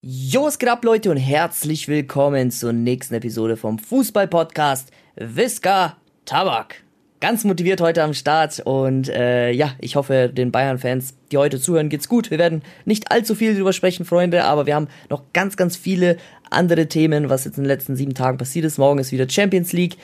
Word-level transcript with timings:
Jo, 0.00 0.44
was 0.44 0.60
geht 0.60 0.68
ab, 0.68 0.84
Leute, 0.84 1.10
und 1.10 1.16
herzlich 1.16 1.88
willkommen 1.88 2.52
zur 2.52 2.72
nächsten 2.72 3.14
Episode 3.14 3.56
vom 3.56 3.80
Fußball-Podcast 3.80 4.92
Visca 5.16 5.96
Tabak. 6.24 6.84
Ganz 7.18 7.42
motiviert 7.42 7.80
heute 7.80 8.04
am 8.04 8.14
Start 8.14 8.62
und 8.64 9.08
äh, 9.08 9.50
ja, 9.50 9.72
ich 9.80 9.96
hoffe, 9.96 10.30
den 10.32 10.52
Bayern-Fans, 10.52 11.14
die 11.32 11.36
heute 11.36 11.58
zuhören, 11.58 11.88
geht's 11.88 12.08
gut. 12.08 12.30
Wir 12.30 12.38
werden 12.38 12.62
nicht 12.84 13.10
allzu 13.10 13.34
viel 13.34 13.56
drüber 13.56 13.72
sprechen, 13.72 14.04
Freunde, 14.04 14.44
aber 14.44 14.66
wir 14.66 14.76
haben 14.76 14.86
noch 15.10 15.24
ganz, 15.32 15.56
ganz 15.56 15.76
viele 15.76 16.16
andere 16.48 16.86
Themen, 16.86 17.28
was 17.28 17.44
jetzt 17.44 17.58
in 17.58 17.64
den 17.64 17.68
letzten 17.68 17.96
sieben 17.96 18.14
Tagen 18.14 18.38
passiert 18.38 18.66
ist. 18.66 18.78
Morgen 18.78 19.00
ist 19.00 19.10
wieder 19.10 19.28
Champions 19.28 19.72
League 19.72 19.96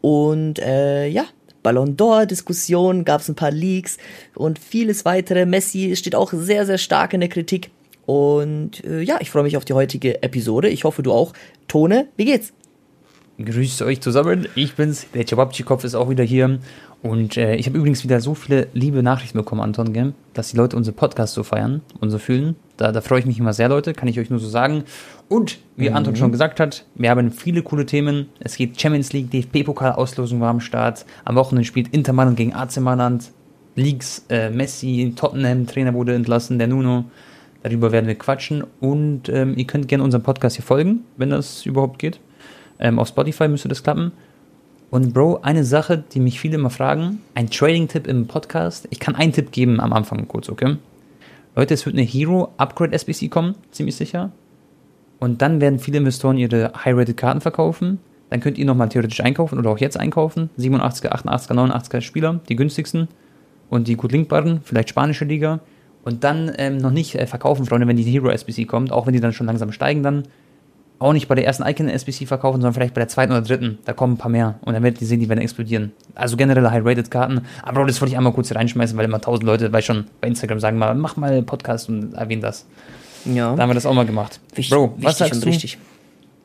und 0.00 0.60
äh, 0.60 1.08
ja, 1.08 1.24
Ballon 1.64 1.96
d'Or-Diskussion, 1.96 3.04
gab's 3.04 3.28
ein 3.28 3.34
paar 3.34 3.50
Leaks 3.50 3.98
und 4.36 4.60
vieles 4.60 5.04
weitere. 5.04 5.46
Messi 5.46 5.96
steht 5.96 6.14
auch 6.14 6.32
sehr, 6.32 6.64
sehr 6.64 6.78
stark 6.78 7.12
in 7.12 7.18
der 7.18 7.28
Kritik. 7.28 7.72
Und 8.06 8.84
äh, 8.84 9.00
ja, 9.00 9.18
ich 9.20 9.30
freue 9.30 9.44
mich 9.44 9.56
auf 9.56 9.64
die 9.64 9.74
heutige 9.74 10.22
Episode. 10.22 10.68
Ich 10.68 10.84
hoffe, 10.84 11.02
du 11.02 11.12
auch. 11.12 11.32
Tone, 11.68 12.08
wie 12.16 12.24
geht's? 12.24 12.52
Grüßt 13.38 13.82
euch 13.82 14.00
zusammen. 14.00 14.46
Ich 14.54 14.74
bin's. 14.74 15.06
Der 15.14 15.26
Chababchi-Kopf 15.26 15.84
ist 15.84 15.94
auch 15.94 16.10
wieder 16.10 16.24
hier. 16.24 16.58
Und 17.02 17.36
äh, 17.36 17.56
ich 17.56 17.66
habe 17.66 17.78
übrigens 17.78 18.04
wieder 18.04 18.20
so 18.20 18.34
viele 18.34 18.68
liebe 18.74 19.02
Nachrichten 19.02 19.38
bekommen, 19.38 19.60
Anton, 19.60 19.92
gell? 19.92 20.14
dass 20.34 20.50
die 20.50 20.56
Leute 20.56 20.76
unsere 20.76 20.94
Podcast 20.94 21.34
so 21.34 21.42
feiern 21.42 21.80
und 22.00 22.10
so 22.10 22.18
fühlen. 22.18 22.54
Da, 22.76 22.92
da 22.92 23.00
freue 23.00 23.18
ich 23.18 23.26
mich 23.26 23.40
immer 23.40 23.52
sehr, 23.52 23.68
Leute, 23.68 23.92
kann 23.92 24.06
ich 24.06 24.20
euch 24.20 24.30
nur 24.30 24.38
so 24.38 24.48
sagen. 24.48 24.84
Und 25.28 25.58
wie 25.76 25.90
mhm. 25.90 25.96
Anton 25.96 26.14
schon 26.16 26.30
gesagt 26.30 26.60
hat, 26.60 26.84
wir 26.94 27.10
haben 27.10 27.32
viele 27.32 27.62
coole 27.62 27.86
Themen. 27.86 28.28
Es 28.38 28.56
geht 28.56 28.80
Champions 28.80 29.12
League, 29.12 29.30
DFB-Pokal-Auslosung 29.32 30.40
war 30.40 30.50
am 30.50 30.60
Start. 30.60 31.04
Am 31.24 31.34
Wochenende 31.34 31.66
spielt 31.66 31.88
Inter 31.88 32.12
Mailand 32.12 32.36
gegen 32.36 32.52
AC 32.52 32.76
Mailand. 32.78 33.32
Leagues, 33.74 34.24
äh, 34.28 34.50
Messi, 34.50 35.12
Tottenham, 35.16 35.66
Trainer 35.66 35.94
wurde 35.94 36.14
entlassen, 36.14 36.58
der 36.58 36.68
Nuno. 36.68 37.06
Darüber 37.62 37.92
werden 37.92 38.06
wir 38.06 38.16
quatschen 38.16 38.64
und 38.80 39.28
ähm, 39.28 39.54
ihr 39.56 39.66
könnt 39.66 39.86
gerne 39.88 40.02
unserem 40.02 40.22
Podcast 40.22 40.56
hier 40.56 40.64
folgen, 40.64 41.04
wenn 41.16 41.30
das 41.30 41.64
überhaupt 41.64 41.98
geht. 41.98 42.18
Ähm, 42.80 42.98
auf 42.98 43.08
Spotify 43.08 43.46
müsste 43.46 43.68
das 43.68 43.82
klappen. 43.82 44.12
Und 44.90 45.14
Bro, 45.14 45.40
eine 45.42 45.64
Sache, 45.64 46.02
die 46.12 46.20
mich 46.20 46.40
viele 46.40 46.56
immer 46.56 46.70
fragen, 46.70 47.22
ein 47.34 47.48
Trading-Tipp 47.48 48.06
im 48.06 48.26
Podcast. 48.26 48.88
Ich 48.90 49.00
kann 49.00 49.14
einen 49.14 49.32
Tipp 49.32 49.52
geben 49.52 49.80
am 49.80 49.92
Anfang 49.92 50.26
kurz, 50.28 50.48
okay? 50.48 50.76
Leute, 51.54 51.74
es 51.74 51.86
wird 51.86 51.96
eine 51.96 52.04
Hero 52.04 52.52
Upgrade 52.56 52.92
SBC 52.92 53.30
kommen, 53.30 53.54
ziemlich 53.70 53.96
sicher. 53.96 54.32
Und 55.20 55.40
dann 55.40 55.60
werden 55.60 55.78
viele 55.78 55.98
Investoren 55.98 56.36
ihre 56.36 56.72
High-Rated 56.84 57.16
Karten 57.16 57.40
verkaufen. 57.40 58.00
Dann 58.28 58.40
könnt 58.40 58.58
ihr 58.58 58.66
nochmal 58.66 58.88
theoretisch 58.88 59.20
einkaufen 59.20 59.58
oder 59.58 59.70
auch 59.70 59.78
jetzt 59.78 59.96
einkaufen. 59.96 60.50
87er, 60.58 61.12
88er, 61.12 61.52
89er 61.52 62.00
Spieler, 62.00 62.40
die 62.48 62.56
günstigsten 62.56 63.08
und 63.70 63.86
die 63.86 63.94
gut 63.94 64.12
linkbaren, 64.12 64.60
vielleicht 64.64 64.88
spanische 64.88 65.24
Liga 65.24 65.60
und 66.04 66.24
dann 66.24 66.52
ähm, 66.58 66.78
noch 66.78 66.90
nicht 66.90 67.14
äh, 67.14 67.26
verkaufen, 67.26 67.66
Freunde, 67.66 67.86
wenn 67.86 67.96
die 67.96 68.02
Hero 68.02 68.30
SBC 68.30 68.66
kommt, 68.66 68.92
auch 68.92 69.06
wenn 69.06 69.12
die 69.12 69.20
dann 69.20 69.32
schon 69.32 69.46
langsam 69.46 69.72
steigen, 69.72 70.02
dann 70.02 70.24
auch 71.02 71.12
nicht 71.12 71.28
bei 71.28 71.34
der 71.34 71.44
ersten 71.44 71.64
Icon 71.66 71.88
SBC 71.88 72.26
verkaufen, 72.26 72.60
sondern 72.60 72.74
vielleicht 72.74 72.94
bei 72.94 73.00
der 73.00 73.08
zweiten 73.08 73.32
oder 73.32 73.42
dritten. 73.42 73.78
Da 73.84 73.92
kommen 73.92 74.14
ein 74.14 74.18
paar 74.18 74.30
mehr 74.30 74.60
und 74.62 74.72
dann 74.72 74.82
werdet 74.82 75.00
ihr 75.00 75.06
sehen, 75.06 75.20
die 75.20 75.28
werden 75.28 75.40
explodieren. 75.40 75.92
Also 76.14 76.36
generelle 76.36 76.70
High-Rated-Karten. 76.70 77.42
Aber 77.62 77.84
das 77.84 78.00
wollte 78.00 78.12
ich 78.12 78.16
einmal 78.16 78.32
kurz 78.32 78.48
hier 78.48 78.56
reinschmeißen, 78.56 78.96
weil 78.96 79.04
immer 79.04 79.20
tausend 79.20 79.44
Leute, 79.44 79.72
weil 79.72 79.82
schon 79.82 80.06
bei 80.20 80.28
Instagram 80.28 80.60
sagen 80.60 80.78
mal, 80.78 80.94
mach 80.94 81.16
mal 81.16 81.32
einen 81.32 81.46
Podcast 81.46 81.88
und 81.88 82.14
erwähnen 82.14 82.42
das. 82.42 82.66
Ja. 83.24 83.54
Da 83.54 83.62
haben 83.62 83.70
wir 83.70 83.74
das 83.74 83.86
auch 83.86 83.94
mal 83.94 84.06
gemacht. 84.06 84.40
Wichtig, 84.54 84.70
Bro, 84.70 84.94
was 84.98 85.18
sagst 85.18 85.42
du? 85.42 85.48
Richtig. 85.48 85.78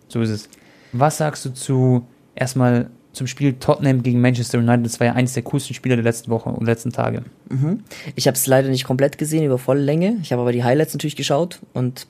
So 0.07 0.21
ist 0.21 0.29
es. 0.29 0.49
Was 0.91 1.17
sagst 1.17 1.45
du 1.45 1.53
zu 1.53 2.07
erstmal 2.33 2.89
zum 3.17 3.27
Spiel 3.27 3.53
Tottenham 3.53 4.03
gegen 4.03 4.21
Manchester 4.21 4.59
United. 4.59 4.85
Das 4.85 4.99
war 4.99 5.07
ja 5.07 5.13
eines 5.13 5.33
der 5.33 5.43
coolsten 5.43 5.73
Spiele 5.73 5.95
der 5.95 6.03
letzten 6.03 6.31
Woche 6.31 6.49
und 6.49 6.65
letzten 6.65 6.91
Tage. 6.91 7.23
Mhm. 7.49 7.83
Ich 8.15 8.27
habe 8.27 8.35
es 8.35 8.47
leider 8.47 8.69
nicht 8.69 8.85
komplett 8.85 9.17
gesehen 9.17 9.43
über 9.43 9.57
volle 9.57 9.81
Länge. 9.81 10.17
Ich 10.21 10.31
habe 10.31 10.41
aber 10.41 10.51
die 10.51 10.63
Highlights 10.63 10.93
natürlich 10.93 11.15
geschaut 11.15 11.59
und 11.73 12.07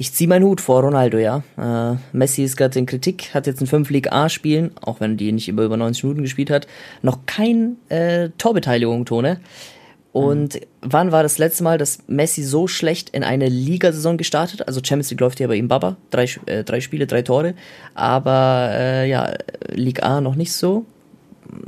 ich 0.00 0.14
ziehe 0.14 0.28
meinen 0.28 0.46
Hut 0.46 0.62
vor 0.62 0.80
Ronaldo, 0.80 1.18
ja. 1.18 1.42
Äh, 1.58 1.96
Messi 2.16 2.42
ist 2.42 2.56
gerade 2.56 2.78
in 2.78 2.86
Kritik, 2.86 3.34
hat 3.34 3.46
jetzt 3.46 3.60
in 3.60 3.66
fünf 3.66 3.90
League 3.90 4.10
A 4.10 4.30
Spielen, 4.30 4.70
auch 4.80 5.00
wenn 5.00 5.18
die 5.18 5.30
nicht 5.30 5.48
über 5.48 5.62
über 5.62 5.76
90 5.76 6.04
Minuten 6.04 6.22
gespielt 6.22 6.48
hat, 6.48 6.66
noch 7.02 7.26
kein 7.26 7.76
äh, 7.90 8.30
Torbeteiligung, 8.38 9.04
Tone. 9.04 9.40
Und 10.12 10.54
mhm. 10.54 10.60
wann 10.80 11.12
war 11.12 11.22
das 11.22 11.38
letzte 11.38 11.62
Mal, 11.62 11.78
dass 11.78 12.00
Messi 12.08 12.42
so 12.42 12.66
schlecht 12.66 13.10
in 13.10 13.22
eine 13.22 13.48
Ligasaison 13.48 14.16
gestartet? 14.16 14.66
Also 14.66 14.80
Champions 14.82 15.10
League 15.10 15.20
läuft 15.20 15.40
ja 15.40 15.46
bei 15.46 15.54
ihm 15.54 15.68
Baba, 15.68 15.96
drei, 16.10 16.24
äh, 16.46 16.64
drei 16.64 16.80
Spiele, 16.80 17.06
drei 17.06 17.22
Tore, 17.22 17.54
aber 17.94 18.70
äh, 18.72 19.08
ja, 19.08 19.34
Liga 19.68 20.02
A 20.02 20.20
noch 20.20 20.34
nicht 20.34 20.52
so. 20.52 20.84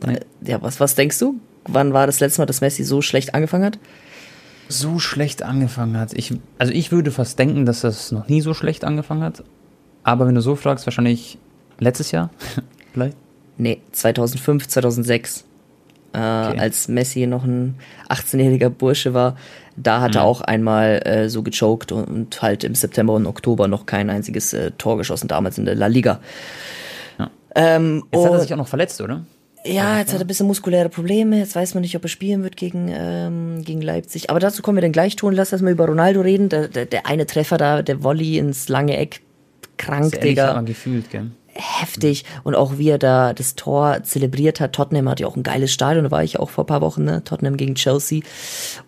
Nee. 0.04 0.14
Äh, 0.14 0.20
ja, 0.44 0.62
was, 0.62 0.80
was 0.80 0.94
denkst 0.94 1.18
du? 1.18 1.36
Wann 1.64 1.92
war 1.92 2.06
das 2.06 2.18
letzte 2.18 2.40
Mal, 2.40 2.46
dass 2.46 2.60
Messi 2.60 2.82
so 2.82 3.02
schlecht 3.02 3.34
angefangen 3.34 3.64
hat? 3.64 3.78
So 4.68 4.98
schlecht 4.98 5.42
angefangen 5.42 5.96
hat. 5.96 6.12
Ich, 6.14 6.32
also 6.58 6.72
ich 6.72 6.90
würde 6.90 7.12
fast 7.12 7.38
denken, 7.38 7.66
dass 7.66 7.82
das 7.82 8.10
noch 8.10 8.28
nie 8.28 8.40
so 8.40 8.54
schlecht 8.54 8.84
angefangen 8.84 9.22
hat. 9.22 9.44
Aber 10.02 10.26
wenn 10.26 10.34
du 10.34 10.40
so 10.40 10.56
fragst, 10.56 10.86
wahrscheinlich 10.86 11.38
letztes 11.78 12.10
Jahr 12.10 12.30
vielleicht? 12.92 13.16
Nee, 13.56 13.82
2005, 13.92 14.66
2006 14.66 15.44
äh, 16.14 16.18
okay. 16.18 16.58
als 16.58 16.88
Messi 16.88 17.26
noch 17.26 17.44
ein 17.44 17.76
18-jähriger 18.08 18.68
Bursche 18.68 19.14
war. 19.14 19.36
Da 19.76 20.00
hat 20.00 20.12
mhm. 20.12 20.18
er 20.18 20.24
auch 20.24 20.40
einmal 20.42 21.02
äh, 21.04 21.28
so 21.28 21.42
gechoked 21.42 21.92
und, 21.92 22.04
und, 22.04 22.42
halt 22.42 22.64
im 22.64 22.74
September 22.74 23.14
und 23.14 23.26
Oktober 23.26 23.68
noch 23.68 23.86
kein 23.86 24.10
einziges 24.10 24.52
äh, 24.52 24.72
Tor 24.72 24.98
geschossen, 24.98 25.28
damals 25.28 25.58
in 25.58 25.64
der 25.64 25.74
La 25.74 25.86
Liga. 25.86 26.20
Ja. 27.18 27.30
Ähm, 27.54 28.04
jetzt 28.12 28.24
hat 28.24 28.32
er 28.32 28.40
sich 28.40 28.52
auch 28.52 28.58
noch 28.58 28.68
verletzt, 28.68 29.00
oder? 29.00 29.24
Ja, 29.64 29.98
jetzt 29.98 30.12
hat 30.12 30.20
er 30.20 30.24
ein 30.24 30.26
bisschen 30.26 30.48
muskuläre 30.48 30.88
Probleme. 30.88 31.38
Jetzt 31.38 31.54
weiß 31.54 31.74
man 31.74 31.82
nicht, 31.82 31.94
ob 31.96 32.02
er 32.02 32.08
spielen 32.08 32.42
wird 32.42 32.56
gegen, 32.56 32.90
ähm, 32.92 33.62
gegen 33.64 33.80
Leipzig. 33.80 34.28
Aber 34.28 34.40
dazu 34.40 34.60
kommen 34.60 34.76
wir 34.76 34.82
dann 34.82 34.92
gleich 34.92 35.14
tun. 35.14 35.34
Lass 35.34 35.52
erstmal 35.52 35.72
über 35.72 35.86
Ronaldo 35.86 36.20
reden. 36.20 36.48
Der, 36.48 36.66
der, 36.66 36.84
der 36.84 37.06
eine 37.06 37.26
Treffer 37.26 37.58
da, 37.58 37.82
der 37.82 38.02
Volley 38.02 38.38
ins 38.38 38.68
lange 38.68 38.96
Eck. 38.96 39.20
Krank, 39.76 40.20
Digga. 40.20 40.48
Hat 40.48 40.56
man 40.56 40.66
gefühlt, 40.66 41.10
gell? 41.10 41.30
Heftig 41.54 42.24
und 42.44 42.54
auch 42.54 42.78
wie 42.78 42.88
er 42.88 42.98
da 42.98 43.34
das 43.34 43.54
Tor 43.54 44.02
zelebriert 44.02 44.60
hat. 44.60 44.72
Tottenham 44.72 45.08
hat 45.08 45.20
ja 45.20 45.26
auch 45.26 45.36
ein 45.36 45.42
geiles 45.42 45.72
Stadion, 45.72 46.04
da 46.04 46.10
war 46.10 46.24
ich 46.24 46.38
auch 46.38 46.50
vor 46.50 46.66
paar 46.66 46.80
Wochen, 46.80 47.04
ne? 47.04 47.22
Tottenham 47.24 47.56
gegen 47.56 47.74
Chelsea. 47.74 48.22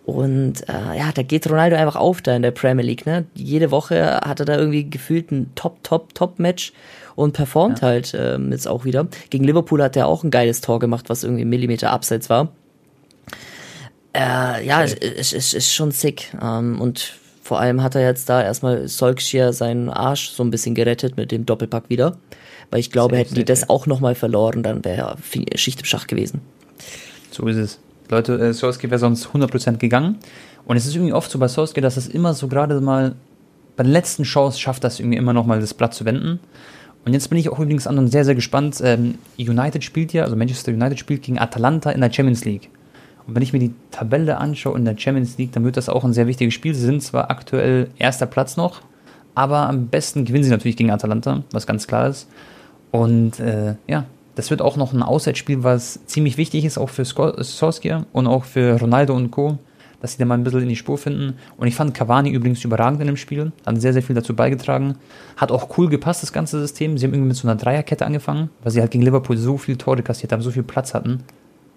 Und 0.05 0.69
äh, 0.69 0.99
ja, 0.99 1.13
da 1.13 1.23
geht 1.23 1.49
Ronaldo 1.49 1.77
einfach 1.77 1.97
auf 1.97 2.23
da 2.23 2.35
in 2.35 2.43
der 2.43 2.51
Premier 2.51 2.85
League. 2.85 3.07
Ne? 3.07 3.27
Jede 3.35 3.71
Woche 3.71 4.21
hat 4.25 4.41
er 4.41 4.47
da 4.47 4.57
irgendwie 4.57 4.89
gefühlt 4.89 5.31
ein 5.31 5.53
Top, 5.55 5.83
Top, 5.83 6.15
Top-Match 6.15 6.73
und 7.17 7.33
performt 7.33 7.81
ja. 7.81 7.89
halt 7.89 8.15
ähm, 8.19 8.51
jetzt 8.51 8.67
auch 8.67 8.85
wieder. 8.85 9.07
Gegen 9.31 9.45
Liverpool 9.45 9.83
hat 9.83 9.97
er 9.97 10.07
auch 10.07 10.25
ein 10.25 10.31
geiles 10.31 10.61
Tor 10.61 10.79
gemacht, 10.79 11.09
was 11.09 11.25
irgendwie 11.25 11.45
Millimeter 11.45 11.91
abseits 11.91 12.31
war. 12.31 12.49
Äh, 14.15 14.65
ja, 14.67 14.83
es 14.83 14.95
ist, 14.95 15.33
ist, 15.33 15.55
ist 15.55 15.75
schon 15.75 15.91
sick. 15.91 16.33
Ähm, 16.41 16.81
und 16.81 17.15
vor 17.45 17.61
allem 17.61 17.83
hat 17.83 17.95
er 17.95 18.01
jetzt 18.01 18.31
da 18.31 18.43
erstmal 18.43 18.89
Solskjaer 18.89 19.53
seinen 19.53 19.91
Arsch 19.91 20.31
so 20.31 20.43
ein 20.43 20.51
bisschen 20.51 20.75
gerettet 20.75 21.19
mit 21.19 21.31
dem 21.31 21.45
Doppelpack 21.45 21.91
wieder. 21.91 22.17
Weil 22.71 22.81
ich 22.81 22.91
glaube, 22.91 23.19
hätten 23.19 23.35
die 23.35 23.45
das 23.45 23.69
auch 23.69 23.87
nochmal 23.87 24.15
verloren, 24.15 24.63
dann 24.63 24.83
wäre 24.83 25.19
Schicht 25.55 25.81
im 25.81 25.85
Schach 25.85 26.07
gewesen. 26.07 26.41
So 27.31 27.47
ist 27.47 27.59
es. 27.59 27.79
Leute, 28.09 28.39
äh, 28.39 28.55
Solskjaer 28.55 28.91
wäre 28.91 28.99
sonst 28.99 29.27
100% 29.27 29.77
gegangen. 29.77 30.17
Und 30.65 30.79
es 30.79 30.87
ist 30.87 30.95
irgendwie 30.95 31.13
oft 31.13 31.31
so 31.31 31.39
bei 31.39 31.49
Solskjaer, 31.49 31.83
dass 31.83 31.99
es 31.99 32.09
immer 32.09 32.33
so 32.33 32.49
gerade 32.49 32.81
mal 32.81 33.15
bei 33.77 33.85
der 33.85 33.93
letzten 33.93 34.23
Chance 34.23 34.59
schafft, 34.59 34.83
das 34.83 34.99
irgendwie 34.99 35.19
immer 35.19 35.35
nochmal 35.35 35.61
das 35.61 35.75
Blatt 35.75 35.93
zu 35.93 36.07
wenden. 36.07 36.41
Und 37.05 37.13
jetzt 37.13 37.29
bin 37.29 37.39
ich 37.39 37.51
auch 37.51 37.61
übrigens 37.61 37.87
an 37.87 37.99
und 37.99 38.09
sehr, 38.09 38.25
sehr 38.25 38.35
gespannt. 38.35 38.81
Ähm, 38.83 39.19
United 39.37 39.85
spielt 39.85 40.15
ja, 40.15 40.25
also 40.25 40.35
Manchester 40.35 40.73
United 40.73 40.99
spielt 40.99 41.21
gegen 41.21 41.39
Atalanta 41.39 41.91
in 41.91 42.01
der 42.01 42.11
Champions 42.11 42.47
League. 42.47 42.71
Und 43.27 43.35
wenn 43.35 43.43
ich 43.43 43.53
mir 43.53 43.59
die 43.59 43.75
Tabelle 43.91 44.39
anschaue 44.39 44.77
in 44.77 44.85
der 44.85 44.99
Champions 44.99 45.39
League, 45.39 45.53
dann 45.53 45.65
wird 45.65 45.77
das 45.77 45.89
auch 45.89 46.05
ein 46.05 46.13
sehr 46.13 46.27
wichtiges 46.27 46.55
Spiel. 46.55 46.75
Sie 46.75 46.85
sind 46.85 47.03
zwar 47.03 47.31
aktuell 47.31 47.89
erster 47.99 48.27
Platz 48.27 48.57
noch, 48.57 48.83
aber 49.35 49.69
am 49.69 49.87
besten 49.89 50.25
gewinnen 50.25 50.45
sie 50.45 50.51
natürlich 50.51 50.77
gegen 50.77 50.91
Atalanta, 50.91 51.43
was 51.53 51.67
ganz 51.67 51.87
klar 51.87 52.09
ist. 52.09 52.29
Und 52.91 53.41
äh, 53.41 53.77
ja, 53.87 54.05
das 54.35 54.51
wird 54.51 54.63
auch 54.63 54.77
noch 54.77 54.93
ein 54.93 55.03
Auswärtsspiel, 55.03 55.63
was 55.63 56.05
ziemlich 56.07 56.37
wichtig 56.37 56.65
ist, 56.65 56.79
auch 56.79 56.91
für 56.91 57.05
Solskjaer 57.05 58.07
und 58.13 58.27
auch 58.27 58.45
für 58.45 58.79
Ronaldo 58.79 59.15
und 59.15 59.31
Co., 59.31 59.59
dass 60.01 60.13
sie 60.13 60.19
da 60.19 60.27
mal 60.27 60.35
ein 60.35 60.45
bisschen 60.45 60.63
in 60.63 60.69
die 60.69 60.77
Spur 60.77 60.99
finden. 60.99 61.39
Und 61.57 61.67
ich 61.67 61.75
fand 61.75 61.95
Cavani 61.95 62.29
übrigens 62.31 62.63
überragend 62.63 63.01
in 63.01 63.07
dem 63.07 63.17
Spiel, 63.17 63.53
hat 63.65 63.81
sehr, 63.81 63.95
sehr 63.95 64.03
viel 64.03 64.15
dazu 64.15 64.37
beigetragen. 64.37 64.97
Hat 65.39 65.51
auch 65.51 65.79
cool 65.79 65.89
gepasst, 65.89 66.23
das 66.23 66.33
ganze 66.33 66.61
System. 66.61 66.99
Sie 66.99 67.07
haben 67.07 67.15
irgendwie 67.15 67.29
mit 67.29 67.37
so 67.39 67.49
einer 67.49 67.57
Dreierkette 67.57 68.05
angefangen, 68.05 68.51
weil 68.63 68.71
sie 68.71 68.83
halt 68.83 68.91
gegen 68.91 69.03
Liverpool 69.03 69.39
so 69.39 69.57
viel 69.57 69.77
Tore 69.77 70.03
kassiert 70.03 70.33
haben, 70.33 70.43
so 70.43 70.51
viel 70.51 70.63
Platz 70.63 70.93
hatten. 70.93 71.25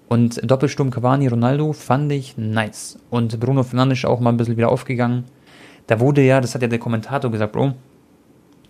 Und 0.08 0.40
Doppelsturm 0.50 0.90
Cavani, 0.90 1.28
Ronaldo 1.28 1.74
fand 1.74 2.12
ich 2.12 2.38
nice. 2.38 2.98
Und 3.10 3.40
Bruno 3.40 3.64
Fernandes 3.64 4.06
auch 4.06 4.20
mal 4.20 4.30
ein 4.30 4.38
bisschen 4.38 4.58
wieder 4.58 4.70
aufgegangen. 4.70 5.26
Da 5.88 6.00
wurde 6.00 6.22
ja, 6.22 6.42
das 6.42 6.56
hat 6.56 6.62
ja 6.62 6.68
der 6.68 6.80
Kommentator 6.80 7.32
gesagt, 7.32 7.54
Bro, 7.54 7.74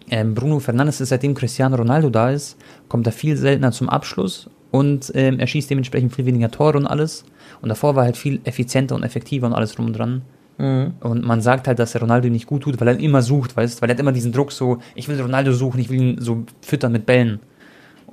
ähm, 0.10 0.34
Bruno 0.34 0.60
Fernandes 0.60 1.02
ist 1.02 1.10
seitdem 1.10 1.34
Cristiano 1.34 1.76
Ronaldo 1.76 2.10
da 2.10 2.32
ist, 2.32 2.58
kommt 2.88 3.06
er 3.08 3.12
viel 3.12 3.36
seltener 3.36 3.72
zum 3.72 3.90
Abschluss 3.90 4.50
und 4.72 5.12
ähm, 5.16 5.40
er 5.40 5.48
schießt 5.48 5.70
dementsprechend 5.70 6.16
viel 6.16 6.26
weniger 6.26 6.50
Tore 6.50 6.78
und 6.78 6.88
alles. 6.88 7.26
Und 7.62 7.70
davor 7.70 7.96
war 7.96 8.04
er 8.04 8.08
halt 8.08 8.18
viel 8.18 8.40
effizienter 8.44 8.96
und 8.96 9.04
effektiver 9.04 9.48
und 9.48 9.54
alles 9.54 9.74
drum 9.74 9.88
und 9.88 9.94
dran. 9.94 10.22
Mhm. 10.58 10.94
Und 11.02 11.26
man 11.26 11.42
sagt 11.42 11.68
halt, 11.68 11.80
dass 11.80 11.96
er 11.96 12.02
Ronaldo 12.02 12.30
nicht 12.30 12.48
gut 12.48 12.64
tut, 12.64 12.80
weil 12.80 12.88
er 12.88 13.00
immer 13.00 13.22
sucht, 13.22 13.56
weißt 13.56 13.82
weil 13.82 13.90
er 13.90 13.96
hat 13.96 14.00
immer 14.00 14.12
diesen 14.12 14.32
Druck 14.32 14.52
so, 14.52 14.80
ich 14.96 15.08
will 15.08 15.20
Ronaldo 15.22 15.52
suchen, 15.54 15.80
ich 15.80 15.90
will 15.90 16.02
ihn 16.02 16.22
so 16.22 16.46
füttern 16.62 16.92
mit 16.92 17.06
Bällen. 17.06 17.40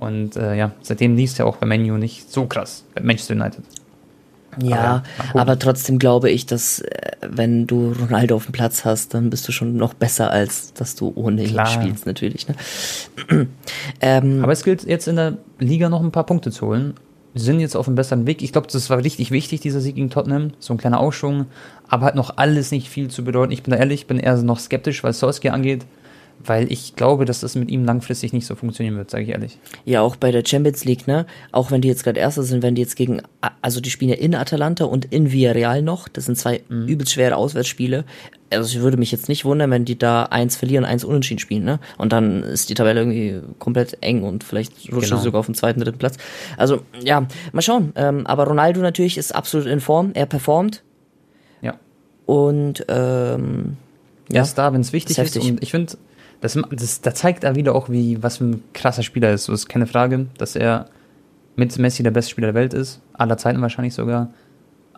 Und 0.05 0.37
äh, 0.37 0.55
ja, 0.55 0.73
seitdem 0.83 1.17
liest 1.17 1.39
er 1.39 1.47
auch 1.47 1.57
bei 1.57 1.67
Menu 1.67 1.97
nicht 1.97 2.31
so 2.31 2.45
krass, 2.45 2.85
bei 2.95 3.03
Manchester 3.03 3.35
United. 3.35 3.65
Ja, 4.63 5.03
aber, 5.31 5.41
aber, 5.41 5.59
trotzdem 5.59 5.99
glaube 5.99 6.31
ich, 6.31 6.47
dass 6.47 6.81
äh, 6.81 7.13
wenn 7.23 7.67
du 7.67 7.93
Ronaldo 7.93 8.37
auf 8.37 8.45
dem 8.45 8.53
Platz 8.53 8.85
hast, 8.85 9.15
dann 9.15 9.31
bist 9.31 9.49
du 9.49 9.53
schon 9.53 9.77
noch 9.77 9.95
besser, 9.95 10.31
als 10.31 10.73
dass 10.75 10.95
du 10.95 11.11
ohne 11.17 11.43
ihn 11.43 11.59
spielst, 11.67 12.07
natürlich. 12.07 12.47
Ne? 12.47 12.55
ähm, 14.01 14.45
aber 14.45 14.53
es 14.53 14.63
gilt 14.63 14.85
jetzt 14.85 15.09
in 15.09 15.17
der 15.17 15.39
Liga 15.59 15.89
noch 15.89 16.03
ein 16.03 16.13
paar 16.13 16.27
Punkte 16.27 16.53
zu 16.53 16.67
holen. 16.67 16.95
Wir 17.33 17.43
sind 17.43 17.59
jetzt 17.59 17.75
auf 17.75 17.89
einem 17.89 17.97
besseren 17.97 18.27
Weg. 18.29 18.43
Ich 18.43 18.53
glaube, 18.53 18.69
das 18.71 18.91
war 18.91 18.99
richtig 18.99 19.33
wichtig, 19.33 19.61
dieser 19.61 19.81
Sieg 19.81 19.97
gegen 19.97 20.11
Tottenham. 20.11 20.53
So 20.61 20.75
ein 20.75 20.79
kleiner 20.79 21.01
Aufschwung, 21.01 21.47
aber 21.89 22.07
hat 22.07 22.15
noch 22.15 22.37
alles 22.37 22.71
nicht 22.71 22.89
viel 22.89 23.09
zu 23.09 23.25
bedeuten. 23.25 23.51
Ich 23.51 23.65
bin 23.65 23.73
da 23.73 23.79
ehrlich, 23.79 24.07
bin 24.07 24.21
eher 24.21 24.37
noch 24.37 24.61
skeptisch, 24.61 25.03
was 25.03 25.19
Solskjaer 25.19 25.55
angeht 25.55 25.85
weil 26.43 26.71
ich 26.71 26.97
glaube, 26.97 27.25
dass 27.25 27.41
das 27.41 27.55
mit 27.55 27.71
ihm 27.71 27.85
langfristig 27.85 28.33
nicht 28.33 28.47
so 28.47 28.55
funktionieren 28.55 28.97
wird, 28.97 29.11
sage 29.11 29.25
ich 29.25 29.31
ehrlich. 29.31 29.59
Ja, 29.85 30.03
auch 30.03 30.17
bei 30.17 30.31
der 30.31 30.43
Champions 30.47 30.85
League, 30.85 31.07
ne? 31.07 31.27
Auch 31.53 31.71
wenn 31.71 31.81
die 31.81 31.89
jetzt 31.89 32.05
gerade 32.05 32.21
Erster 32.21 32.43
sind, 32.43 32.63
wenn 32.63 32.75
die 32.75 32.83
jetzt 32.83 32.97
gegen, 32.97 33.23
also 33.63 33.81
die 33.81 33.91
spielen 33.91 34.11
ja 34.11 34.17
in 34.17 34.35
Atalanta 34.35 34.85
und 34.85 35.07
in 35.07 35.33
Villarreal 35.33 35.83
noch, 35.83 36.09
das 36.09 36.27
sind 36.27 36.37
zwei 36.37 36.63
mhm. 36.69 36.87
übelst 36.87 37.13
schwere 37.13 37.37
Auswärtsspiele. 37.37 38.05
Also 38.51 38.77
ich 38.77 38.83
würde 38.83 38.97
mich 38.97 39.11
jetzt 39.11 39.29
nicht 39.29 39.45
wundern, 39.45 39.71
wenn 39.71 39.85
die 39.85 39.99
da 39.99 40.25
eins 40.25 40.57
verlieren, 40.57 40.85
eins 40.85 41.05
unentschieden 41.05 41.41
spielen, 41.41 41.65
ne? 41.65 41.81
Und 41.99 42.13
dann 42.13 42.43
ist 42.43 42.69
die 42.71 42.75
Tabelle 42.75 43.01
irgendwie 43.01 43.41
komplett 43.59 43.99
eng 44.01 44.23
und 44.23 44.45
vielleicht 44.45 44.73
rutschen 44.93 45.01
genau. 45.01 45.17
sie 45.17 45.25
sogar 45.25 45.41
auf 45.41 45.47
den 45.47 45.55
zweiten, 45.55 45.81
dritten 45.81 45.99
Platz. 45.99 46.17
Also, 46.57 46.83
ja, 47.03 47.27
mal 47.53 47.63
schauen. 47.63 47.93
Ähm, 47.97 48.27
aber 48.27 48.47
Ronaldo 48.47 48.81
natürlich 48.81 49.19
ist 49.19 49.35
absolut 49.35 49.67
in 49.67 49.81
Form, 49.81 50.11
er 50.15 50.27
performt. 50.27 50.83
Ja. 51.63 51.79
Und 52.27 52.85
ähm, 52.89 53.77
ja, 54.31 54.37
er 54.37 54.43
ist 54.43 54.55
da, 54.57 54.73
wenn 54.73 54.81
es 54.81 54.93
wichtig 54.93 55.19
ist. 55.19 55.37
Und 55.37 55.63
ich 55.63 55.71
finde, 55.71 55.95
das, 56.45 56.59
das, 56.73 57.01
da 57.01 57.15
zeigt 57.15 57.43
er 57.43 57.57
wieder 57.57 57.75
auch, 57.75 57.89
wie, 57.89 58.23
was 58.23 58.37
für 58.37 58.45
ein 58.45 58.63
krasser 58.75 59.03
Spieler 59.03 59.33
ist. 59.33 59.45
So 59.45 59.55
ist 59.55 59.67
keine 59.67 59.87
Frage, 59.87 60.27
dass 60.37 60.57
er 60.57 60.91
mit 61.57 61.79
Messi 61.79 62.03
der 62.03 62.11
beste 62.11 62.33
Spieler 62.33 62.49
der 62.49 62.55
Welt 62.55 62.75
ist, 62.75 63.01
aller 63.15 63.39
Zeiten 63.39 63.63
wahrscheinlich 63.63 63.95
sogar. 63.95 64.29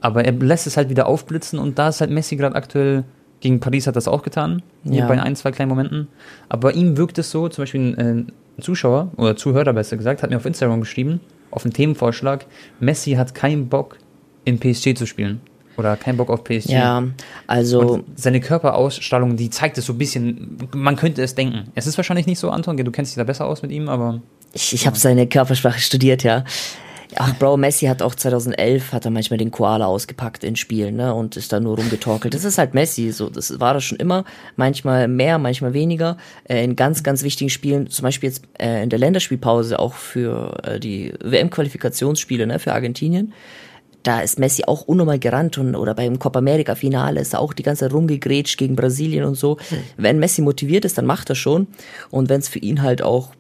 Aber 0.00 0.24
er 0.24 0.32
lässt 0.32 0.66
es 0.66 0.76
halt 0.76 0.90
wieder 0.90 1.06
aufblitzen 1.06 1.60
und 1.60 1.78
da 1.78 1.90
ist 1.90 2.00
halt 2.00 2.10
Messi 2.10 2.34
gerade 2.34 2.56
aktuell, 2.56 3.04
gegen 3.38 3.60
Paris 3.60 3.86
hat 3.86 3.94
das 3.94 4.08
auch 4.08 4.24
getan, 4.24 4.62
ja. 4.82 5.06
bei 5.06 5.22
ein, 5.22 5.36
zwei 5.36 5.52
kleinen 5.52 5.68
Momenten. 5.68 6.08
Aber 6.48 6.74
ihm 6.74 6.96
wirkt 6.96 7.16
es 7.18 7.30
so, 7.30 7.48
zum 7.48 7.62
Beispiel 7.62 7.80
ein, 7.80 7.98
äh, 7.98 8.32
ein 8.58 8.62
Zuschauer 8.62 9.12
oder 9.16 9.36
Zuhörer 9.36 9.72
besser 9.72 9.96
gesagt, 9.96 10.24
hat 10.24 10.30
mir 10.30 10.38
auf 10.38 10.46
Instagram 10.46 10.80
geschrieben, 10.80 11.20
auf 11.52 11.64
einen 11.64 11.74
Themenvorschlag, 11.74 12.46
Messi 12.80 13.12
hat 13.12 13.36
keinen 13.36 13.68
Bock 13.68 13.98
in 14.44 14.58
PSG 14.58 14.96
zu 14.96 15.06
spielen 15.06 15.40
oder 15.76 15.96
kein 15.96 16.16
Bock 16.16 16.30
auf 16.30 16.44
PSG. 16.44 16.70
Ja, 16.70 17.04
also. 17.46 17.80
Und 17.80 18.18
seine 18.18 18.40
Körperausstrahlung, 18.40 19.36
die 19.36 19.50
zeigt 19.50 19.78
es 19.78 19.86
so 19.86 19.92
ein 19.92 19.98
bisschen, 19.98 20.58
man 20.74 20.96
könnte 20.96 21.22
es 21.22 21.34
denken. 21.34 21.70
Es 21.74 21.86
ist 21.86 21.96
wahrscheinlich 21.96 22.26
nicht 22.26 22.38
so, 22.38 22.50
Anton, 22.50 22.76
du 22.76 22.90
kennst 22.90 23.12
dich 23.12 23.16
da 23.16 23.24
besser 23.24 23.46
aus 23.46 23.62
mit 23.62 23.70
ihm, 23.72 23.88
aber. 23.88 24.20
Ich, 24.52 24.72
ich 24.72 24.86
habe 24.86 24.96
seine 24.96 25.26
Körpersprache 25.26 25.80
studiert, 25.80 26.22
ja. 26.22 26.44
Ach, 27.14 27.34
Bro, 27.38 27.56
Messi 27.56 27.86
hat 27.86 28.02
auch 28.02 28.14
2011, 28.14 28.92
hat 28.92 29.04
er 29.04 29.10
manchmal 29.10 29.38
den 29.38 29.50
Koala 29.50 29.86
ausgepackt 29.86 30.42
in 30.44 30.56
Spielen, 30.56 30.96
ne, 30.96 31.14
und 31.14 31.36
ist 31.36 31.52
da 31.52 31.60
nur 31.60 31.76
rumgetorkelt. 31.76 32.34
Das 32.34 32.44
ist 32.44 32.58
halt 32.58 32.74
Messi, 32.74 33.12
so, 33.12 33.30
das 33.30 33.60
war 33.60 33.74
das 33.74 33.84
schon 33.84 33.98
immer. 33.98 34.24
Manchmal 34.56 35.06
mehr, 35.08 35.38
manchmal 35.38 35.72
weniger. 35.72 36.16
Äh, 36.44 36.64
in 36.64 36.76
ganz, 36.76 37.02
ganz 37.02 37.22
wichtigen 37.22 37.50
Spielen, 37.50 37.88
zum 37.88 38.02
Beispiel 38.02 38.28
jetzt 38.28 38.42
äh, 38.58 38.82
in 38.82 38.90
der 38.90 38.98
Länderspielpause 38.98 39.78
auch 39.78 39.94
für 39.94 40.58
äh, 40.64 40.80
die 40.80 41.14
WM-Qualifikationsspiele, 41.22 42.46
ne, 42.46 42.58
für 42.58 42.72
Argentinien 42.72 43.32
da 44.06 44.20
ist 44.20 44.38
Messi 44.38 44.64
auch 44.66 44.82
unnormal 44.82 45.18
gerannt 45.18 45.58
und, 45.58 45.74
oder 45.74 45.94
beim 45.94 46.18
Copa 46.18 46.38
America 46.38 46.74
Finale 46.74 47.20
ist 47.20 47.34
er 47.34 47.40
auch 47.40 47.52
die 47.52 47.62
ganze 47.62 47.80
Zeit 47.80 47.92
rumgegrätscht 47.92 48.56
gegen 48.56 48.76
Brasilien 48.76 49.24
und 49.24 49.34
so. 49.34 49.56
Wenn 49.96 50.18
Messi 50.18 50.42
motiviert 50.42 50.84
ist, 50.84 50.96
dann 50.96 51.06
macht 51.06 51.28
er 51.28 51.34
schon. 51.34 51.66
Und 52.10 52.28
wenn 52.28 52.40
es 52.40 52.48
für 52.48 52.60
ihn 52.60 52.82
halt 52.82 53.02
auch 53.02 53.30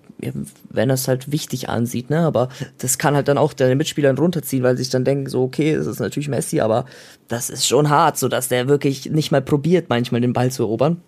wenn 0.70 0.88
er 0.88 0.94
es 0.94 1.08
halt 1.08 1.30
wichtig 1.30 1.68
ansieht, 1.68 2.08
ne? 2.08 2.20
Aber 2.20 2.48
das 2.78 2.96
kann 2.96 3.14
halt 3.14 3.28
dann 3.28 3.36
auch 3.36 3.52
deine 3.52 3.76
Mitspieler 3.76 4.16
runterziehen, 4.16 4.62
weil 4.62 4.74
sie 4.74 4.84
sich 4.84 4.90
dann 4.90 5.04
denken, 5.04 5.28
so, 5.28 5.42
okay, 5.42 5.76
das 5.76 5.86
ist 5.86 6.00
natürlich 6.00 6.28
Messi, 6.28 6.60
aber 6.60 6.86
das 7.28 7.50
ist 7.50 7.66
schon 7.66 7.90
hart, 7.90 8.16
so 8.16 8.28
dass 8.28 8.48
der 8.48 8.66
wirklich 8.66 9.10
nicht 9.10 9.30
mal 9.30 9.42
probiert, 9.42 9.90
manchmal 9.90 10.22
den 10.22 10.32
Ball 10.32 10.50
zu 10.50 10.62
erobern. 10.62 11.02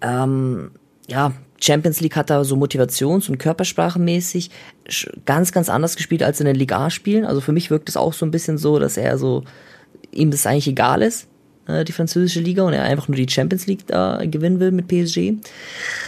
Ähm, 0.00 0.70
ja, 1.08 1.32
Champions 1.66 2.00
League 2.00 2.16
hat 2.16 2.30
er 2.30 2.44
so 2.44 2.56
motivations- 2.56 3.28
und 3.28 3.38
körpersprachenmäßig 3.38 4.50
ganz, 5.24 5.52
ganz 5.52 5.68
anders 5.68 5.96
gespielt 5.96 6.22
als 6.22 6.40
in 6.40 6.46
den 6.46 6.56
Liga 6.56 6.86
A-Spielen. 6.86 7.24
Also 7.24 7.40
für 7.40 7.52
mich 7.52 7.70
wirkt 7.70 7.88
es 7.88 7.96
auch 7.96 8.12
so 8.12 8.24
ein 8.24 8.30
bisschen 8.30 8.58
so, 8.58 8.78
dass 8.78 8.96
er 8.96 9.18
so, 9.18 9.44
ihm 10.12 10.30
das 10.30 10.46
eigentlich 10.46 10.68
egal 10.68 11.02
ist, 11.02 11.26
äh, 11.66 11.84
die 11.84 11.92
französische 11.92 12.40
Liga, 12.40 12.62
und 12.62 12.72
er 12.72 12.82
einfach 12.82 13.08
nur 13.08 13.16
die 13.16 13.28
Champions 13.28 13.66
League 13.66 13.86
da 13.86 14.24
gewinnen 14.24 14.60
will 14.60 14.70
mit 14.70 14.86
PSG. 14.88 15.34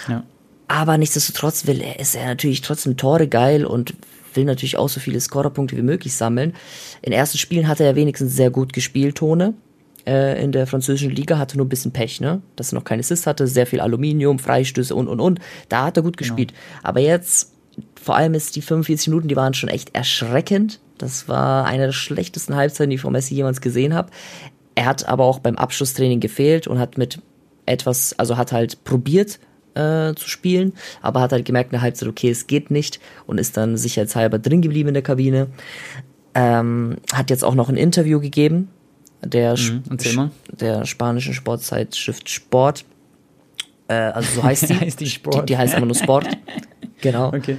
Ja. 0.09 0.25
Aber 0.69 0.99
nichtsdestotrotz 0.99 1.67
will 1.67 1.81
er, 1.81 1.99
ist 1.99 2.15
er 2.15 2.27
natürlich 2.27 2.61
trotzdem 2.61 2.97
Tore 2.97 3.27
geil 3.27 3.65
und 3.65 3.95
will 4.35 4.45
natürlich 4.45 4.77
auch 4.77 4.89
so 4.89 5.01
viele 5.01 5.21
Scorerpunkte 5.21 5.77
wie 5.77 5.83
möglich 5.83 6.15
sammeln. 6.15 6.55
In 7.03 7.13
ersten 7.13 7.39
Spielen 7.39 7.67
hat 7.67 7.81
er 7.81 7.87
ja 7.87 7.97
wenigstens 7.97 8.37
sehr 8.37 8.51
gut 8.51 8.73
gespielt, 8.73 9.17
Tone 9.17 9.55
äh, 10.09 10.43
in 10.43 10.53
der 10.53 10.67
französischen 10.67 11.15
Liga, 11.15 11.39
hatte 11.39 11.57
nur 11.59 11.67
ein 11.67 11.69
bisschen 11.69 11.93
Pech, 11.93 12.21
ne? 12.21 12.41
Dass 12.57 12.73
er 12.73 12.77
noch 12.77 12.85
keine 12.85 13.01
Assist 13.01 13.27
hatte, 13.27 13.47
sehr 13.47 13.67
viel 13.67 13.81
Aluminium, 13.81 14.39
Freistöße 14.39 14.95
und 14.95 15.07
und 15.07 15.21
und. 15.21 15.39
Da 15.69 15.85
hat 15.85 15.97
er 15.99 16.03
gut 16.03 16.17
genau. 16.17 16.29
gespielt. 16.35 16.53
Genau. 16.53 16.89
Aber 16.89 17.01
jetzt, 17.01 17.53
vor 18.01 18.17
allem 18.17 18.35
ist 18.35 18.57
die 18.57 18.63
45 18.63 19.09
Minuten, 19.09 19.29
die 19.29 19.37
waren 19.37 19.55
schon 19.55 19.69
echt 19.69 19.95
erschreckend. 19.95 20.81
Das 20.97 21.29
war 21.29 21.67
eine 21.67 21.87
der 21.87 21.93
schlechtesten 21.93 22.57
Halbzeiten, 22.57 22.91
die 22.91 22.97
ich 22.97 23.03
von 23.03 23.13
Messi 23.13 23.35
jemals 23.35 23.61
gesehen 23.61 23.95
habe. 23.95 24.11
Er 24.75 24.87
hat 24.87 25.07
aber 25.07 25.25
auch 25.25 25.41
beim 25.41 25.57
Abschlusstraining 25.57 26.21
gefehlt 26.21 26.67
und 26.67 26.79
hat 26.79 26.97
mit 26.97 27.21
etwas, 27.67 28.19
also 28.19 28.37
hat 28.37 28.53
halt 28.53 28.85
probiert, 28.85 29.39
äh, 29.75 30.15
zu 30.15 30.29
spielen, 30.29 30.73
aber 31.03 31.21
hat 31.21 31.33
halt 31.33 31.45
gemerkt 31.45 31.71
in 31.71 31.77
der 31.77 31.83
Halbzeit, 31.83 32.09
okay, 32.09 32.31
es 32.31 32.47
geht 32.47 32.71
nicht 32.71 32.99
und 33.27 33.39
ist 33.39 33.57
dann 33.57 33.77
sicherheitshalber 33.77 34.39
drin 34.39 34.63
geblieben 34.63 34.89
in 34.89 34.95
der 34.95 35.03
Kabine. 35.03 35.49
Ähm, 36.35 36.97
hat 37.13 37.31
jetzt 37.31 37.45
auch 37.45 37.55
noch 37.55 37.69
ein 37.69 37.77
Interview 37.77 38.21
gegeben 38.21 38.69
der, 39.23 39.57
mhm, 39.57 40.31
der 40.61 40.85
spanischen 40.85 41.35
Sportzeitschrift 41.35 42.29
Sport. 42.29 42.85
Äh, 43.89 43.95
also 43.95 44.41
so 44.41 44.43
heißt 44.43 44.69
die. 44.69 44.75
heißt 44.75 45.01
die, 45.01 45.07
Sport. 45.07 45.43
Die, 45.43 45.47
die 45.47 45.59
heißt 45.59 45.75
immer 45.75 45.87
nur 45.87 45.95
Sport. 45.95 46.27
genau. 47.01 47.29
Okay. 47.29 47.59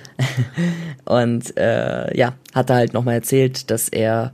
Und 1.05 1.55
äh, 1.57 2.17
ja, 2.17 2.35
hat 2.53 2.69
er 2.69 2.75
halt 2.75 2.93
nochmal 2.93 3.15
erzählt, 3.15 3.69
dass 3.71 3.89
er 3.89 4.33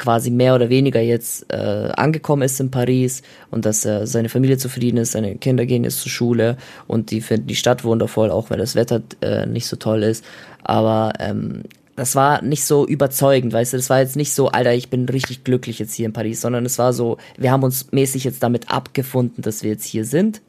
quasi 0.00 0.30
mehr 0.30 0.54
oder 0.54 0.70
weniger 0.70 1.00
jetzt 1.00 1.52
äh, 1.52 1.90
angekommen 1.94 2.42
ist 2.42 2.58
in 2.58 2.70
Paris 2.70 3.22
und 3.50 3.66
dass 3.66 3.84
äh, 3.84 4.06
seine 4.06 4.30
Familie 4.30 4.56
zufrieden 4.56 4.96
ist, 4.96 5.12
seine 5.12 5.36
Kinder 5.36 5.66
gehen 5.66 5.84
jetzt 5.84 6.00
zur 6.00 6.10
Schule 6.10 6.56
und 6.86 7.10
die 7.10 7.20
finden 7.20 7.46
die 7.46 7.54
Stadt 7.54 7.84
wundervoll, 7.84 8.30
auch 8.30 8.48
wenn 8.48 8.58
das 8.58 8.74
Wetter 8.74 9.02
äh, 9.20 9.44
nicht 9.44 9.66
so 9.66 9.76
toll 9.76 10.02
ist. 10.02 10.24
Aber 10.64 11.12
ähm, 11.20 11.64
das 11.96 12.14
war 12.14 12.42
nicht 12.42 12.64
so 12.64 12.86
überzeugend, 12.86 13.52
weißt 13.52 13.72
du, 13.72 13.76
das 13.76 13.90
war 13.90 14.00
jetzt 14.00 14.16
nicht 14.16 14.32
so, 14.32 14.48
Alter, 14.48 14.74
ich 14.74 14.90
bin 14.90 15.08
richtig 15.08 15.44
glücklich 15.44 15.78
jetzt 15.78 15.94
hier 15.94 16.06
in 16.06 16.12
Paris, 16.12 16.40
sondern 16.40 16.64
es 16.64 16.78
war 16.78 16.92
so, 16.92 17.18
wir 17.36 17.50
haben 17.50 17.62
uns 17.62 17.92
mäßig 17.92 18.24
jetzt 18.24 18.42
damit 18.42 18.70
abgefunden, 18.70 19.42
dass 19.42 19.62
wir 19.62 19.70
jetzt 19.70 19.84
hier 19.84 20.04
sind. 20.04 20.40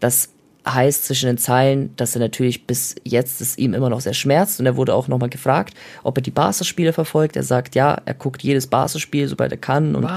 Das 0.00 0.30
heißt 0.66 1.04
zwischen 1.04 1.26
den 1.26 1.38
Zeilen, 1.38 1.94
dass 1.96 2.16
er 2.16 2.20
natürlich 2.20 2.66
bis 2.66 2.96
jetzt 3.04 3.40
es 3.40 3.56
ihm 3.56 3.72
immer 3.72 3.88
noch 3.88 4.00
sehr 4.00 4.14
schmerzt 4.14 4.58
und 4.58 4.66
er 4.66 4.76
wurde 4.76 4.94
auch 4.94 5.06
nochmal 5.06 5.28
gefragt, 5.28 5.74
ob 6.02 6.18
er 6.18 6.22
die 6.22 6.30
Barca-Spiele 6.30 6.92
verfolgt. 6.92 7.36
Er 7.36 7.44
sagt, 7.44 7.74
ja, 7.74 8.00
er 8.04 8.14
guckt 8.14 8.42
jedes 8.42 8.66
Barca-Spiel, 8.66 9.28
sobald 9.28 9.52
er 9.52 9.58
kann 9.58 9.94
und 9.94 10.08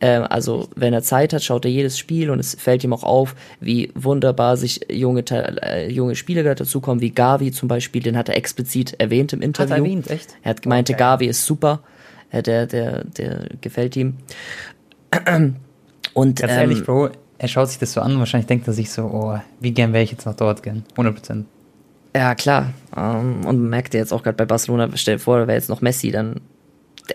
äh, 0.00 0.08
also 0.08 0.68
wenn 0.74 0.92
er 0.92 1.02
Zeit 1.02 1.32
hat, 1.32 1.42
schaut 1.42 1.64
er 1.64 1.70
jedes 1.70 1.98
Spiel 1.98 2.30
und 2.30 2.40
es 2.40 2.54
fällt 2.54 2.82
ihm 2.82 2.92
auch 2.92 3.04
auf, 3.04 3.36
wie 3.60 3.92
wunderbar 3.94 4.56
sich 4.56 4.80
junge, 4.90 5.24
äh, 5.30 5.88
junge 5.88 6.16
Spieler 6.16 6.42
gerade 6.42 6.64
dazukommen, 6.64 7.00
wie 7.00 7.10
Gavi 7.10 7.52
zum 7.52 7.68
Beispiel, 7.68 8.02
den 8.02 8.16
hat 8.16 8.28
er 8.28 8.36
explizit 8.36 8.98
erwähnt 8.98 9.32
im 9.32 9.40
Interview. 9.40 9.70
Hat 9.70 9.78
er 9.78 9.84
erwähnt, 9.84 10.10
echt? 10.10 10.36
Er 10.42 10.50
hat 10.50 10.62
gemeint, 10.62 10.90
okay. 10.90 10.98
Gavi 10.98 11.26
ist 11.26 11.46
super, 11.46 11.80
äh, 12.30 12.42
der, 12.42 12.66
der, 12.66 13.04
der 13.04 13.46
gefällt 13.60 13.96
ihm. 13.96 14.16
Und, 16.14 16.40
Ganz 16.40 16.52
ähm, 16.52 16.58
ehrlich, 16.58 16.84
Bro, 16.84 17.10
er 17.42 17.48
schaut 17.48 17.68
sich 17.68 17.78
das 17.80 17.92
so 17.92 18.00
an, 18.00 18.20
wahrscheinlich 18.20 18.46
denkt 18.46 18.68
er 18.68 18.72
sich 18.72 18.92
so, 18.92 19.02
oh, 19.02 19.36
wie 19.58 19.72
gern 19.72 19.92
wäre 19.92 20.04
ich 20.04 20.12
jetzt 20.12 20.26
noch 20.26 20.36
dort 20.36 20.62
gern. 20.62 20.84
100 20.92 21.14
Prozent. 21.14 21.46
Ja, 22.14 22.36
klar. 22.36 22.72
Um, 22.94 23.02
ähm, 23.02 23.34
und 23.46 23.58
man 23.58 23.68
merkt 23.68 23.94
ja 23.94 24.00
jetzt 24.00 24.12
auch 24.12 24.22
gerade 24.22 24.36
bei 24.36 24.44
Barcelona, 24.44 24.88
stell 24.94 25.16
dir 25.16 25.20
vor, 25.20 25.40
da 25.40 25.48
wäre 25.48 25.58
jetzt 25.58 25.68
noch 25.68 25.80
Messi, 25.80 26.12
dann 26.12 26.40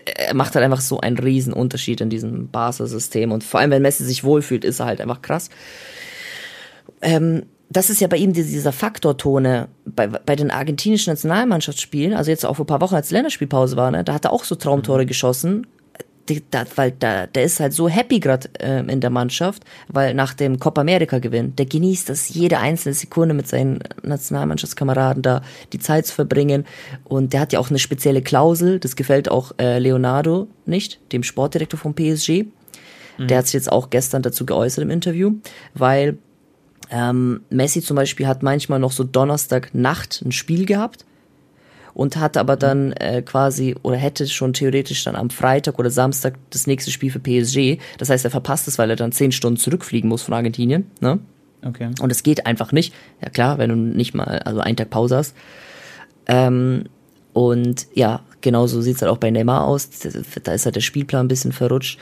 er 0.04 0.34
macht 0.34 0.54
halt 0.54 0.66
einfach 0.66 0.82
so 0.82 1.00
einen 1.00 1.16
riesen 1.16 1.54
Unterschied 1.54 2.02
in 2.02 2.10
diesem 2.10 2.50
Barca-System. 2.50 3.32
Und 3.32 3.42
vor 3.42 3.58
allem, 3.58 3.70
wenn 3.70 3.80
Messi 3.80 4.04
sich 4.04 4.22
wohlfühlt, 4.22 4.66
ist 4.66 4.80
er 4.80 4.86
halt 4.86 5.00
einfach 5.00 5.22
krass. 5.22 5.48
Ähm, 7.00 7.44
das 7.70 7.88
ist 7.88 8.02
ja 8.02 8.06
bei 8.06 8.18
ihm 8.18 8.34
dieser 8.34 8.72
Faktortone 8.72 9.68
bei, 9.86 10.08
bei 10.08 10.36
den 10.36 10.50
argentinischen 10.50 11.10
Nationalmannschaftsspielen, 11.10 12.12
also 12.12 12.30
jetzt 12.30 12.44
auch 12.44 12.56
vor 12.56 12.64
ein 12.64 12.68
paar 12.68 12.82
Wochen, 12.82 12.96
als 12.96 13.10
Länderspielpause 13.10 13.78
war, 13.78 13.90
ne, 13.90 14.04
da 14.04 14.12
hat 14.12 14.26
er 14.26 14.32
auch 14.34 14.44
so 14.44 14.56
Traumtore 14.56 15.04
mhm. 15.04 15.06
geschossen 15.06 15.66
da, 16.50 16.64
weil 16.76 16.92
da, 16.92 17.26
der 17.26 17.44
ist 17.44 17.60
halt 17.60 17.72
so 17.72 17.88
happy 17.88 18.20
gerade 18.20 18.48
äh, 18.60 18.80
in 18.80 19.00
der 19.00 19.10
Mannschaft, 19.10 19.64
weil 19.88 20.14
nach 20.14 20.34
dem 20.34 20.58
Copa 20.58 20.80
America 20.80 21.18
Gewinn, 21.18 21.54
der 21.56 21.66
genießt 21.66 22.08
das 22.08 22.28
jede 22.28 22.58
einzelne 22.58 22.94
Sekunde 22.94 23.34
mit 23.34 23.48
seinen 23.48 23.80
Nationalmannschaftskameraden 24.02 25.22
da 25.22 25.42
die 25.72 25.78
Zeit 25.78 26.06
zu 26.06 26.14
verbringen 26.14 26.64
und 27.04 27.32
der 27.32 27.40
hat 27.40 27.52
ja 27.52 27.60
auch 27.60 27.70
eine 27.70 27.78
spezielle 27.78 28.22
Klausel, 28.22 28.78
das 28.78 28.96
gefällt 28.96 29.30
auch 29.30 29.52
äh, 29.58 29.78
Leonardo 29.78 30.48
nicht, 30.66 31.00
dem 31.12 31.22
Sportdirektor 31.22 31.78
vom 31.78 31.94
PSG. 31.94 32.44
Mhm. 33.18 33.28
Der 33.28 33.38
hat 33.38 33.46
sich 33.46 33.54
jetzt 33.54 33.72
auch 33.72 33.90
gestern 33.90 34.22
dazu 34.22 34.46
geäußert 34.46 34.82
im 34.82 34.90
Interview, 34.90 35.32
weil 35.74 36.18
ähm, 36.90 37.40
Messi 37.50 37.82
zum 37.82 37.96
Beispiel 37.96 38.26
hat 38.26 38.42
manchmal 38.42 38.78
noch 38.78 38.92
so 38.92 39.04
Donnerstag 39.04 39.74
Nacht 39.74 40.22
ein 40.24 40.32
Spiel 40.32 40.64
gehabt 40.64 41.04
und 41.94 42.16
hat 42.16 42.36
aber 42.36 42.56
dann 42.56 42.92
äh, 42.92 43.22
quasi 43.22 43.74
oder 43.82 43.96
hätte 43.96 44.26
schon 44.26 44.52
theoretisch 44.52 45.04
dann 45.04 45.16
am 45.16 45.30
Freitag 45.30 45.78
oder 45.78 45.90
Samstag 45.90 46.34
das 46.50 46.66
nächste 46.66 46.90
Spiel 46.90 47.10
für 47.10 47.20
PSG. 47.20 47.80
Das 47.98 48.10
heißt, 48.10 48.24
er 48.24 48.30
verpasst 48.30 48.68
es, 48.68 48.78
weil 48.78 48.90
er 48.90 48.96
dann 48.96 49.12
zehn 49.12 49.32
Stunden 49.32 49.58
zurückfliegen 49.58 50.08
muss 50.08 50.22
von 50.22 50.34
Argentinien. 50.34 50.90
Ne? 51.00 51.18
Okay. 51.64 51.90
Und 52.00 52.12
es 52.12 52.22
geht 52.22 52.46
einfach 52.46 52.72
nicht. 52.72 52.94
Ja 53.22 53.30
klar, 53.30 53.58
wenn 53.58 53.70
du 53.70 53.76
nicht 53.76 54.14
mal, 54.14 54.38
also 54.40 54.60
einen 54.60 54.76
Tag 54.76 54.90
Pause 54.90 55.16
hast. 55.16 55.34
Ähm, 56.26 56.84
und 57.32 57.86
ja, 57.94 58.22
genauso 58.40 58.80
sieht's 58.80 59.02
halt 59.02 59.10
auch 59.10 59.18
bei 59.18 59.30
Neymar 59.30 59.66
aus. 59.66 59.90
Da 60.42 60.52
ist 60.52 60.64
halt 60.64 60.76
der 60.76 60.80
Spielplan 60.80 61.26
ein 61.26 61.28
bisschen 61.28 61.52
verrutscht. 61.52 61.98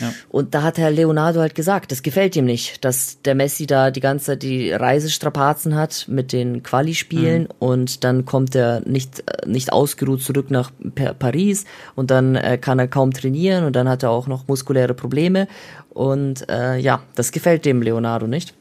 Ja. 0.00 0.12
Und 0.28 0.54
da 0.54 0.62
hat 0.62 0.78
Herr 0.78 0.90
Leonardo 0.90 1.40
halt 1.40 1.54
gesagt, 1.54 1.92
das 1.92 2.02
gefällt 2.02 2.36
ihm 2.36 2.44
nicht, 2.44 2.84
dass 2.84 3.20
der 3.22 3.34
Messi 3.34 3.66
da 3.66 3.90
die 3.90 4.00
ganze 4.00 4.26
Zeit 4.26 4.42
die 4.42 4.72
Reisestrapazen 4.72 5.74
hat 5.74 6.06
mit 6.08 6.32
den 6.32 6.62
Quali-Spielen 6.62 7.42
Mhm. 7.42 7.48
und 7.58 8.04
dann 8.04 8.24
kommt 8.24 8.54
er 8.54 8.80
nicht, 8.88 9.20
äh, 9.20 9.48
nicht 9.48 9.72
ausgeruht 9.72 10.22
zurück 10.22 10.50
nach 10.50 10.70
Pa- 10.94 11.12
Paris 11.14 11.64
und 11.94 12.10
dann 12.10 12.34
äh, 12.36 12.58
kann 12.58 12.78
er 12.78 12.88
kaum 12.88 13.12
trainieren 13.12 13.64
und 13.64 13.74
dann 13.76 13.88
hat 13.88 14.02
er 14.02 14.10
auch 14.10 14.26
noch 14.26 14.46
muskuläre 14.48 14.94
Probleme 14.94 15.48
und 15.90 16.48
äh, 16.48 16.76
ja, 16.78 17.02
das 17.14 17.30
gefällt 17.32 17.64
dem 17.64 17.82
Leonardo 17.82 18.26
nicht. 18.26 18.54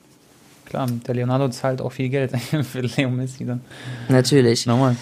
Klar, 0.66 0.88
der 1.08 1.16
Leonardo 1.16 1.50
zahlt 1.50 1.82
auch 1.82 1.92
viel 1.92 2.10
Geld 2.10 2.32
für 2.64 2.82
Leo 2.82 3.10
Messi 3.10 3.46
dann. 3.46 3.62
Natürlich. 4.10 4.66
Nochmal. 4.66 4.96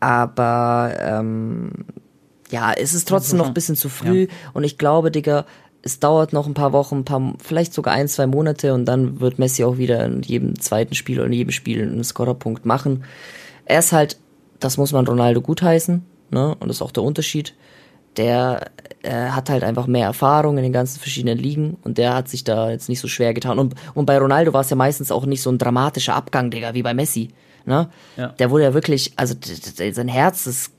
aber 0.00 0.92
ähm, 0.98 1.70
ja, 2.52 2.72
es 2.72 2.94
ist 2.94 3.08
trotzdem 3.08 3.38
noch 3.38 3.48
ein 3.48 3.54
bisschen 3.54 3.76
zu 3.76 3.88
früh 3.88 4.28
und 4.52 4.62
ich 4.62 4.78
glaube, 4.78 5.10
Digga, 5.10 5.46
es 5.82 5.98
dauert 5.98 6.32
noch 6.32 6.46
ein 6.46 6.54
paar 6.54 6.72
Wochen, 6.72 6.98
ein 6.98 7.04
paar, 7.04 7.34
vielleicht 7.42 7.74
sogar 7.74 7.94
ein, 7.94 8.06
zwei 8.06 8.26
Monate 8.26 8.72
und 8.72 8.84
dann 8.84 9.20
wird 9.20 9.38
Messi 9.38 9.64
auch 9.64 9.78
wieder 9.78 10.04
in 10.04 10.22
jedem 10.22 10.58
zweiten 10.60 10.94
Spiel 10.94 11.18
oder 11.18 11.26
in 11.26 11.32
jedem 11.32 11.50
Spiel 11.50 11.82
einen 11.82 12.04
Scorerpunkt 12.04 12.64
machen. 12.64 13.04
Er 13.64 13.80
ist 13.80 13.92
halt, 13.92 14.18
das 14.60 14.76
muss 14.76 14.92
man 14.92 15.06
Ronaldo 15.06 15.40
gutheißen, 15.40 16.04
ne? 16.30 16.54
Und 16.60 16.68
das 16.68 16.76
ist 16.76 16.82
auch 16.82 16.92
der 16.92 17.02
Unterschied. 17.02 17.54
Der 18.16 18.70
äh, 19.02 19.30
hat 19.30 19.50
halt 19.50 19.64
einfach 19.64 19.86
mehr 19.86 20.06
Erfahrung 20.06 20.58
in 20.58 20.62
den 20.62 20.72
ganzen 20.72 21.00
verschiedenen 21.00 21.38
Ligen 21.38 21.78
und 21.82 21.98
der 21.98 22.14
hat 22.14 22.28
sich 22.28 22.44
da 22.44 22.70
jetzt 22.70 22.88
nicht 22.88 23.00
so 23.00 23.08
schwer 23.08 23.34
getan. 23.34 23.58
Und, 23.58 23.74
und 23.94 24.06
bei 24.06 24.18
Ronaldo 24.18 24.52
war 24.52 24.60
es 24.60 24.70
ja 24.70 24.76
meistens 24.76 25.10
auch 25.10 25.26
nicht 25.26 25.42
so 25.42 25.50
ein 25.50 25.58
dramatischer 25.58 26.14
Abgang, 26.14 26.50
Digga, 26.50 26.74
wie 26.74 26.82
bei 26.82 26.94
Messi. 26.94 27.30
Ne? 27.64 27.88
Ja. 28.16 28.28
Der 28.28 28.50
wurde 28.50 28.64
ja 28.64 28.74
wirklich, 28.74 29.12
also 29.16 29.34
sein 29.40 30.08
Herz 30.08 30.46
ist 30.46 30.72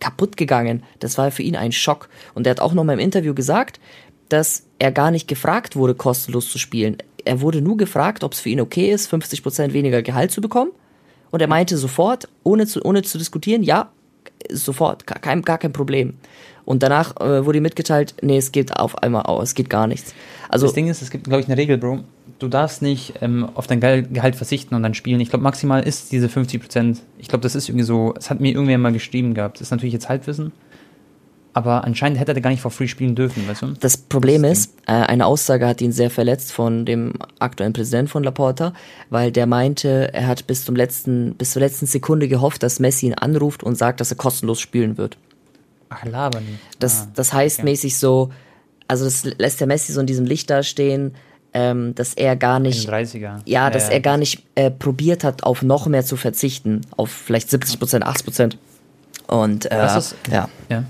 kaputt 0.00 0.36
gegangen. 0.36 0.82
Das 1.00 1.18
war 1.18 1.30
für 1.30 1.42
ihn 1.42 1.56
ein 1.56 1.72
Schock. 1.72 2.08
Und 2.34 2.46
er 2.46 2.52
hat 2.52 2.60
auch 2.60 2.74
noch 2.74 2.84
mal 2.84 2.92
im 2.92 2.98
Interview 2.98 3.34
gesagt, 3.34 3.80
dass 4.28 4.64
er 4.78 4.92
gar 4.92 5.10
nicht 5.10 5.28
gefragt 5.28 5.76
wurde, 5.76 5.94
kostenlos 5.94 6.50
zu 6.50 6.58
spielen. 6.58 6.98
Er 7.24 7.40
wurde 7.40 7.60
nur 7.60 7.76
gefragt, 7.76 8.24
ob 8.24 8.32
es 8.32 8.40
für 8.40 8.50
ihn 8.50 8.60
okay 8.60 8.90
ist, 8.90 9.12
50% 9.12 9.72
weniger 9.72 10.02
Gehalt 10.02 10.30
zu 10.30 10.40
bekommen. 10.40 10.70
Und 11.30 11.40
er 11.40 11.48
meinte 11.48 11.76
sofort, 11.76 12.28
ohne 12.42 12.66
zu, 12.66 12.82
ohne 12.84 13.02
zu 13.02 13.18
diskutieren, 13.18 13.62
ja, 13.62 13.90
sofort, 14.50 15.06
gar 15.06 15.18
kein, 15.18 15.42
gar 15.42 15.58
kein 15.58 15.72
Problem. 15.72 16.14
Und 16.64 16.82
danach 16.82 17.16
äh, 17.20 17.44
wurde 17.44 17.58
ihm 17.58 17.62
mitgeteilt, 17.62 18.14
nee, 18.22 18.36
es 18.36 18.52
geht 18.52 18.76
auf 18.76 18.98
einmal 18.98 19.22
aus, 19.22 19.48
es 19.48 19.54
geht 19.54 19.70
gar 19.70 19.86
nichts. 19.86 20.14
Also, 20.48 20.66
Das 20.66 20.74
Ding 20.74 20.88
ist, 20.88 21.02
es 21.02 21.10
gibt, 21.10 21.24
glaube 21.24 21.40
ich, 21.40 21.46
eine 21.48 21.56
Regel, 21.56 21.78
Bro. 21.78 22.00
Du 22.38 22.48
darfst 22.48 22.82
nicht 22.82 23.14
ähm, 23.20 23.48
auf 23.54 23.66
dein 23.66 23.80
Ge- 23.80 24.02
Gehalt 24.02 24.36
verzichten 24.36 24.74
und 24.74 24.82
dann 24.82 24.94
spielen. 24.94 25.20
Ich 25.20 25.30
glaube, 25.30 25.42
maximal 25.42 25.82
ist 25.82 26.12
diese 26.12 26.28
50 26.28 26.60
Prozent. 26.60 27.00
Ich 27.18 27.28
glaube, 27.28 27.42
das 27.42 27.54
ist 27.56 27.68
irgendwie 27.68 27.84
so, 27.84 28.14
es 28.16 28.30
hat 28.30 28.38
mir 28.40 28.52
irgendwer 28.52 28.78
mal 28.78 28.92
geschrieben 28.92 29.34
gehabt. 29.34 29.56
Das 29.56 29.62
ist 29.62 29.70
natürlich 29.72 29.92
jetzt 29.94 30.08
Halbwissen. 30.08 30.52
Aber 31.54 31.82
anscheinend 31.82 32.20
hätte 32.20 32.32
er 32.34 32.40
gar 32.40 32.50
nicht 32.50 32.60
for 32.60 32.70
free 32.70 32.86
spielen 32.86 33.16
dürfen, 33.16 33.48
weißt 33.48 33.62
du? 33.62 33.66
Das 33.80 33.96
Problem 33.96 34.42
Das 34.42 34.58
ist, 34.58 34.74
äh, 34.86 34.92
eine 34.92 35.26
Aussage 35.26 35.66
hat 35.66 35.80
ihn 35.80 35.90
sehr 35.90 36.10
verletzt 36.10 36.52
von 36.52 36.84
dem 36.86 37.14
aktuellen 37.40 37.72
Präsidenten 37.72 38.06
von 38.08 38.22
Laporta, 38.22 38.72
weil 39.10 39.32
der 39.32 39.46
meinte, 39.46 40.14
er 40.14 40.28
hat 40.28 40.46
bis 40.46 40.64
zum 40.64 40.76
letzten, 40.76 41.34
bis 41.34 41.52
zur 41.52 41.60
letzten 41.60 41.86
Sekunde 41.86 42.28
gehofft, 42.28 42.62
dass 42.62 42.78
Messi 42.78 43.06
ihn 43.06 43.14
anruft 43.14 43.64
und 43.64 43.74
sagt, 43.76 44.00
dass 44.00 44.12
er 44.12 44.16
kostenlos 44.16 44.60
spielen 44.60 44.96
wird. 44.98 45.16
Ach, 45.88 46.04
laber 46.04 46.38
nicht. 46.40 46.60
Das, 46.78 47.02
Ah, 47.02 47.08
das 47.16 47.32
heißt 47.32 47.60
okay. 47.60 47.70
mäßig 47.70 47.96
so, 47.98 48.30
also 48.86 49.04
das 49.06 49.24
lässt 49.24 49.58
der 49.58 49.66
Messi 49.66 49.92
so 49.92 50.00
in 50.00 50.06
diesem 50.06 50.26
Licht 50.26 50.50
dastehen, 50.50 51.14
ähm, 51.54 51.94
dass 51.94 52.14
er 52.14 52.36
gar 52.36 52.58
nicht, 52.60 52.88
30er. 52.90 53.38
ja, 53.46 53.70
dass 53.70 53.88
er 53.88 54.00
gar 54.00 54.16
nicht 54.16 54.42
äh, 54.54 54.70
probiert 54.70 55.24
hat, 55.24 55.42
auf 55.44 55.62
noch 55.62 55.86
mehr 55.86 56.04
zu 56.04 56.16
verzichten, 56.16 56.82
auf 56.96 57.10
vielleicht 57.10 57.50
70 57.50 57.78
Prozent, 57.78 58.04
80 58.04 58.24
Prozent. 58.26 58.58
Und 59.26 59.70
äh, 59.70 59.76
Was 59.78 59.96
ist- 59.96 60.16
ja, 60.30 60.48
Ja. 60.68 60.84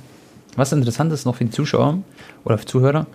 Was 0.57 0.73
interessant 0.73 1.13
ist 1.13 1.25
noch 1.25 1.37
für 1.37 1.45
die 1.45 1.51
Zuschauer 1.53 1.99
oder 2.45 2.59
für 2.59 2.65
Zuhörer, 2.67 3.07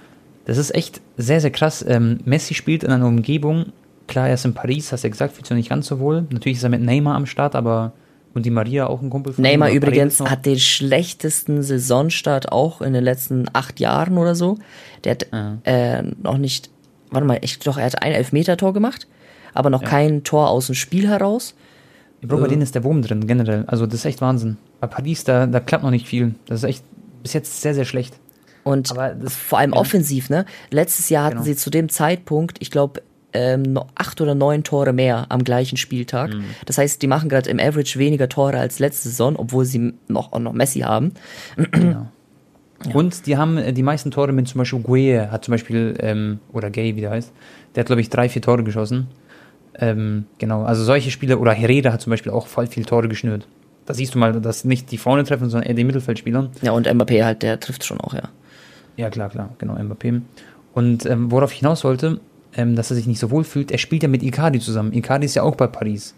das 0.46 0.58
ist 0.58 0.74
echt 0.74 1.02
sehr, 1.18 1.42
sehr 1.42 1.52
krass. 1.52 1.84
Ähm, 1.88 2.20
Messi 2.26 2.54
spielt 2.54 2.84
in 2.84 2.92
einer 2.92 3.06
Umgebung, 3.06 3.68
klar, 4.08 4.28
er 4.30 4.36
ist 4.36 4.46
in 4.46 4.54
Paris, 4.54 4.92
hast 4.94 5.04
du 5.04 5.08
ja 5.08 5.12
gesagt, 5.12 5.34
fühlt 5.34 5.46
sich 5.48 5.56
nicht 5.58 5.70
ganz 5.70 5.88
so 5.88 6.00
wohl. 6.00 6.26
Natürlich 6.30 6.58
ist 6.58 6.64
er 6.64 6.70
mit 6.70 6.82
Neymar 6.82 7.16
am 7.16 7.26
Start, 7.26 7.56
aber 7.56 7.92
und 8.34 8.46
die 8.46 8.50
Maria 8.50 8.88
auch 8.88 9.02
ein 9.02 9.10
Kumpel 9.10 9.32
von 9.34 9.44
Neymar 9.44 9.70
übrigens 9.72 10.20
hat 10.22 10.46
den 10.46 10.58
schlechtesten 10.58 11.62
Saisonstart 11.62 12.52
auch 12.52 12.82
in 12.82 12.94
den 12.94 13.04
letzten 13.04 13.46
acht 13.54 13.80
Jahren 13.80 14.18
oder 14.18 14.34
so. 14.36 14.58
Der 15.04 15.12
hat 15.12 15.28
Ja. 15.32 15.58
äh, 15.66 16.02
noch 16.22 16.38
nicht, 16.38 16.70
warte 17.14 17.26
mal, 17.28 17.40
ich 17.42 17.60
doch, 17.60 17.78
er 17.78 17.86
hat 17.86 18.02
ein 18.02 18.12
Elfmeter-Tor 18.14 18.74
gemacht, 18.74 19.08
aber 19.54 19.70
noch 19.70 19.84
kein 19.84 20.24
Tor 20.24 20.50
aus 20.50 20.66
dem 20.68 20.76
Spiel 20.76 21.08
heraus. 21.08 21.56
Bro, 22.22 22.38
bei 22.38 22.48
denen 22.48 22.62
ist 22.62 22.74
der 22.74 22.84
Wurm 22.86 23.02
drin, 23.02 23.28
generell. 23.28 23.66
Also 23.68 23.86
das 23.86 23.96
ist 23.96 24.06
echt 24.06 24.22
Wahnsinn. 24.22 24.58
Bei 24.80 24.88
Paris, 24.88 25.24
da, 25.26 25.46
da 25.46 25.60
klappt 25.60 25.84
noch 25.84 25.92
nicht 25.92 26.08
viel. 26.08 26.36
Das 26.46 26.60
ist 26.64 26.70
echt 26.70 26.84
bis 27.22 27.34
jetzt 27.34 27.62
sehr, 27.62 27.74
sehr 27.74 27.86
schlecht. 27.86 28.16
Und 28.64 28.92
Aber 28.92 29.10
das- 29.10 29.36
vor 29.36 29.60
allem 29.60 29.74
ja. 29.74 29.80
offensiv, 29.80 30.30
ne? 30.30 30.46
Letztes 30.70 31.10
Jahr 31.10 31.26
hatten 31.26 31.34
Genau. 31.36 31.46
sie 31.46 31.56
zu 31.58 31.70
dem 31.70 31.90
Zeitpunkt, 31.90 32.58
ich 32.62 32.72
glaube, 32.72 33.02
ähm, 33.34 33.64
noch 33.64 33.88
acht 33.96 34.22
oder 34.22 34.36
neun 34.36 34.64
Tore 34.64 34.94
mehr 34.94 35.26
am 35.30 35.44
gleichen 35.44 35.76
Spieltag. 35.76 36.34
Mhm. 36.34 36.46
Das 36.66 36.78
heißt, 36.78 37.02
die 37.02 37.08
machen 37.08 37.28
gerade 37.30 37.50
im 37.50 37.60
Average 37.60 38.00
weniger 38.00 38.30
Tore 38.30 38.58
als 38.60 38.80
letzte 38.80 39.10
Saison, 39.10 39.36
obwohl 39.36 39.66
sie 39.66 39.94
noch, 40.08 40.32
auch 40.32 40.40
noch 40.40 40.54
Messi 40.54 40.80
haben. 40.82 41.14
Genau. 41.58 42.08
Und 42.94 43.26
die 43.28 43.38
haben 43.38 43.58
äh, 43.58 43.74
die 43.74 43.84
meisten 43.84 44.12
Tore 44.12 44.32
mit 44.34 44.48
zum 44.48 44.60
Beispiel 44.60 44.80
Gueye, 44.80 45.32
hat 45.32 45.46
zum 45.46 45.54
Beispiel, 45.54 45.96
ähm, 46.00 46.40
oder 46.52 46.70
Gay, 46.70 46.96
wie 46.96 47.02
der 47.02 47.12
heißt, 47.12 47.32
der 47.76 47.82
hat, 47.82 47.88
glaube 47.88 48.02
ich, 48.02 48.10
drei, 48.10 48.30
vier 48.30 48.42
Tore 48.42 48.64
geschossen. 48.64 49.08
Ähm, 49.80 50.26
genau, 50.38 50.64
also 50.64 50.84
solche 50.84 51.12
Spieler, 51.12 51.40
oder 51.40 51.52
Herrera 51.52 51.92
hat 51.94 52.02
zum 52.02 52.12
Beispiel 52.12 52.32
auch 52.32 52.48
voll 52.48 52.68
viele 52.68 52.86
Tore 52.86 53.08
geschnürt. 53.08 53.48
Da 53.86 53.94
siehst 53.94 54.16
du 54.16 54.20
mal, 54.20 54.40
dass 54.40 54.64
nicht 54.66 54.92
die 54.92 54.98
vorne 54.98 55.24
treffen, 55.24 55.50
sondern 55.50 55.68
eher 55.68 55.76
die 55.76 55.84
Mittelfeldspieler. 55.84 56.50
Ja, 56.62 56.72
und 56.72 56.88
Mbappé 56.88 57.24
halt, 57.24 57.42
der 57.42 57.60
trifft 57.60 57.84
schon 57.84 58.00
auch, 58.00 58.14
ja. 58.14 58.30
Ja, 58.96 59.10
klar, 59.10 59.30
klar, 59.30 59.50
genau, 59.58 59.74
Mbappé. 59.74 60.22
Und 60.74 61.06
ähm, 61.06 61.32
worauf 61.32 61.52
ich 61.52 61.60
hinaus 61.60 61.84
wollte, 61.84 62.20
ähm, 62.56 62.76
dass 62.76 62.92
er 62.92 62.96
sich 62.96 63.08
nicht 63.08 63.20
so 63.20 63.32
wohl 63.32 63.44
fühlt, 63.44 63.72
er 63.72 63.78
spielt 63.78 64.04
ja 64.04 64.10
mit 64.10 64.24
Icardi 64.24 64.60
zusammen. 64.60 64.94
Icardi 64.94 65.26
ist 65.26 65.36
ja 65.36 65.44
auch 65.44 65.56
bei 65.56 65.68
Paris. 65.68 66.16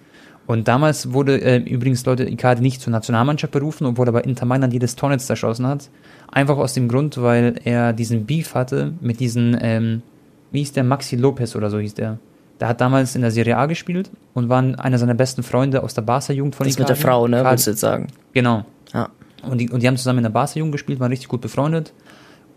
Und 0.48 0.68
damals 0.68 1.12
wurde 1.12 1.42
äh, 1.42 1.58
übrigens 1.58 2.06
Leute 2.06 2.30
Icardi 2.30 2.62
nicht 2.62 2.80
zur 2.82 2.92
Nationalmannschaft 2.92 3.52
berufen, 3.52 3.86
obwohl 3.88 4.08
er 4.08 4.12
bei 4.12 4.22
Inter 4.22 4.46
Mailand 4.46 4.74
jedes 4.74 4.96
Tor 4.96 5.12
jetzt 5.12 5.30
erschossen 5.30 5.66
hat. 5.66 5.90
Einfach 6.32 6.58
aus 6.58 6.74
dem 6.74 6.88
Grund, 6.88 7.20
weil 7.22 7.56
er 7.64 7.94
diesen 7.94 8.25
Beef 8.25 8.54
hatte 8.54 8.94
mit 9.02 9.20
diesen, 9.20 9.58
ähm, 9.60 10.04
wie 10.52 10.60
hieß 10.60 10.74
der, 10.74 10.84
Maxi 10.84 11.16
Lopez 11.16 11.56
oder 11.56 11.70
so 11.72 11.80
hieß 11.80 11.96
der. 11.96 12.20
Der 12.60 12.68
hat 12.68 12.80
damals 12.80 13.16
in 13.16 13.22
der 13.22 13.32
Serie 13.32 13.58
A 13.58 13.66
gespielt 13.66 14.12
und 14.34 14.48
war 14.48 14.60
einer 14.80 14.98
seiner 14.98 15.16
besten 15.16 15.42
Freunde 15.44 15.82
aus 15.84 15.94
der 15.94 16.04
Barca-Jugend 16.04 16.56
von 16.56 16.68
Das 16.68 16.78
mit 16.78 16.88
der 16.88 16.96
Icardi. 16.96 17.02
Frau, 17.02 17.28
ne, 17.28 17.38
Icardi- 17.38 17.46
würdest 17.50 17.68
du 17.68 17.72
jetzt 17.72 17.80
sagen. 17.82 18.08
Genau. 18.34 18.66
Ja. 18.94 19.10
Und 19.50 19.58
die, 19.60 19.70
und 19.70 19.82
die 19.84 19.88
haben 19.88 19.98
zusammen 19.98 20.20
in 20.20 20.24
der 20.24 20.30
Barca-Jugend 20.30 20.72
gespielt, 20.72 21.00
waren 21.00 21.12
richtig 21.12 21.28
gut 21.28 21.42
befreundet. 21.42 21.92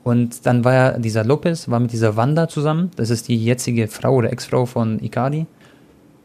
Und 0.05 0.47
dann 0.47 0.65
war 0.65 0.75
ja 0.75 0.99
dieser 0.99 1.25
Lopez, 1.25 1.69
war 1.69 1.81
mit 1.81 1.93
dieser 1.93 2.17
Wanda 2.17 2.49
zusammen. 2.49 2.91
Das 2.97 3.11
ist 3.11 3.29
die 3.29 3.43
jetzige 3.43 3.89
Frau 3.89 4.15
oder 4.15 4.33
Ex-Frau 4.33 4.67
von 4.67 5.03
Icardi. 5.03 5.47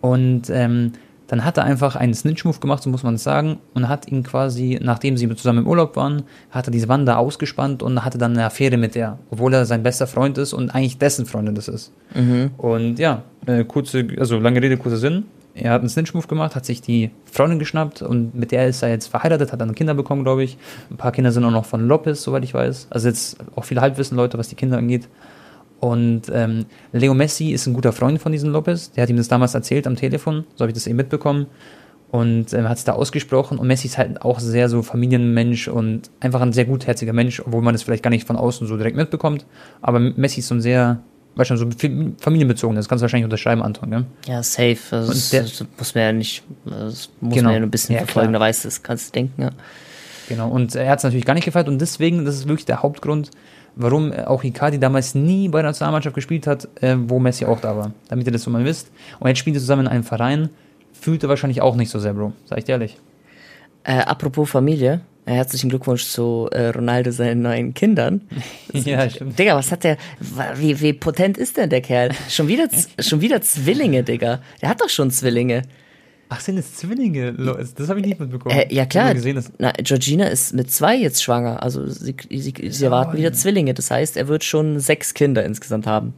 Und 0.01 0.49
ähm, 0.49 0.91
dann 1.27 1.45
hat 1.45 1.57
er 1.57 1.63
einfach 1.63 1.95
einen 1.95 2.13
Snitch-Move 2.13 2.59
gemacht, 2.59 2.83
so 2.83 2.89
muss 2.89 3.03
man 3.03 3.15
es 3.15 3.23
sagen, 3.23 3.59
und 3.73 3.87
hat 3.87 4.07
ihn 4.11 4.23
quasi, 4.23 4.79
nachdem 4.81 5.17
sie 5.17 5.27
zusammen 5.35 5.59
im 5.59 5.67
Urlaub 5.67 5.95
waren, 5.95 6.23
hat 6.51 6.67
er 6.67 6.71
diese 6.71 6.89
Wanda 6.89 7.17
ausgespannt 7.17 7.81
und 7.81 8.03
hatte 8.03 8.17
dann 8.17 8.33
eine 8.33 8.45
Affäre 8.45 8.77
mit 8.77 8.95
der, 8.95 9.19
obwohl 9.29 9.53
er 9.53 9.65
sein 9.65 9.83
bester 9.83 10.07
Freund 10.07 10.37
ist 10.37 10.53
und 10.53 10.69
eigentlich 10.75 10.97
dessen 10.97 11.25
Freundin 11.25 11.55
das 11.55 11.67
ist. 11.67 11.91
Und 12.57 12.99
ja, 12.99 13.23
äh, 13.45 13.63
kurze, 13.63 14.07
also 14.19 14.37
lange 14.39 14.61
Rede, 14.61 14.77
kurzer 14.77 14.97
Sinn. 14.97 15.25
Er 15.55 15.71
hat 15.71 15.81
einen 15.81 15.89
Snitch-Move 15.89 16.27
gemacht, 16.27 16.55
hat 16.55 16.65
sich 16.65 16.81
die 16.81 17.11
Freundin 17.25 17.59
geschnappt 17.59 18.01
und 18.01 18.33
mit 18.33 18.51
der 18.51 18.67
ist 18.67 18.81
er 18.81 18.89
jetzt 18.89 19.07
verheiratet, 19.07 19.51
hat 19.51 19.61
dann 19.61 19.75
Kinder 19.75 19.93
bekommen, 19.93 20.23
glaube 20.23 20.43
ich. 20.43 20.57
Ein 20.89 20.97
paar 20.97 21.11
Kinder 21.11 21.31
sind 21.31 21.45
auch 21.45 21.51
noch 21.51 21.65
von 21.65 21.87
Lopez, 21.87 22.23
soweit 22.23 22.43
ich 22.43 22.55
weiß. 22.55 22.87
Also 22.89 23.07
jetzt 23.07 23.37
auch 23.55 23.63
viele 23.63 23.81
Halbwissen, 23.81 24.17
Leute, 24.17 24.37
was 24.39 24.47
die 24.47 24.55
Kinder 24.55 24.77
angeht. 24.77 25.07
Und 25.83 26.23
ähm, 26.33 26.65
Leo 26.93 27.13
Messi 27.13 27.51
ist 27.51 27.67
ein 27.67 27.73
guter 27.73 27.91
Freund 27.91 28.21
von 28.21 28.31
diesem 28.31 28.51
Lopez. 28.51 28.91
Der 28.93 29.01
hat 29.03 29.09
ihm 29.09 29.17
das 29.17 29.27
damals 29.27 29.53
erzählt 29.53 29.85
am 29.85 29.97
Telefon, 29.97 30.45
so 30.55 30.61
habe 30.61 30.69
ich 30.71 30.75
das 30.75 30.87
eben 30.87 30.95
mitbekommen. 30.95 31.47
Und 32.09 32.53
ähm, 32.53 32.69
hat 32.69 32.77
sich 32.77 32.85
da 32.85 32.93
ausgesprochen. 32.93 33.57
Und 33.57 33.67
Messi 33.67 33.87
ist 33.87 33.97
halt 33.97 34.21
auch 34.21 34.39
sehr 34.39 34.69
so 34.69 34.81
Familienmensch 34.81 35.67
und 35.67 36.09
einfach 36.21 36.39
ein 36.41 36.53
sehr 36.53 36.65
gutherziger 36.65 37.11
Mensch, 37.11 37.41
obwohl 37.45 37.61
man 37.63 37.73
das 37.73 37.83
vielleicht 37.83 38.03
gar 38.03 38.11
nicht 38.11 38.25
von 38.25 38.37
außen 38.37 38.65
so 38.67 38.77
direkt 38.77 38.95
mitbekommt. 38.95 39.45
Aber 39.81 39.99
Messi 39.99 40.39
ist 40.39 40.47
so 40.47 40.55
ein 40.55 40.61
sehr, 40.61 40.99
weißt 41.35 41.51
du, 41.51 41.57
so 41.57 41.67
familienbezogen. 42.19 42.75
Das 42.77 42.87
kannst 42.87 43.01
du 43.01 43.03
wahrscheinlich 43.03 43.25
unterschreiben, 43.25 43.61
Anton, 43.63 43.89
gell? 43.89 44.05
Ja, 44.27 44.41
safe. 44.43 44.77
Also 44.91 45.07
Und 45.09 45.15
das, 45.17 45.29
der- 45.31 45.41
das 45.41 45.65
muss 45.77 45.95
man 45.95 46.03
ja 46.03 46.11
nicht, 46.13 46.43
das 46.65 47.09
muss 47.19 47.33
Genau. 47.33 47.45
man 47.47 47.53
ja 47.55 47.59
nur 47.59 47.67
ein 47.67 47.71
bisschen 47.71 47.95
Ja, 47.95 48.01
verfolgen, 48.05 48.31
da 48.31 48.39
weißt 48.39 48.63
du, 48.63 48.67
das 48.67 48.83
kannst 48.83 49.07
du 49.09 49.11
denken, 49.13 49.41
ja. 49.41 49.49
Genau, 50.29 50.49
und 50.49 50.75
er 50.75 50.89
hat 50.89 50.99
es 50.99 51.03
natürlich 51.03 51.25
gar 51.25 51.33
nicht 51.33 51.43
gefeiert 51.45 51.67
und 51.67 51.81
deswegen, 51.81 52.23
das 52.23 52.35
ist 52.35 52.47
wirklich 52.47 52.65
der 52.65 52.81
Hauptgrund, 52.83 53.31
warum 53.75 54.11
äh, 54.11 54.23
auch 54.23 54.43
Icardi 54.43 54.79
damals 54.79 55.15
nie 55.15 55.49
bei 55.49 55.61
der 55.61 55.71
Nationalmannschaft 55.71 56.15
gespielt 56.15 56.47
hat, 56.47 56.67
äh, 56.81 56.95
wo 56.97 57.19
Messi 57.19 57.45
auch 57.45 57.59
da 57.59 57.75
war. 57.75 57.91
Damit 58.09 58.25
ihr 58.25 58.33
das 58.33 58.43
so 58.43 58.51
mal 58.51 58.65
wisst. 58.65 58.91
Und 59.19 59.27
jetzt 59.27 59.39
spielt 59.39 59.55
er 59.55 59.59
zusammen 59.59 59.85
in 59.85 59.91
einem 59.91 60.03
Verein, 60.03 60.49
fühlt 60.93 61.23
er 61.23 61.29
wahrscheinlich 61.29 61.61
auch 61.61 61.75
nicht 61.75 61.89
so 61.89 61.99
sehr, 61.99 62.13
Bro. 62.13 62.33
Sag 62.45 62.59
ich 62.59 62.65
dir 62.65 62.73
ehrlich. 62.73 62.97
Äh, 63.83 63.97
apropos 63.99 64.49
Familie, 64.49 65.01
äh, 65.25 65.33
herzlichen 65.33 65.69
Glückwunsch 65.69 66.05
zu 66.05 66.49
äh, 66.51 66.67
Ronaldo 66.67 67.11
seinen 67.11 67.41
neuen 67.41 67.73
Kindern. 67.73 68.21
ja, 68.73 69.09
stimmt. 69.09 69.37
Digga, 69.37 69.55
was 69.55 69.71
hat 69.71 69.83
der, 69.83 69.97
wie, 70.55 70.79
wie 70.79 70.93
potent 70.93 71.37
ist 71.37 71.57
denn 71.57 71.69
der 71.69 71.81
Kerl? 71.81 72.11
Schon 72.29 72.47
wieder, 72.47 72.67
schon 72.99 73.21
wieder 73.21 73.41
Zwillinge, 73.41 74.03
Digga. 74.03 74.39
Der 74.61 74.69
hat 74.69 74.81
doch 74.81 74.89
schon 74.89 75.11
Zwillinge. 75.11 75.63
Ach, 76.29 76.39
sind 76.39 76.57
es 76.57 76.75
Zwillinge? 76.75 77.33
Das 77.33 77.89
habe 77.89 77.99
ich 77.99 78.05
nicht 78.05 78.19
mitbekommen. 78.19 78.55
Äh, 78.55 78.73
ja 78.73 78.85
klar, 78.85 79.13
gesehen, 79.13 79.43
na, 79.59 79.71
Georgina 79.71 80.25
ist 80.25 80.53
mit 80.53 80.71
zwei 80.71 80.95
jetzt 80.95 81.23
schwanger. 81.23 81.61
Also 81.61 81.85
sie, 81.87 82.15
sie, 82.29 82.53
sie 82.69 82.85
erwarten 82.85 83.17
wieder 83.17 83.33
Zwillinge. 83.33 83.73
Das 83.73 83.91
heißt, 83.91 84.17
er 84.17 84.27
wird 84.27 84.43
schon 84.43 84.79
sechs 84.79 85.13
Kinder 85.13 85.43
insgesamt 85.45 85.85
haben. 85.85 86.13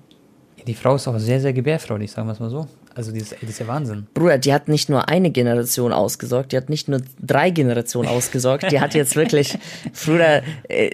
die 0.65 0.73
Frau 0.73 0.95
ist 0.95 1.07
auch 1.07 1.17
sehr, 1.19 1.41
sehr 1.41 1.53
gebärfreudig, 1.53 2.11
sagen 2.11 2.27
wir 2.27 2.33
es 2.33 2.39
mal 2.39 2.49
so. 2.49 2.67
Also, 2.95 3.11
das, 3.11 3.31
das 3.41 3.49
ist 3.49 3.59
ja 3.59 3.67
Wahnsinn. 3.67 4.07
Bruder, 4.13 4.37
die 4.37 4.53
hat 4.53 4.69
nicht 4.69 4.87
nur 4.87 5.09
eine 5.09 5.29
Generation 5.29 5.91
ausgesorgt, 5.91 6.53
die 6.53 6.57
hat 6.57 6.69
nicht 6.69 6.87
nur 6.87 7.01
drei 7.21 7.49
Generationen 7.49 8.07
ausgesorgt, 8.07 8.71
die 8.71 8.79
hat 8.79 8.95
jetzt 8.95 9.15
wirklich, 9.17 9.57
Bruder, 10.05 10.43
äh, 10.69 10.91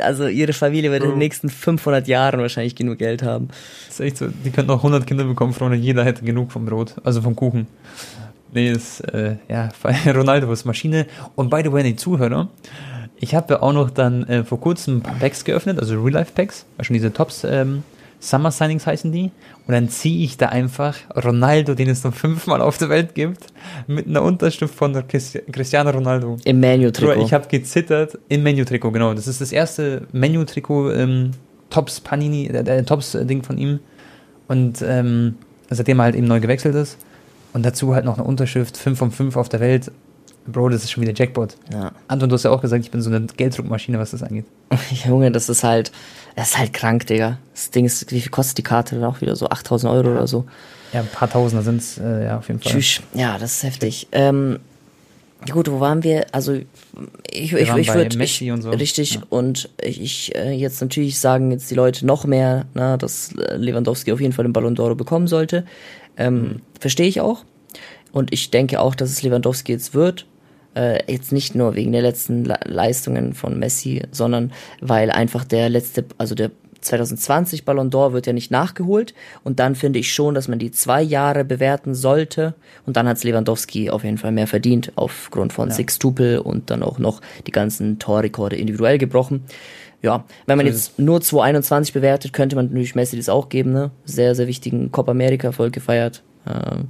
also 0.00 0.28
ihre 0.28 0.54
Familie 0.54 0.90
wird 0.90 1.04
in 1.04 1.10
den 1.10 1.18
nächsten 1.18 1.50
500 1.50 2.08
Jahren 2.08 2.40
wahrscheinlich 2.40 2.74
genug 2.74 2.98
Geld 2.98 3.22
haben. 3.22 3.48
Das 3.86 3.96
ist 3.96 4.00
echt 4.00 4.16
so. 4.16 4.28
Die 4.28 4.50
könnten 4.50 4.70
auch 4.70 4.78
100 4.78 5.06
Kinder 5.06 5.24
bekommen, 5.24 5.52
Freunde. 5.52 5.76
Jeder 5.76 6.06
hätte 6.06 6.24
genug 6.24 6.52
vom 6.52 6.64
Brot, 6.64 6.94
also 7.04 7.20
vom 7.20 7.36
Kuchen. 7.36 7.66
Nee, 8.52 8.70
ist, 8.70 9.00
äh, 9.00 9.36
ja, 9.48 9.70
Ronaldo 10.12 10.52
ist 10.52 10.64
Maschine. 10.64 11.06
Und 11.34 11.50
by 11.50 11.62
the 11.64 11.72
way, 11.72 11.80
an 11.80 11.86
die 11.86 11.96
Zuhörer, 11.96 12.48
ich 13.16 13.34
habe 13.34 13.62
auch 13.62 13.72
noch 13.72 13.90
dann 13.90 14.24
äh, 14.24 14.44
vor 14.44 14.60
kurzem 14.60 14.98
ein 14.98 15.02
paar 15.02 15.14
Packs 15.14 15.44
geöffnet, 15.44 15.78
also 15.78 16.00
Real-Life-Packs, 16.00 16.66
war 16.76 16.84
schon 16.84 16.94
diese 16.94 17.12
Tops, 17.12 17.44
ähm, 17.44 17.82
Summer 18.22 18.50
Signings 18.52 18.86
heißen 18.86 19.10
die. 19.10 19.32
Und 19.66 19.74
dann 19.74 19.88
ziehe 19.88 20.24
ich 20.24 20.36
da 20.36 20.46
einfach 20.46 20.96
Ronaldo, 21.24 21.74
den 21.74 21.88
es 21.88 22.04
noch 22.04 22.14
fünfmal 22.14 22.60
auf 22.60 22.78
der 22.78 22.88
Welt 22.88 23.14
gibt, 23.14 23.46
mit 23.86 24.06
einer 24.06 24.22
Unterschrift 24.22 24.74
von 24.74 24.96
Cristiano 25.08 25.90
Ronaldo. 25.90 26.36
Im 26.44 26.60
Menu-Trikot. 26.60 27.24
ich 27.24 27.32
habe 27.32 27.48
gezittert 27.48 28.18
im 28.28 28.42
Menu-Trikot, 28.44 28.92
genau. 28.92 29.12
Das 29.14 29.26
ist 29.26 29.40
das 29.40 29.50
erste 29.50 30.06
Menu-Trikot, 30.12 30.92
ähm, 30.92 31.32
Tops 31.70 32.00
Panini, 32.00 32.48
der, 32.48 32.62
der 32.62 32.84
Tops-Ding 32.84 33.42
von 33.42 33.58
ihm. 33.58 33.80
Und 34.46 34.82
ähm, 34.82 35.36
seitdem 35.70 35.98
er 36.00 36.04
halt 36.04 36.14
eben 36.14 36.26
neu 36.26 36.40
gewechselt 36.40 36.74
ist. 36.74 36.98
Und 37.52 37.64
dazu 37.64 37.94
halt 37.94 38.04
noch 38.04 38.18
eine 38.18 38.26
Unterschrift, 38.26 38.76
5 38.76 38.98
von 38.98 39.10
5 39.10 39.36
auf 39.36 39.48
der 39.48 39.60
Welt. 39.60 39.90
Bro, 40.46 40.70
das 40.70 40.82
ist 40.82 40.90
schon 40.90 41.02
wieder 41.02 41.12
Jackpot. 41.14 41.56
Ja. 41.72 41.92
Anton, 42.08 42.28
du 42.28 42.34
hast 42.34 42.42
ja 42.42 42.50
auch 42.50 42.60
gesagt, 42.60 42.84
ich 42.84 42.90
bin 42.90 43.00
so 43.00 43.10
eine 43.10 43.26
Gelddruckmaschine, 43.26 43.98
was 43.98 44.10
das 44.10 44.22
angeht. 44.22 44.44
Junge, 45.06 45.30
das 45.30 45.48
ist 45.48 45.62
halt, 45.62 45.92
das 46.34 46.50
ist 46.50 46.58
halt 46.58 46.72
krank, 46.72 47.06
Digga. 47.06 47.38
Das 47.54 47.70
Ding 47.70 47.84
ist, 47.84 48.10
wie 48.10 48.20
viel 48.20 48.30
kostet 48.30 48.58
die 48.58 48.62
Karte 48.62 48.96
dann 48.96 49.04
auch 49.04 49.20
wieder? 49.20 49.36
So 49.36 49.48
8000 49.48 49.92
Euro 49.92 50.10
oder 50.10 50.26
so. 50.26 50.44
Ja, 50.92 51.00
ein 51.00 51.06
paar 51.06 51.30
Tausender 51.30 51.62
sind 51.62 51.76
es, 51.76 51.98
äh, 51.98 52.24
ja, 52.24 52.38
auf 52.38 52.48
jeden 52.48 52.60
Fall. 52.60 52.72
Tschüss. 52.72 53.00
Ja, 53.14 53.38
das 53.38 53.52
ist 53.56 53.62
heftig. 53.62 54.08
Ähm, 54.12 54.58
ja 55.46 55.54
gut, 55.54 55.70
wo 55.70 55.80
waren 55.80 56.04
wir? 56.04 56.26
Also 56.32 56.52
ich, 56.54 56.64
ich, 57.30 57.52
ich 57.52 57.94
würde 57.94 58.60
so. 58.60 58.70
richtig 58.70 59.14
Ja. 59.14 59.22
und 59.28 59.70
ich, 59.80 60.00
ich 60.00 60.34
äh, 60.36 60.52
jetzt 60.52 60.80
natürlich 60.80 61.18
sagen 61.18 61.50
jetzt 61.50 61.70
die 61.70 61.74
Leute 61.74 62.06
noch 62.06 62.26
mehr, 62.26 62.66
na, 62.74 62.96
dass 62.96 63.32
äh, 63.32 63.56
Lewandowski 63.56 64.12
auf 64.12 64.20
jeden 64.20 64.32
Fall 64.32 64.44
den 64.44 64.52
Ballon 64.52 64.76
d'Or 64.76 64.94
bekommen 64.94 65.26
sollte. 65.26 65.64
Ähm. 66.16 66.62
Verstehe 66.80 67.06
ich 67.06 67.20
auch. 67.20 67.44
Und 68.12 68.32
ich 68.32 68.50
denke 68.50 68.80
auch, 68.80 68.94
dass 68.94 69.10
es 69.10 69.22
Lewandowski 69.22 69.72
jetzt 69.72 69.94
wird. 69.94 70.26
Äh, 70.74 71.00
jetzt 71.10 71.32
nicht 71.32 71.54
nur 71.54 71.74
wegen 71.74 71.92
der 71.92 72.02
letzten 72.02 72.44
Le 72.44 72.58
Leistungen 72.64 73.34
von 73.34 73.58
Messi, 73.58 74.02
sondern 74.10 74.52
weil 74.80 75.10
einfach 75.10 75.44
der 75.44 75.68
letzte, 75.68 76.04
also 76.18 76.34
der 76.34 76.50
2020 76.82 77.64
Ballon 77.64 77.90
d'Or 77.90 78.12
wird 78.12 78.26
ja 78.26 78.32
nicht 78.32 78.50
nachgeholt. 78.50 79.14
Und 79.44 79.60
dann 79.60 79.74
finde 79.74 79.98
ich 79.98 80.12
schon, 80.12 80.34
dass 80.34 80.48
man 80.48 80.58
die 80.58 80.70
zwei 80.70 81.00
Jahre 81.02 81.44
bewerten 81.44 81.94
sollte. 81.94 82.54
Und 82.86 82.96
dann 82.96 83.06
hat 83.06 83.22
Lewandowski 83.22 83.90
auf 83.90 84.04
jeden 84.04 84.18
Fall 84.18 84.32
mehr 84.32 84.46
verdient, 84.46 84.92
aufgrund 84.96 85.52
von 85.52 85.70
Sextupel 85.70 86.38
und 86.38 86.70
dann 86.70 86.82
auch 86.82 86.98
noch 86.98 87.20
die 87.46 87.52
ganzen 87.52 87.98
Torrekorde 87.98 88.56
individuell 88.56 88.98
gebrochen. 88.98 89.44
Ja, 90.02 90.24
wenn 90.46 90.56
man 90.56 90.66
jetzt 90.66 90.98
nur 90.98 91.20
2021 91.20 91.94
bewertet, 91.94 92.32
könnte 92.32 92.56
man 92.56 92.66
natürlich 92.66 92.96
Messi 92.96 93.16
das 93.16 93.28
auch 93.28 93.48
geben, 93.48 93.72
ne? 93.72 93.92
Sehr, 94.04 94.34
sehr 94.34 94.48
wichtigen 94.48 94.90
Copa 94.90 95.12
America 95.12 95.46
Erfolg 95.46 95.72
gefeiert. 95.72 96.22
Ähm, 96.44 96.88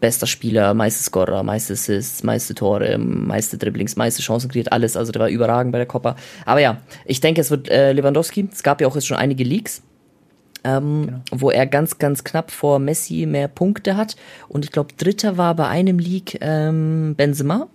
bester 0.00 0.26
Spieler, 0.26 0.74
meiste 0.74 1.02
Scorer, 1.02 1.44
meiste 1.44 1.74
Assists, 1.74 2.24
meiste 2.24 2.54
Tore, 2.54 2.98
meiste 2.98 3.56
Dribblings, 3.56 3.94
meiste 3.94 4.20
Chancen 4.20 4.50
kreiert, 4.50 4.72
alles. 4.72 4.96
Also 4.96 5.12
der 5.12 5.20
war 5.20 5.28
überragend 5.28 5.70
bei 5.70 5.78
der 5.78 5.86
Copa. 5.86 6.16
Aber 6.44 6.60
ja, 6.60 6.78
ich 7.04 7.20
denke, 7.20 7.40
es 7.40 7.52
wird 7.52 7.68
äh, 7.68 7.92
Lewandowski. 7.92 8.48
Es 8.52 8.64
gab 8.64 8.80
ja 8.80 8.88
auch 8.88 8.96
jetzt 8.96 9.06
schon 9.06 9.16
einige 9.16 9.44
Leaks, 9.44 9.82
ähm, 10.64 11.22
wo 11.30 11.50
er 11.50 11.66
ganz, 11.66 11.98
ganz 11.98 12.24
knapp 12.24 12.50
vor 12.50 12.80
Messi 12.80 13.26
mehr 13.26 13.46
Punkte 13.46 13.96
hat. 13.96 14.16
Und 14.48 14.64
ich 14.64 14.72
glaube, 14.72 14.92
Dritter 14.96 15.36
war 15.36 15.54
bei 15.54 15.68
einem 15.68 16.00
Leak 16.00 16.38
ähm, 16.40 17.14
Benzema. 17.16 17.68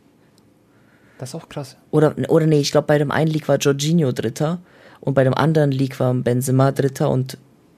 Das 1.24 1.30
ist 1.30 1.36
auch 1.36 1.48
krass. 1.48 1.78
Oder, 1.90 2.16
oder 2.28 2.46
nee, 2.48 2.60
ich 2.60 2.72
glaube, 2.72 2.88
bei 2.88 2.98
dem 2.98 3.10
einen 3.10 3.32
League 3.32 3.48
war 3.48 3.56
Jorginho 3.56 4.12
Dritter 4.12 4.60
und 5.00 5.14
bei 5.14 5.24
dem 5.24 5.34
anderen 5.34 5.72
League 5.72 5.98
war 6.02 6.14
Benzema 6.14 6.74
Dritter 6.74 7.10
und 7.10 7.38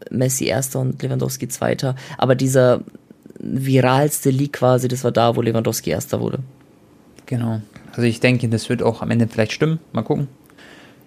Messi 0.09 0.45
Erster 0.45 0.79
und 0.79 0.99
Lewandowski 1.03 1.47
Zweiter. 1.47 1.95
Aber 2.17 2.33
dieser 2.33 2.81
viralste 3.37 4.31
League 4.31 4.53
quasi, 4.53 4.87
das 4.87 5.03
war 5.03 5.11
da, 5.11 5.35
wo 5.35 5.43
Lewandowski 5.43 5.91
Erster 5.91 6.21
wurde. 6.21 6.39
Genau. 7.27 7.61
Also 7.91 8.01
ich 8.01 8.19
denke, 8.19 8.49
das 8.49 8.67
wird 8.67 8.81
auch 8.81 9.03
am 9.03 9.11
Ende 9.11 9.27
vielleicht 9.27 9.51
stimmen. 9.51 9.77
Mal 9.93 10.01
gucken. 10.01 10.27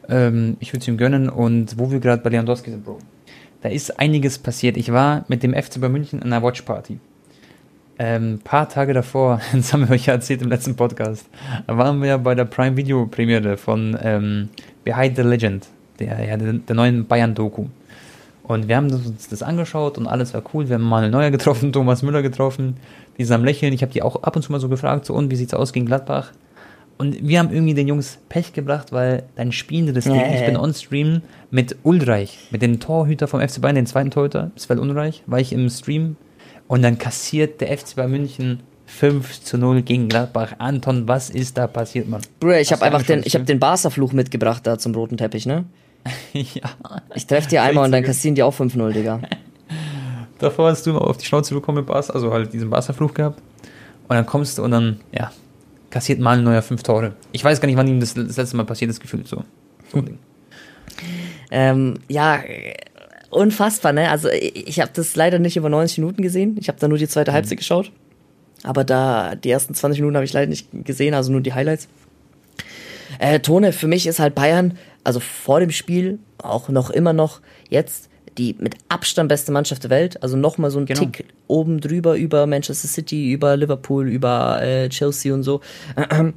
Ähm, 0.09 0.59
ich 0.61 0.73
würde 0.73 0.83
es 0.83 0.87
ihm 0.87 0.97
gönnen. 0.97 1.29
Und 1.29 1.77
wo 1.77 1.91
wir 1.91 1.99
gerade 1.99 2.23
bei 2.23 2.31
Lewandowski 2.31 2.71
sind, 2.71 2.85
Bro. 2.85 3.01
Da 3.63 3.69
ist 3.69 3.99
einiges 3.99 4.39
passiert. 4.39 4.77
Ich 4.77 4.93
war 4.93 5.25
mit 5.27 5.43
dem 5.43 5.55
FC 5.55 5.81
bei 5.81 5.89
München 5.89 6.23
in 6.23 6.33
einer 6.33 6.45
Watchparty. 6.45 7.01
Ähm, 7.99 8.35
ein 8.35 8.39
paar 8.39 8.69
Tage 8.69 8.95
davor, 8.95 9.41
das 9.53 9.73
haben 9.73 9.89
wir 9.89 9.95
euch 9.95 10.07
ja 10.07 10.15
erzählt 10.15 10.43
im 10.43 10.49
letzten 10.49 10.77
Podcast, 10.77 11.29
waren 11.67 12.01
wir 12.01 12.09
ja 12.09 12.17
bei 12.17 12.35
der 12.35 12.45
Prime 12.45 12.77
Video 12.77 13.07
Premiere 13.07 13.57
von 13.57 13.99
ähm, 14.01 14.49
Behind 14.85 15.17
the 15.17 15.23
Legend, 15.23 15.67
der, 15.99 16.25
ja, 16.25 16.37
der, 16.37 16.53
der 16.53 16.77
neuen 16.77 17.07
Bayern-Doku. 17.07 17.67
Und 18.45 18.67
wir 18.67 18.77
haben 18.77 18.91
uns 18.91 19.29
das 19.29 19.43
angeschaut 19.43 19.99
und 19.99 20.07
alles 20.07 20.33
war 20.33 20.43
cool. 20.55 20.69
Wir 20.69 20.77
haben 20.77 20.85
Manuel 20.85 21.11
Neuer 21.11 21.31
getroffen, 21.31 21.73
Thomas 21.73 22.03
Müller 22.03 22.23
getroffen, 22.23 22.77
die 23.19 23.25
sind 23.25 23.35
am 23.35 23.45
Lächeln. 23.45 23.73
Ich 23.73 23.83
habe 23.83 23.93
die 23.93 24.01
auch 24.01 24.23
ab 24.23 24.37
und 24.37 24.43
zu 24.43 24.53
mal 24.53 24.61
so 24.61 24.69
gefragt, 24.69 25.05
so 25.05 25.15
und 25.15 25.31
wie 25.31 25.37
sieht's 25.37 25.53
aus 25.53 25.73
gegen 25.73 25.87
Gladbach? 25.87 26.33
Und 26.99 27.29
wir 27.29 27.39
haben 27.39 27.53
irgendwie 27.53 27.75
den 27.75 27.87
Jungs 27.87 28.19
Pech 28.29 28.53
gebracht, 28.53 28.93
weil 28.93 29.25
dann 29.37 29.53
spielen 29.53 29.87
die 29.87 29.93
das 29.93 30.05
Ding. 30.05 30.21
Ich 30.35 30.45
bin 30.45 30.57
on 30.57 30.75
Stream 30.75 31.23
mit 31.51 31.77
Ulreich, 31.85 32.39
mit 32.51 32.63
dem 32.63 32.81
Torhüter 32.81 33.29
vom 33.29 33.41
FC 33.41 33.61
Bayern, 33.61 33.77
den 33.77 33.87
zweiten 33.87 34.11
Torhüter, 34.11 34.51
Sven 34.57 34.79
Ulreich, 34.81 35.23
war 35.27 35.39
ich 35.39 35.53
im 35.53 35.69
Stream. 35.71 36.17
Und 36.69 36.83
dann 36.83 36.99
kassiert 36.99 37.61
der 37.61 37.77
FC 37.77 37.97
Bayern 37.97 38.11
München 38.11 38.61
5 38.87 39.43
zu 39.43 39.59
0 39.59 39.83
gegen 39.83 40.09
Gladbach. 40.09 40.55
Anton, 40.59 41.09
was 41.09 41.31
ist 41.31 41.59
da 41.59 41.67
passiert, 41.67 42.09
Mann? 42.09 42.23
Bruder, 42.41 42.61
ich 42.61 42.73
habe 42.73 42.85
einfach 42.85 43.03
den, 43.03 43.23
ich 43.25 43.35
habe 43.35 43.45
den 43.45 43.59
Barca-Fluch 43.59 44.13
mitgebracht 44.13 44.67
da 44.67 44.79
zum 44.79 44.95
roten 44.95 45.17
Teppich, 45.17 45.47
ne? 45.47 45.65
ja. 46.33 46.71
Ich 47.15 47.27
treffe 47.27 47.49
die 47.49 47.59
einmal 47.59 47.85
und 47.85 47.93
dann 47.93 48.05
kassieren 48.05 48.35
die 48.35 48.43
auch 48.43 48.55
5-0, 48.55 48.93
Digga. 48.93 49.21
Davor 50.39 50.71
hast 50.71 50.87
du 50.87 50.93
mal 50.93 51.01
auf 51.01 51.17
die 51.17 51.27
Schnauze 51.27 51.53
bekommen 51.53 51.79
mit 51.79 51.87
Barca, 51.87 52.13
also 52.13 52.33
halt 52.33 52.53
diesen 52.53 52.71
Barca-Fluch 52.71 53.13
gehabt. 53.13 53.41
Und 54.09 54.15
dann 54.15 54.25
kommst 54.25 54.59
du 54.59 54.65
und 54.65 54.71
dann, 54.71 55.01
ja, 55.13 55.33
kassiert 55.91 56.21
mal 56.21 56.39
ein 56.39 56.45
neuer 56.45 56.63
fünf 56.63 56.83
Tore. 56.83 57.15
Ich 57.33 57.43
weiß 57.43 57.61
gar 57.61 57.67
nicht, 57.67 57.77
wann 57.77 57.89
ihm 57.89 58.01
das, 58.01 58.15
das 58.15 58.37
letzte 58.37 58.57
Mal 58.57 58.65
passiert 58.65 58.91
ist, 58.91 59.01
gefühlt 59.01 59.27
so. 59.27 59.43
so 59.93 60.01
Ding. 60.01 60.19
Ähm, 61.51 61.95
ja, 62.09 62.41
unfassbar, 63.31 63.93
ne? 63.93 64.11
Also 64.11 64.29
ich, 64.31 64.81
habe 64.81 64.91
das 64.95 65.17
leider 65.17 65.39
nicht 65.39 65.57
über 65.57 65.69
90 65.69 65.99
Minuten 65.99 66.23
gesehen. 66.23 66.57
Ich 66.61 66.69
habe 66.69 66.79
da 66.79 66.89
nur 66.89 66.99
die 66.99 67.09
zweite 67.09 67.33
Halbzeit 67.33 67.59
geschaut. 67.59 67.93
Aber 68.65 68.85
da 68.85 69.35
die 69.35 69.51
ersten 69.51 69.75
20 69.75 70.01
Minuten 70.01 70.17
habe 70.17 70.25
ich 70.25 70.33
leider 70.33 70.49
nicht 70.49 70.69
gesehen, 70.85 71.15
also 71.15 71.31
nur 71.31 71.41
die 71.41 71.55
Highlights. 71.55 71.89
Äh, 73.19 73.41
Tone, 73.41 73.73
für 73.73 73.87
mich 73.87 74.07
ist 74.07 74.19
halt 74.19 74.35
Bayern, 74.35 74.77
also 75.05 75.21
vor 75.21 75.61
dem 75.61 75.71
Spiel, 75.71 76.19
auch 76.43 76.69
noch 76.69 76.91
immer 76.91 77.13
noch 77.13 77.41
jetzt 77.69 78.09
die 78.37 78.55
mit 78.59 78.77
Abstand 78.89 79.29
beste 79.29 79.53
Mannschaft 79.53 79.83
der 79.85 79.91
Welt. 79.91 80.23
Also 80.23 80.37
nochmal 80.37 80.71
so 80.71 80.79
ein 80.79 80.87
Genau. 80.87 81.01
Tick 81.01 81.25
oben 81.47 81.81
drüber 81.81 82.17
über 82.17 82.47
Manchester 82.47 82.89
City, 82.89 83.33
über 83.33 83.57
Liverpool, 83.57 84.09
über 84.09 84.63
äh, 84.63 84.89
Chelsea 84.89 85.35
und 85.35 85.43
so. 85.43 85.61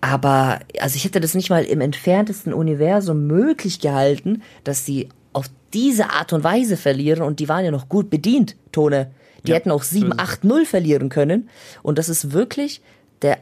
Aber 0.00 0.58
also 0.80 0.96
ich 0.96 1.04
hätte 1.04 1.20
das 1.20 1.34
nicht 1.34 1.48
mal 1.48 1.64
im 1.64 1.80
entferntesten 1.80 2.52
Universum 2.52 3.26
möglich 3.26 3.80
gehalten, 3.80 4.42
dass 4.62 4.84
sie 4.84 5.08
auf 5.34 5.46
diese 5.74 6.10
Art 6.10 6.32
und 6.32 6.42
Weise 6.44 6.76
verlieren 6.76 7.22
und 7.22 7.40
die 7.40 7.48
waren 7.48 7.64
ja 7.64 7.70
noch 7.70 7.88
gut 7.88 8.08
bedient, 8.08 8.56
Tone. 8.72 9.10
Die 9.44 9.50
Ja, 9.50 9.56
hätten 9.56 9.70
auch 9.70 9.82
so 9.82 9.98
ist 9.98 10.04
es. 10.04 10.10
7-8-0 10.10 10.64
verlieren 10.64 11.08
können 11.10 11.48
und 11.82 11.98
das 11.98 12.08
ist 12.08 12.32
wirklich 12.32 12.80
der 13.20 13.38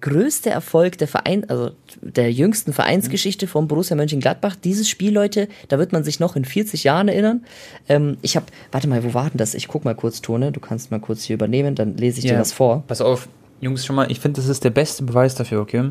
größte 0.00 0.50
Erfolg 0.50 0.98
der 0.98 1.08
Verein, 1.08 1.48
also 1.48 1.70
der 2.02 2.30
jüngsten 2.32 2.72
Vereinsgeschichte 2.72 3.46
von 3.46 3.68
Borussia 3.68 3.96
Mönchengladbach. 3.96 4.56
Dieses 4.56 4.88
Spiel, 4.88 5.12
Leute, 5.12 5.48
da 5.68 5.78
wird 5.78 5.92
man 5.92 6.04
sich 6.04 6.20
noch 6.20 6.36
in 6.36 6.44
40 6.44 6.84
Jahren 6.84 7.08
erinnern. 7.08 7.44
Ähm, 7.88 8.18
ich 8.20 8.36
habe, 8.36 8.46
warte 8.70 8.88
mal, 8.88 9.02
wo 9.04 9.14
war 9.14 9.30
denn 9.30 9.38
das? 9.38 9.54
Ich 9.54 9.66
guck 9.68 9.84
mal 9.84 9.94
kurz, 9.94 10.20
Tone. 10.20 10.52
Du 10.52 10.60
kannst 10.60 10.90
mal 10.90 11.00
kurz 11.00 11.22
hier 11.22 11.34
übernehmen, 11.34 11.74
dann 11.74 11.96
lese 11.96 12.18
ich 12.18 12.26
dir 12.26 12.38
was 12.38 12.52
vor. 12.52 12.84
Pass 12.86 13.00
auf, 13.00 13.28
Jungs, 13.60 13.86
schon 13.86 13.96
mal, 13.96 14.10
ich 14.10 14.20
finde, 14.20 14.40
das 14.40 14.48
ist 14.48 14.62
der 14.62 14.70
beste 14.70 15.04
Beweis 15.04 15.34
dafür, 15.34 15.60
okay? 15.60 15.90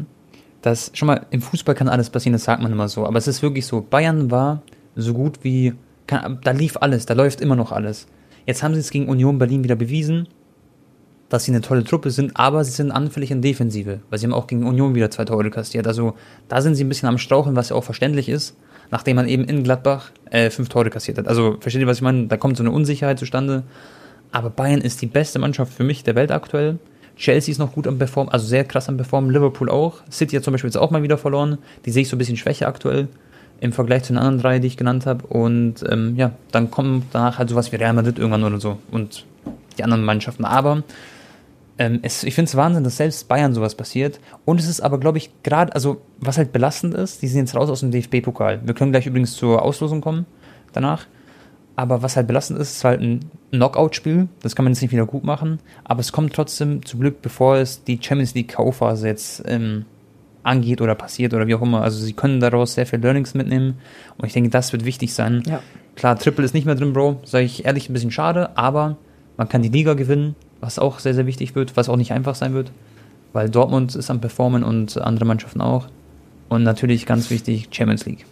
Dass, 0.62 0.92
schon 0.94 1.08
mal, 1.08 1.26
im 1.32 1.42
Fußball 1.42 1.76
kann 1.76 1.90
alles 1.90 2.10
passieren, 2.10 2.34
das 2.34 2.44
sagt 2.44 2.62
man 2.62 2.72
immer 2.72 2.88
so. 2.90 3.06
Aber 3.06 3.18
es 3.18 3.28
ist 3.28 3.42
wirklich 3.42 3.66
so, 3.66 3.82
Bayern 3.82 4.30
war 4.32 4.62
so 4.98 5.14
gut 5.14 5.40
wie, 5.44 5.74
da 6.08 6.52
lief 6.52 6.78
alles, 6.78 7.06
da 7.06 7.14
läuft 7.14 7.42
immer 7.42 7.56
noch 7.56 7.72
alles. 7.72 8.08
Jetzt 8.46 8.64
haben 8.64 8.74
sie 8.74 8.80
es 8.80 8.92
gegen 8.92 9.08
Union 9.08 9.38
Berlin 9.38 9.64
wieder 9.64 9.76
bewiesen. 9.76 10.28
dass 11.30 11.44
sie 11.44 11.52
eine 11.52 11.62
tolle 11.62 11.84
Truppe 11.84 12.12
sind, 12.12 12.32
aber 12.36 12.64
sie 12.64 12.72
sind 12.72 12.92
anfällig 12.92 13.32
in 13.32 13.42
Defensive, 13.42 14.00
weil 14.10 14.20
sie 14.20 14.26
haben 14.26 14.34
auch 14.34 14.48
gegen 14.48 14.66
Union 14.66 14.96
wieder 14.96 15.12
zwei 15.12 15.26
Tore 15.26 15.50
kassiert. 15.50 15.88
Also 15.88 16.14
da 16.48 16.62
sind 16.62 16.76
sie 16.76 16.84
ein 16.84 16.90
bisschen 16.90 17.10
am 17.10 17.18
Straucheln, 17.18 17.56
was 17.56 17.70
ja 17.70 17.76
auch 17.76 17.84
verständlich 17.84 18.30
ist, 18.30 18.56
nachdem 18.92 19.18
man 19.18 19.28
eben 19.28 19.44
in 19.44 19.64
Gladbach 19.64 20.12
äh, 20.32 20.50
fünf 20.50 20.70
Tore 20.70 20.90
kassiert 20.90 21.18
hat. 21.18 21.28
Also 21.28 21.58
versteht 21.60 21.82
ihr, 21.82 21.88
was 21.88 21.98
ich 21.98 22.04
meine? 22.04 22.28
Da 22.28 22.38
kommt 22.38 22.56
so 22.58 22.64
eine 22.64 22.72
Unsicherheit 22.72 23.20
zustande. 23.20 23.64
Aber 24.32 24.50
Bayern 24.50 24.82
ist 24.82 25.02
die 25.02 25.08
beste 25.08 25.40
Mannschaft 25.40 25.74
für 25.74 25.84
mich 25.84 26.04
der 26.04 26.16
Welt 26.16 26.32
aktuell. 26.32 26.80
Chelsea 27.18 27.52
ist 27.52 27.58
noch 27.58 27.74
gut 27.74 27.88
am 27.88 27.98
Performen, 27.98 28.32
also 28.32 28.46
sehr 28.46 28.64
krass 28.64 28.90
am 28.90 28.98
Performen. 28.98 29.32
Liverpool 29.32 29.70
auch. 29.70 30.04
City 30.12 30.36
hat 30.36 30.44
zum 30.44 30.54
Beispiel 30.54 30.70
jetzt 30.70 30.78
auch 30.78 30.92
mal 30.92 31.04
wieder 31.04 31.18
verloren. 31.18 31.58
Die 31.86 31.92
sehe 31.92 32.04
ich 32.04 32.10
so 32.10 32.16
ein 32.16 32.20
bisschen 32.20 32.38
schwächer 32.38 32.68
aktuell 32.68 33.08
im 33.60 33.72
Vergleich 33.72 34.04
zu 34.04 34.14
den 34.14 34.18
anderen 34.18 34.40
drei, 34.40 34.60
die 34.60 34.68
ich 34.68 34.78
genannt 34.78 35.06
habe. 35.06 35.26
Und 35.28 35.84
ähm, 35.90 36.16
ja, 36.16 36.32
dann 36.52 36.72
kommen 36.72 37.04
danach 37.12 37.38
halt 37.40 37.50
sowas 37.50 37.72
wie 37.72 37.78
Real 37.78 37.94
Madrid 37.94 38.20
irgendwann 38.20 38.44
oder 38.44 38.60
so 38.60 38.78
und 38.92 39.26
die 39.78 39.84
anderen 39.84 40.04
Mannschaften. 40.04 40.46
Aber 40.46 40.84
ähm, 41.78 42.00
es, 42.02 42.24
ich 42.24 42.34
finde 42.34 42.50
es 42.50 42.56
Wahnsinn, 42.56 42.84
dass 42.84 42.98
selbst 42.98 43.28
Bayern 43.28 43.54
sowas 43.54 43.76
passiert. 43.76 44.20
Und 44.46 44.60
es 44.60 44.68
ist 44.68 44.82
aber, 44.82 45.00
glaube 45.00 45.18
ich, 45.18 45.30
gerade, 45.44 45.74
also 45.74 46.02
was 46.20 46.38
halt 46.38 46.52
belastend 46.52 46.94
ist, 46.94 47.22
die 47.22 47.28
sind 47.28 47.42
jetzt 47.42 47.56
raus 47.56 47.70
aus 47.70 47.82
dem 47.82 47.92
DFB-Pokal. 47.92 48.62
Wir 48.64 48.74
können 48.74 48.92
gleich 48.92 49.06
übrigens 49.06 49.34
zur 49.34 49.62
Auslosung 49.62 50.02
kommen 50.02 50.26
danach. 50.74 51.06
Aber 51.76 52.02
was 52.02 52.16
halt 52.16 52.26
belastend 52.26 52.60
ist, 52.60 52.72
ist 52.72 52.84
halt 52.84 53.02
ein 53.02 53.30
Knockout-Spiel. 53.52 54.28
Das 54.42 54.56
kann 54.56 54.66
man 54.66 54.74
jetzt 54.74 54.82
nicht 54.82 54.92
wieder 54.92 55.06
gut 55.06 55.24
machen. 55.24 55.60
Aber 55.84 56.00
es 56.00 56.12
kommt 56.12 56.34
trotzdem 56.34 56.84
zum 56.84 57.00
Glück, 57.00 57.22
bevor 57.22 57.58
es 57.58 57.84
die 57.84 58.00
Champions 58.02 58.34
League-Kaufphase 58.34 59.08
jetzt 59.08 59.44
ähm, 59.46 59.86
angeht 60.48 60.82
oder 60.82 60.96
passiert 60.96 61.34
oder 61.34 61.48
wie 61.48 61.56
auch 61.56 61.62
immer. 61.62 61.82
Also 61.82 62.04
sie 62.04 62.14
können 62.14 62.40
daraus 62.40 62.74
sehr 62.74 62.86
viel 62.86 63.00
Learnings 63.00 63.34
mitnehmen. 63.34 63.78
Und 64.18 64.26
ich 64.26 64.34
denke, 64.34 64.50
das 64.50 64.72
wird 64.74 64.86
wichtig 64.86 65.14
sein. 65.14 65.44
Ja. 65.48 65.62
Klar, 65.96 66.18
Triple 66.18 66.46
ist 66.46 66.54
nicht 66.54 66.66
mehr 66.66 66.76
drin, 66.76 66.94
Bro. 66.94 67.22
Sage 67.24 67.46
ich 67.46 67.66
ehrlich, 67.66 67.90
ein 67.90 67.94
bisschen 67.94 68.12
schade. 68.12 68.58
Aber 68.58 68.98
man 69.38 69.50
kann 69.50 69.62
die 69.62 69.70
Liga 69.70 69.94
gewinnen 69.94 70.36
was 70.60 70.80
auch 70.80 71.00
sehr, 71.00 71.14
sehr 71.14 71.26
wichtig 71.26 71.56
wird, 71.56 71.78
was 71.78 71.90
auch 71.90 71.98
nicht 71.98 72.12
einfach 72.12 72.36
sein 72.36 72.54
wird, 72.54 72.72
weil 73.34 73.50
Dortmund 73.50 73.96
ist 73.96 74.10
am 74.10 74.22
Performen 74.22 74.64
und 74.64 74.98
andere 74.98 75.26
Mannschaften 75.26 75.62
auch. 75.62 75.88
Und 76.50 76.64
natürlich 76.64 77.06
ganz 77.06 77.30
wichtig, 77.30 77.70
Champions 77.72 78.06
League. 78.06 78.26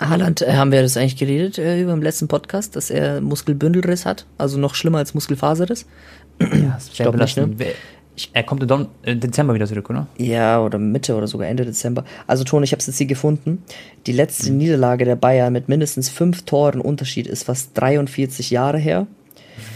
Haaland, 0.00 0.40
äh, 0.40 0.54
haben 0.54 0.72
wir 0.72 0.80
das 0.80 0.96
eigentlich 0.96 1.16
geredet 1.16 1.58
äh, 1.58 1.82
über 1.82 1.92
im 1.92 2.02
letzten 2.02 2.26
Podcast, 2.26 2.74
dass 2.74 2.88
er 2.88 3.20
Muskelbündelriss 3.20 4.06
hat, 4.06 4.24
also 4.38 4.58
noch 4.58 4.74
schlimmer 4.74 4.98
als 4.98 5.12
Muskelfaserriss? 5.12 5.86
Ja, 6.40 6.72
das 6.74 6.88
ich 6.88 6.94
glaube 6.94 7.18
nicht, 7.18 7.36
ne? 7.36 7.50
Er 8.32 8.42
kommt 8.42 8.62
im 8.62 8.86
äh, 9.02 9.16
Dezember 9.16 9.54
wieder 9.54 9.66
zurück, 9.66 9.90
oder? 9.90 10.06
Ja, 10.18 10.60
oder 10.60 10.78
Mitte 10.78 11.14
oder 11.14 11.26
sogar 11.26 11.48
Ende 11.48 11.64
Dezember. 11.64 12.04
Also 12.26 12.44
Ton, 12.44 12.62
ich 12.62 12.72
habe 12.72 12.80
es 12.80 12.86
jetzt 12.86 12.98
hier 12.98 13.06
gefunden. 13.06 13.62
Die 14.06 14.12
letzte 14.12 14.50
mhm. 14.50 14.58
Niederlage 14.58 15.04
der 15.04 15.16
Bayern 15.16 15.52
mit 15.52 15.68
mindestens 15.68 16.08
fünf 16.08 16.42
Toren 16.42 16.80
Unterschied 16.80 17.26
ist 17.26 17.44
fast 17.44 17.70
43 17.74 18.50
Jahre 18.50 18.78
her. 18.78 19.06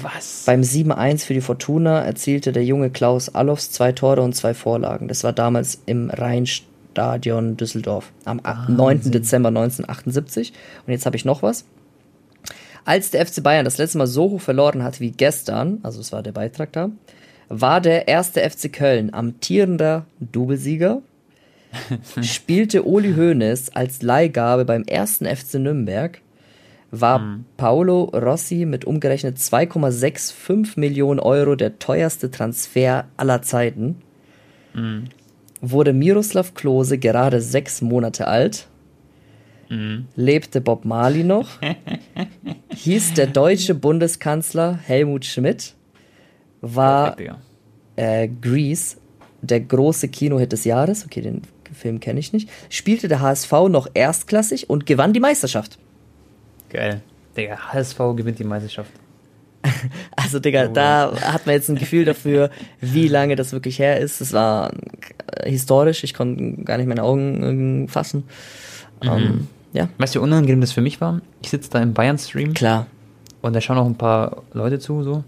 Was? 0.03 0.45
Beim 0.47 0.63
7-1 0.63 1.25
für 1.25 1.35
die 1.35 1.41
Fortuna 1.41 2.01
erzielte 2.01 2.53
der 2.53 2.65
junge 2.65 2.91
Klaus 2.91 3.35
Allofs 3.35 3.71
zwei 3.71 3.93
Tore 3.93 4.23
und 4.23 4.35
zwei 4.35 4.55
Vorlagen. 4.55 5.09
Das 5.09 5.25
war 5.25 5.33
damals 5.33 5.83
im 5.87 6.11
Rheinstadion 6.11 7.57
Düsseldorf 7.57 8.13
am 8.25 8.41
ah, 8.43 8.67
9. 8.69 9.11
Dezember 9.11 9.49
1978. 9.49 10.53
Und 10.87 10.93
jetzt 10.93 11.07
habe 11.07 11.17
ich 11.17 11.25
noch 11.25 11.43
was. 11.43 11.65
Als 12.85 13.11
der 13.11 13.27
FC 13.27 13.43
Bayern 13.43 13.65
das 13.65 13.79
letzte 13.79 13.99
Mal 13.99 14.07
so 14.07 14.31
hoch 14.31 14.41
verloren 14.41 14.83
hat 14.83 15.01
wie 15.01 15.11
gestern, 15.11 15.79
also 15.83 16.01
es 16.01 16.13
war 16.13 16.23
der 16.23 16.33
Beitrag 16.33 16.73
da, 16.73 16.91
war 17.49 17.81
der 17.81 18.09
erste 18.09 18.49
FC 18.49 18.73
Köln 18.73 19.13
amtierender 19.13 20.07
Doublesieger, 20.21 21.03
spielte 22.23 22.85
Uli 22.85 23.15
Hoeneß 23.15 23.71
als 23.71 24.03
Leihgabe 24.03 24.65
beim 24.65 24.85
ersten 24.85 25.27
FC 25.27 25.55
Nürnberg 25.55 26.21
war 27.01 27.19
mhm. 27.19 27.45
Paolo 27.57 28.05
Rossi 28.05 28.67
mit 28.67 28.85
umgerechnet 28.85 29.39
2,65 29.39 30.79
Millionen 30.79 31.21
Euro 31.21 31.55
der 31.55 31.79
teuerste 31.79 32.31
Transfer 32.31 33.07
aller 33.17 33.43
Zeiten. 33.43 33.97
Mhm. 34.75 35.05
Wurde 35.61 35.93
Miroslav 35.93 36.55
Klose 36.55 36.99
gerade 36.99 37.41
sechs 37.41 37.81
Monate 37.81 38.29
alt. 38.29 38.69
Mhm. 39.69 40.07
Lebte 40.15 40.61
Bob 40.61 40.85
Marley 40.85 41.25
noch? 41.25 41.49
hieß 42.75 43.15
der 43.15 43.27
deutsche 43.27 43.75
Bundeskanzler 43.75 44.79
Helmut 44.85 45.25
Schmidt? 45.25 45.75
War 46.65 47.17
Perfekt, 47.17 47.37
äh, 47.97 48.29
Grease 48.29 48.97
der 49.43 49.61
große 49.61 50.09
Kinohit 50.09 50.53
des 50.53 50.65
Jahres? 50.65 51.05
Okay, 51.05 51.21
den 51.21 51.43
Film 51.73 52.01
kenne 52.01 52.21
ich 52.21 52.33
nicht. 52.33 52.49
Spielte 52.71 53.09
der 53.09 53.21
HSV 53.21 53.53
noch 53.69 53.89
erstklassig 53.93 54.71
und 54.71 54.87
gewann 54.87 55.13
die 55.13 55.21
Meisterschaft. 55.21 55.79
Geil. 56.71 57.03
Digga, 57.37 57.73
HSV 57.73 57.99
gewinnt 58.17 58.39
die 58.39 58.45
Meisterschaft. 58.45 58.91
Also, 60.17 60.41
Digga, 60.41 60.69
oh. 60.69 60.73
da 60.73 61.13
hat 61.21 61.47
man 61.47 61.55
jetzt 61.55 61.69
ein 61.69 61.77
Gefühl 61.77 62.05
dafür, 62.05 62.51
wie 62.81 63.09
lange 63.09 63.37
das 63.37 63.53
wirklich 63.53 63.79
her 63.79 63.99
ist. 63.99 64.21
Es 64.21 64.33
war 64.33 64.73
äh, 65.27 65.51
historisch, 65.51 66.05
ich 66.05 66.15
konnte 66.15 66.63
gar 66.65 66.79
nicht 66.79 66.87
meine 66.87 67.03
Augen 67.03 67.85
äh, 67.85 67.89
fassen. 67.89 68.25
Mhm. 69.03 69.09
Ähm, 69.09 69.49
ja. 69.73 69.89
Weißt 69.99 70.15
du, 70.15 70.21
wie 70.21 70.25
unangenehm 70.25 70.61
das 70.61 70.73
für 70.73 70.81
mich 70.81 71.01
war? 71.01 71.21
Ich 71.43 71.51
sitze 71.51 71.71
da 71.71 71.83
im 71.83 71.95
Bayern-Stream. 71.95 72.55
Klar. 72.55 72.87
Und 73.43 73.55
da 73.55 73.61
schauen 73.61 73.79
auch 73.79 73.87
ein 73.87 73.97
paar 73.97 74.43
Leute 74.53 74.79
zu, 74.79 75.03
so. 75.03 75.25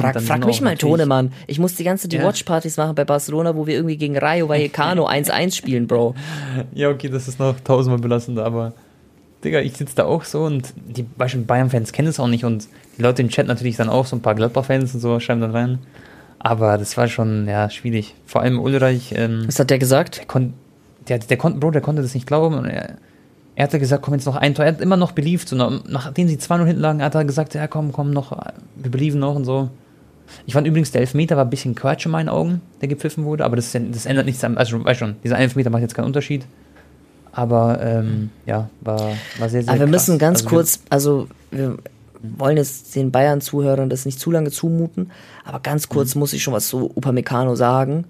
Frag, 0.00 0.20
frag 0.20 0.46
mich 0.46 0.60
mal, 0.60 0.76
Tone, 0.76 1.06
Mann. 1.06 1.32
Ich 1.46 1.58
muss 1.58 1.74
die 1.74 1.84
ganze 1.84 2.08
die 2.08 2.16
ja. 2.16 2.24
Watchpartys 2.24 2.76
machen 2.76 2.94
bei 2.94 3.04
Barcelona, 3.04 3.56
wo 3.56 3.66
wir 3.66 3.74
irgendwie 3.74 3.96
gegen 3.96 4.16
Rayo 4.16 4.48
Vallecano 4.48 5.08
1-1 5.08 5.54
spielen, 5.54 5.86
Bro. 5.86 6.14
Ja, 6.74 6.90
okay, 6.90 7.08
das 7.08 7.28
ist 7.28 7.38
noch 7.38 7.58
tausendmal 7.60 8.00
belastender, 8.00 8.44
aber 8.44 8.72
Digga, 9.44 9.60
ich 9.60 9.76
sitze 9.76 9.94
da 9.96 10.04
auch 10.04 10.24
so 10.24 10.44
und 10.44 10.72
die 10.76 11.02
Bayern-Fans 11.02 11.92
kennen 11.92 12.08
es 12.08 12.18
auch 12.18 12.28
nicht 12.28 12.44
und 12.44 12.68
die 12.96 13.02
Leute 13.02 13.22
im 13.22 13.28
Chat 13.28 13.46
natürlich 13.46 13.76
dann 13.76 13.88
auch, 13.88 14.06
so 14.06 14.16
ein 14.16 14.22
paar 14.22 14.34
Gladbach-Fans 14.34 14.94
und 14.94 15.00
so 15.00 15.20
schreiben 15.20 15.40
dann 15.40 15.50
rein. 15.52 15.78
Aber 16.38 16.78
das 16.78 16.96
war 16.96 17.08
schon, 17.08 17.48
ja, 17.48 17.70
schwierig. 17.70 18.14
Vor 18.24 18.42
allem 18.42 18.60
Ulreich. 18.60 19.12
Ähm, 19.16 19.44
Was 19.46 19.58
hat 19.58 19.70
der 19.70 19.78
gesagt? 19.78 20.18
Der, 20.18 20.26
kon 20.26 20.54
der, 21.08 21.18
der 21.18 21.36
konnte, 21.36 21.58
Bro, 21.58 21.70
der 21.72 21.80
konnte 21.80 22.02
das 22.02 22.14
nicht 22.14 22.26
glauben. 22.26 22.56
Und 22.56 22.66
er, 22.66 22.96
er 23.54 23.64
hatte 23.64 23.78
gesagt, 23.78 24.02
komm 24.02 24.14
jetzt 24.14 24.26
noch 24.26 24.36
ein 24.36 24.54
Tor. 24.54 24.64
Er 24.64 24.72
hat 24.72 24.80
immer 24.80 24.96
noch 24.96 25.12
beliebt. 25.12 25.48
So, 25.48 25.56
nachdem 25.56 26.28
sie 26.28 26.36
2-0 26.36 26.66
hinten 26.66 26.82
lagen, 26.82 27.02
hat 27.02 27.14
er 27.14 27.24
gesagt, 27.24 27.54
ja 27.54 27.66
komm, 27.66 27.92
komm, 27.92 28.10
noch, 28.10 28.36
wir 28.76 28.90
believen 28.90 29.20
noch 29.20 29.34
und 29.34 29.44
so. 29.44 29.70
Ich 30.46 30.54
fand 30.54 30.66
übrigens, 30.66 30.90
der 30.90 31.00
Elfmeter 31.00 31.36
war 31.36 31.44
ein 31.44 31.50
bisschen 31.50 31.74
Quatsch 31.74 32.06
in 32.06 32.12
meinen 32.12 32.28
Augen, 32.28 32.60
der 32.80 32.88
gepfiffen 32.88 33.24
wurde, 33.24 33.44
aber 33.44 33.56
das, 33.56 33.72
das 33.72 34.06
ändert 34.06 34.26
nichts 34.26 34.42
an, 34.44 34.56
also 34.58 34.84
weißt 34.84 35.00
schon, 35.00 35.16
dieser 35.24 35.38
Elfmeter 35.38 35.70
macht 35.70 35.82
jetzt 35.82 35.94
keinen 35.94 36.06
Unterschied. 36.06 36.44
Aber 37.32 37.80
ähm, 37.82 38.30
ja, 38.46 38.70
war, 38.80 38.98
war 39.38 39.48
sehr, 39.50 39.62
sehr 39.62 39.68
Aber 39.68 39.80
wir 39.80 39.86
krass. 39.86 40.08
müssen 40.08 40.18
ganz 40.18 40.38
also 40.38 40.48
kurz, 40.48 40.80
also 40.88 41.28
wir 41.50 41.76
wollen 42.22 42.56
jetzt 42.56 42.94
den 42.96 43.10
Bayern-Zuhörern 43.10 43.90
das 43.90 44.06
nicht 44.06 44.18
zu 44.18 44.30
lange 44.30 44.50
zumuten, 44.50 45.10
aber 45.44 45.60
ganz 45.60 45.88
kurz 45.88 46.14
mhm. 46.14 46.20
muss 46.20 46.32
ich 46.32 46.42
schon 46.42 46.54
was 46.54 46.68
zu 46.68 46.90
Upamecano 46.96 47.54
sagen. 47.54 48.04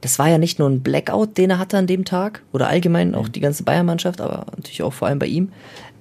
Das 0.00 0.18
war 0.18 0.28
ja 0.28 0.38
nicht 0.38 0.58
nur 0.58 0.68
ein 0.68 0.80
Blackout, 0.80 1.38
den 1.38 1.50
er 1.50 1.58
hatte 1.60 1.78
an 1.78 1.86
dem 1.86 2.04
Tag, 2.04 2.42
oder 2.52 2.66
allgemein 2.66 3.14
auch 3.14 3.28
mhm. 3.28 3.32
die 3.32 3.40
ganze 3.40 3.62
Bayern-Mannschaft, 3.62 4.20
aber 4.20 4.46
natürlich 4.56 4.82
auch 4.82 4.92
vor 4.92 5.06
allem 5.06 5.20
bei 5.20 5.26
ihm. 5.26 5.52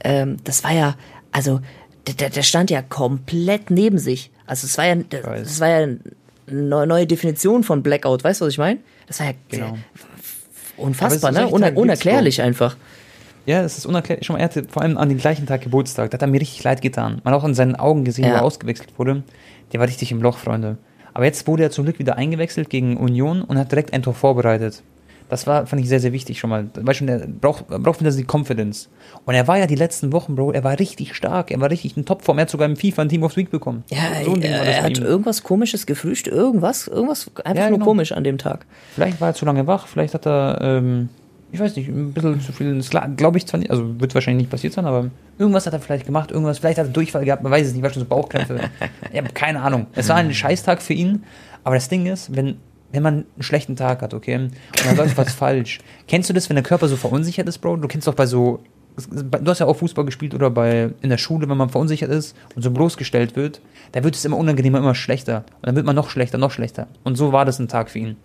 Ähm, 0.04 0.38
das 0.44 0.64
war 0.64 0.72
ja, 0.72 0.96
also 1.32 1.62
der, 2.08 2.30
der 2.30 2.44
stand 2.44 2.70
ja 2.70 2.82
komplett 2.82 3.70
neben 3.70 3.98
sich. 3.98 4.32
Also 4.46 4.66
es 4.66 4.78
war 4.78 4.86
ja, 4.86 4.96
das 4.96 5.60
war 5.60 5.68
ja 5.68 5.96
eine 6.48 6.88
neue 6.88 7.08
Definition 7.08 7.64
von 7.64 7.84
Blackout, 7.84 8.24
weißt 8.24 8.42
du, 8.42 8.46
was 8.46 8.54
ich 8.54 8.58
meine? 8.58 8.80
Das 9.08 9.20
war 9.20 9.28
ja 9.28 9.34
genau. 9.50 9.78
Unfassbar, 10.78 11.32
ne? 11.32 11.48
Uner 11.48 11.76
unerklärlich 11.76 12.42
einfach. 12.42 12.76
Ja, 13.46 13.62
das 13.62 13.78
ist 13.78 13.86
unerklärlich. 13.86 14.26
Schon 14.26 14.36
mal, 14.36 14.40
er 14.40 14.46
hatte 14.46 14.64
vor 14.66 14.82
allem 14.82 14.98
an 14.98 15.10
dem 15.10 15.18
gleichen 15.18 15.46
Tag 15.46 15.62
Geburtstag. 15.62 16.12
Da 16.12 16.16
hat 16.16 16.22
er 16.22 16.28
mir 16.28 16.42
richtig 16.42 16.64
leid 16.64 16.82
getan. 16.82 17.22
Man 17.24 17.34
hat 17.34 17.42
auch 17.42 17.46
in 17.46 17.54
seinen 17.54 17.76
Augen 17.76 18.04
gesehen, 18.04 18.26
ja. 18.26 18.32
wo 18.32 18.36
er 18.36 18.44
ausgewechselt 18.44 18.90
wurde. 18.98 19.24
Der 19.74 19.80
war 19.80 19.88
richtig 19.88 20.12
im 20.12 20.22
Loch, 20.22 20.38
Freunde. 20.38 20.78
Aber 21.14 21.26
jetzt 21.26 21.48
wurde 21.48 21.64
er 21.64 21.72
zum 21.72 21.86
Glück 21.86 22.00
wieder 22.00 22.18
eingewechselt 22.18 22.70
gegen 22.70 22.98
Union 22.98 23.42
und 23.42 23.58
hat 23.58 23.72
direkt 23.72 23.94
ein 23.94 24.04
Tor 24.04 24.14
vorbereitet. 24.14 24.84
Das 25.30 25.48
war, 25.48 25.66
fand 25.66 25.82
ich 25.82 25.90
sehr, 25.90 26.00
sehr 26.00 26.14
wichtig 26.14 26.40
schon 26.40 26.50
mal. 26.50 26.70
Weißt 26.74 27.02
du, 27.02 27.06
der 27.06 27.28
braucht, 27.28 27.68
braucht 27.68 28.00
wieder 28.00 28.12
die 28.12 28.26
Confidence. 28.26 28.90
Und 29.26 29.36
er 29.36 29.48
war 29.48 29.58
ja 29.58 29.68
die 29.68 29.76
letzten 29.76 30.12
Wochen, 30.14 30.36
Bro, 30.36 30.52
er 30.52 30.64
war 30.64 30.80
richtig 30.80 31.16
stark. 31.16 31.52
Er 31.52 31.60
war 31.60 31.70
richtig 31.70 31.96
in 31.96 32.06
Topform. 32.06 32.40
Er 32.40 32.44
hat 32.44 32.50
sogar 32.50 32.68
im 32.68 32.76
FIFA 32.76 33.04
ein 33.04 33.10
Team 33.10 33.24
of 33.24 33.34
the 33.34 33.42
Week 33.42 33.52
bekommen. 33.52 33.84
Ja, 33.90 34.24
so 34.26 34.34
ein 34.34 34.42
er, 34.42 34.64
er 34.64 34.84
hat 34.84 34.98
irgendwas 34.98 35.44
komisches 35.44 35.86
gefrühstückt. 35.86 36.36
Irgendwas, 36.36 36.88
irgendwas 36.88 37.30
einfach 37.44 37.64
ja, 37.64 37.70
nur 37.70 37.80
genau. 37.80 37.86
komisch 37.86 38.12
an 38.12 38.24
dem 38.24 38.38
Tag. 38.38 38.66
Vielleicht 38.96 39.22
war 39.22 39.30
er 39.30 39.34
zu 39.36 39.46
lange 39.46 39.68
wach. 39.68 39.88
Vielleicht 39.88 40.14
hat 40.16 40.26
er, 40.26 40.60
ähm, 40.62 41.10
ich 41.52 41.60
weiß 41.60 41.76
nicht, 41.76 41.90
ein 41.90 42.14
bisschen 42.14 42.42
zu 42.42 42.52
viel, 42.52 42.82
glaube 43.16 43.38
ich 43.38 43.46
zwar 43.46 43.60
nicht, 43.60 43.70
also 43.70 44.00
wird 44.00 44.16
wahrscheinlich 44.16 44.44
nicht 44.44 44.52
passiert 44.52 44.74
sein, 44.74 44.86
aber 44.86 45.12
irgendwas 45.38 45.66
hat 45.66 45.74
er 45.74 45.80
vielleicht 45.82 46.06
gemacht, 46.06 46.32
irgendwas, 46.32 46.60
vielleicht 46.60 46.80
hat 46.80 46.88
er 46.88 46.94
Durchfall 46.94 47.26
gehabt, 47.26 47.44
man 47.44 47.52
weiß 47.52 47.68
es 47.68 47.74
nicht, 47.74 47.84
war 47.84 47.90
schon 47.90 48.04
so 48.04 48.08
Bauchkrämpfe. 48.08 48.60
ich 49.12 49.18
habe 49.18 49.30
keine 49.34 49.62
Ahnung. 49.62 49.88
Es 49.94 50.08
war 50.08 50.16
ein 50.16 50.34
Scheißtag 50.34 50.82
für 50.82 50.94
ihn, 50.94 51.24
aber 51.64 51.76
das 51.76 51.90
Ding 51.90 52.06
ist, 52.06 52.36
wenn 52.36 52.58
wenn 52.92 53.04
man 53.04 53.14
einen 53.14 53.44
schlechten 53.44 53.76
Tag 53.76 54.02
hat, 54.02 54.14
okay, 54.14 54.36
und 54.36 54.52
dann 54.86 54.98
läuft 54.98 55.18
was 55.18 55.34
falsch. 55.34 55.80
Kennst 56.08 56.30
du 56.30 56.34
das, 56.34 56.50
wenn 56.50 56.56
der 56.56 56.64
Körper 56.64 56.88
so 56.88 56.98
verunsichert 56.98 57.48
ist, 57.48 57.60
Bro? 57.60 57.78
Du 57.78 57.88
kennst 57.88 58.08
doch 58.08 58.14
bei 58.14 58.26
so, 58.26 58.60
du 58.96 59.50
hast 59.50 59.60
ja 59.60 59.66
auch 59.66 59.76
Fußball 59.76 60.06
gespielt 60.06 60.34
oder 60.34 60.50
bei, 60.50 60.92
in 61.02 61.10
der 61.10 61.18
Schule, 61.18 61.48
wenn 61.50 61.58
man 61.58 61.70
verunsichert 61.70 62.10
ist 62.10 62.36
und 62.56 62.62
so 62.62 62.72
bloßgestellt 62.72 63.36
wird, 63.36 63.62
da 63.92 64.04
wird 64.04 64.16
es 64.16 64.26
immer 64.26 64.38
unangenehmer, 64.38 64.80
immer 64.80 64.96
schlechter. 64.96 65.46
Und 65.62 65.68
dann 65.68 65.76
wird 65.76 65.86
man 65.86 65.96
noch 65.96 66.10
schlechter, 66.10 66.38
noch 66.38 66.52
schlechter. 66.52 66.88
Und 67.04 67.16
so 67.16 67.32
war 67.32 67.46
das 67.46 67.60
ein 67.60 67.68
Tag 67.68 67.90
für 67.90 68.00
ihn. 68.00 68.18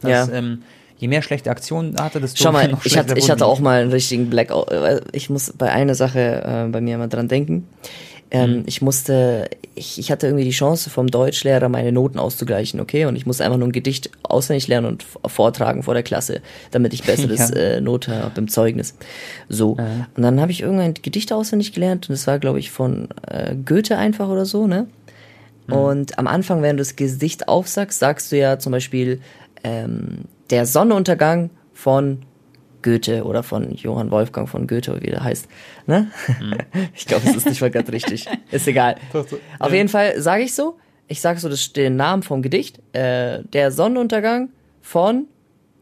Dass, 0.00 0.28
ja. 0.28 0.34
Ähm, 0.34 0.62
je 0.98 1.08
mehr 1.08 1.22
schlechte 1.22 1.50
Aktionen 1.50 1.96
hatte, 1.98 2.20
desto 2.20 2.42
Schau 2.42 2.52
mal, 2.52 2.68
noch 2.68 2.84
ich 2.84 2.98
hatte, 2.98 3.14
ich 3.16 3.30
hatte 3.30 3.46
auch 3.46 3.60
mal 3.60 3.80
einen 3.80 3.90
richtigen 3.90 4.28
Blackout. 4.28 4.70
Ich 5.12 5.30
muss 5.30 5.52
bei 5.56 5.70
einer 5.70 5.94
Sache 5.94 6.66
äh, 6.66 6.70
bei 6.70 6.80
mir 6.80 6.96
immer 6.96 7.08
dran 7.08 7.28
denken. 7.28 7.66
Ähm, 8.32 8.58
Mhm. 8.58 8.62
Ich 8.66 8.80
musste, 8.80 9.48
ich, 9.74 9.98
ich 9.98 10.10
hatte 10.12 10.26
irgendwie 10.28 10.44
die 10.44 10.50
Chance 10.50 10.88
vom 10.90 11.08
Deutschlehrer 11.08 11.68
meine 11.68 11.90
Noten 11.90 12.18
auszugleichen, 12.18 12.80
okay? 12.80 13.06
Und 13.06 13.16
ich 13.16 13.26
musste 13.26 13.44
einfach 13.44 13.58
nur 13.58 13.66
ein 13.68 13.72
Gedicht 13.72 14.10
auswendig 14.22 14.68
lernen 14.68 14.86
und 14.86 15.04
vortragen 15.26 15.82
vor 15.82 15.94
der 15.94 16.02
Klasse, 16.04 16.40
damit 16.70 16.94
ich 16.94 17.02
besseres 17.02 17.50
Ja. 17.54 17.56
äh, 17.56 17.80
Note 17.80 18.14
habe 18.14 18.38
im 18.40 18.46
Zeugnis. 18.48 18.94
So. 19.48 19.76
Ja. 19.78 20.06
Und 20.16 20.22
dann 20.22 20.40
habe 20.40 20.52
ich 20.52 20.60
irgendein 20.62 20.94
Gedicht 20.94 21.32
auswendig 21.32 21.72
gelernt 21.72 22.08
und 22.08 22.14
es 22.14 22.26
war, 22.26 22.38
glaube 22.38 22.60
ich, 22.60 22.70
von 22.70 23.08
äh, 23.26 23.56
Goethe 23.56 23.96
einfach 23.96 24.28
oder 24.28 24.44
so, 24.44 24.66
ne? 24.66 24.86
Und 25.68 26.18
am 26.18 26.26
Anfang, 26.26 26.62
wenn 26.62 26.76
du 26.76 26.80
das 26.80 26.96
Gedicht 26.96 27.46
aufsagst, 27.46 28.00
sagst 28.00 28.32
du 28.32 28.36
ja 28.36 28.58
zum 28.58 28.72
Beispiel 28.72 29.20
ähm, 29.62 30.24
der 30.50 30.66
Sonnenuntergang 30.66 31.50
von 31.74 32.22
Goethe 32.82 33.24
oder 33.24 33.42
von 33.42 33.72
Johann 33.74 34.10
Wolfgang 34.10 34.48
von 34.48 34.66
Goethe, 34.66 35.00
wie 35.00 35.10
der 35.10 35.22
heißt. 35.22 35.48
Ne? 35.86 36.10
ich 36.94 37.06
glaube, 37.06 37.28
es 37.28 37.36
ist 37.36 37.46
nicht 37.46 37.60
mal 37.60 37.70
ganz 37.70 37.90
richtig. 37.90 38.26
Ist 38.50 38.66
egal. 38.66 38.96
Auf 39.58 39.72
jeden 39.72 39.88
Fall 39.88 40.20
sage 40.20 40.42
ich 40.42 40.54
so, 40.54 40.78
ich 41.08 41.20
sage 41.20 41.40
so 41.40 41.48
das, 41.48 41.72
den 41.72 41.96
Namen 41.96 42.22
vom 42.22 42.42
Gedicht, 42.42 42.80
äh, 42.94 43.42
der 43.44 43.72
Sonnenuntergang 43.72 44.50
von 44.80 45.26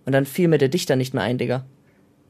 und 0.05 0.13
dann 0.13 0.25
fiel 0.25 0.49
mir 0.49 0.59
der 0.59 0.69
Dichter 0.69 0.97
nicht 0.97 1.13
mehr 1.13 1.23
ein, 1.23 1.39
Digga. 1.39 1.65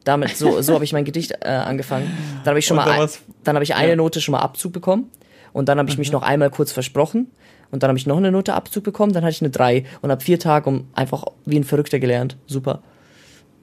Damit, 0.03 0.35
so, 0.35 0.61
so 0.61 0.73
habe 0.73 0.83
ich 0.83 0.93
mein 0.93 1.05
Gedicht 1.05 1.33
äh, 1.41 1.47
angefangen. 1.47 2.11
Dann 2.43 2.51
habe 2.51 2.59
ich 2.59 2.65
schon 2.65 2.77
Und 2.77 2.85
mal, 2.85 3.09
dann 3.43 3.55
habe 3.55 3.63
ich 3.63 3.75
eine 3.75 3.91
ja. 3.91 3.95
Note 3.95 4.21
schon 4.21 4.33
mal 4.33 4.39
Abzug 4.39 4.73
bekommen. 4.73 5.09
Und 5.53 5.69
dann 5.69 5.79
habe 5.79 5.89
ich 5.89 5.97
mich 5.97 6.11
noch 6.11 6.21
einmal 6.21 6.49
kurz 6.49 6.71
versprochen. 6.71 7.31
Und 7.71 7.83
dann 7.83 7.89
habe 7.89 7.97
ich 7.97 8.07
noch 8.07 8.17
eine 8.17 8.31
Note 8.31 8.53
Abzug 8.53 8.83
bekommen. 8.83 9.13
Dann 9.13 9.23
hatte 9.23 9.31
ich 9.31 9.41
eine 9.41 9.49
3 9.49 9.85
und 10.01 10.11
habe 10.11 10.21
vier 10.21 10.39
Tage 10.39 10.69
um 10.69 10.87
einfach 10.93 11.25
wie 11.45 11.57
ein 11.57 11.63
Verrückter 11.63 11.99
gelernt. 11.99 12.37
Super. 12.47 12.81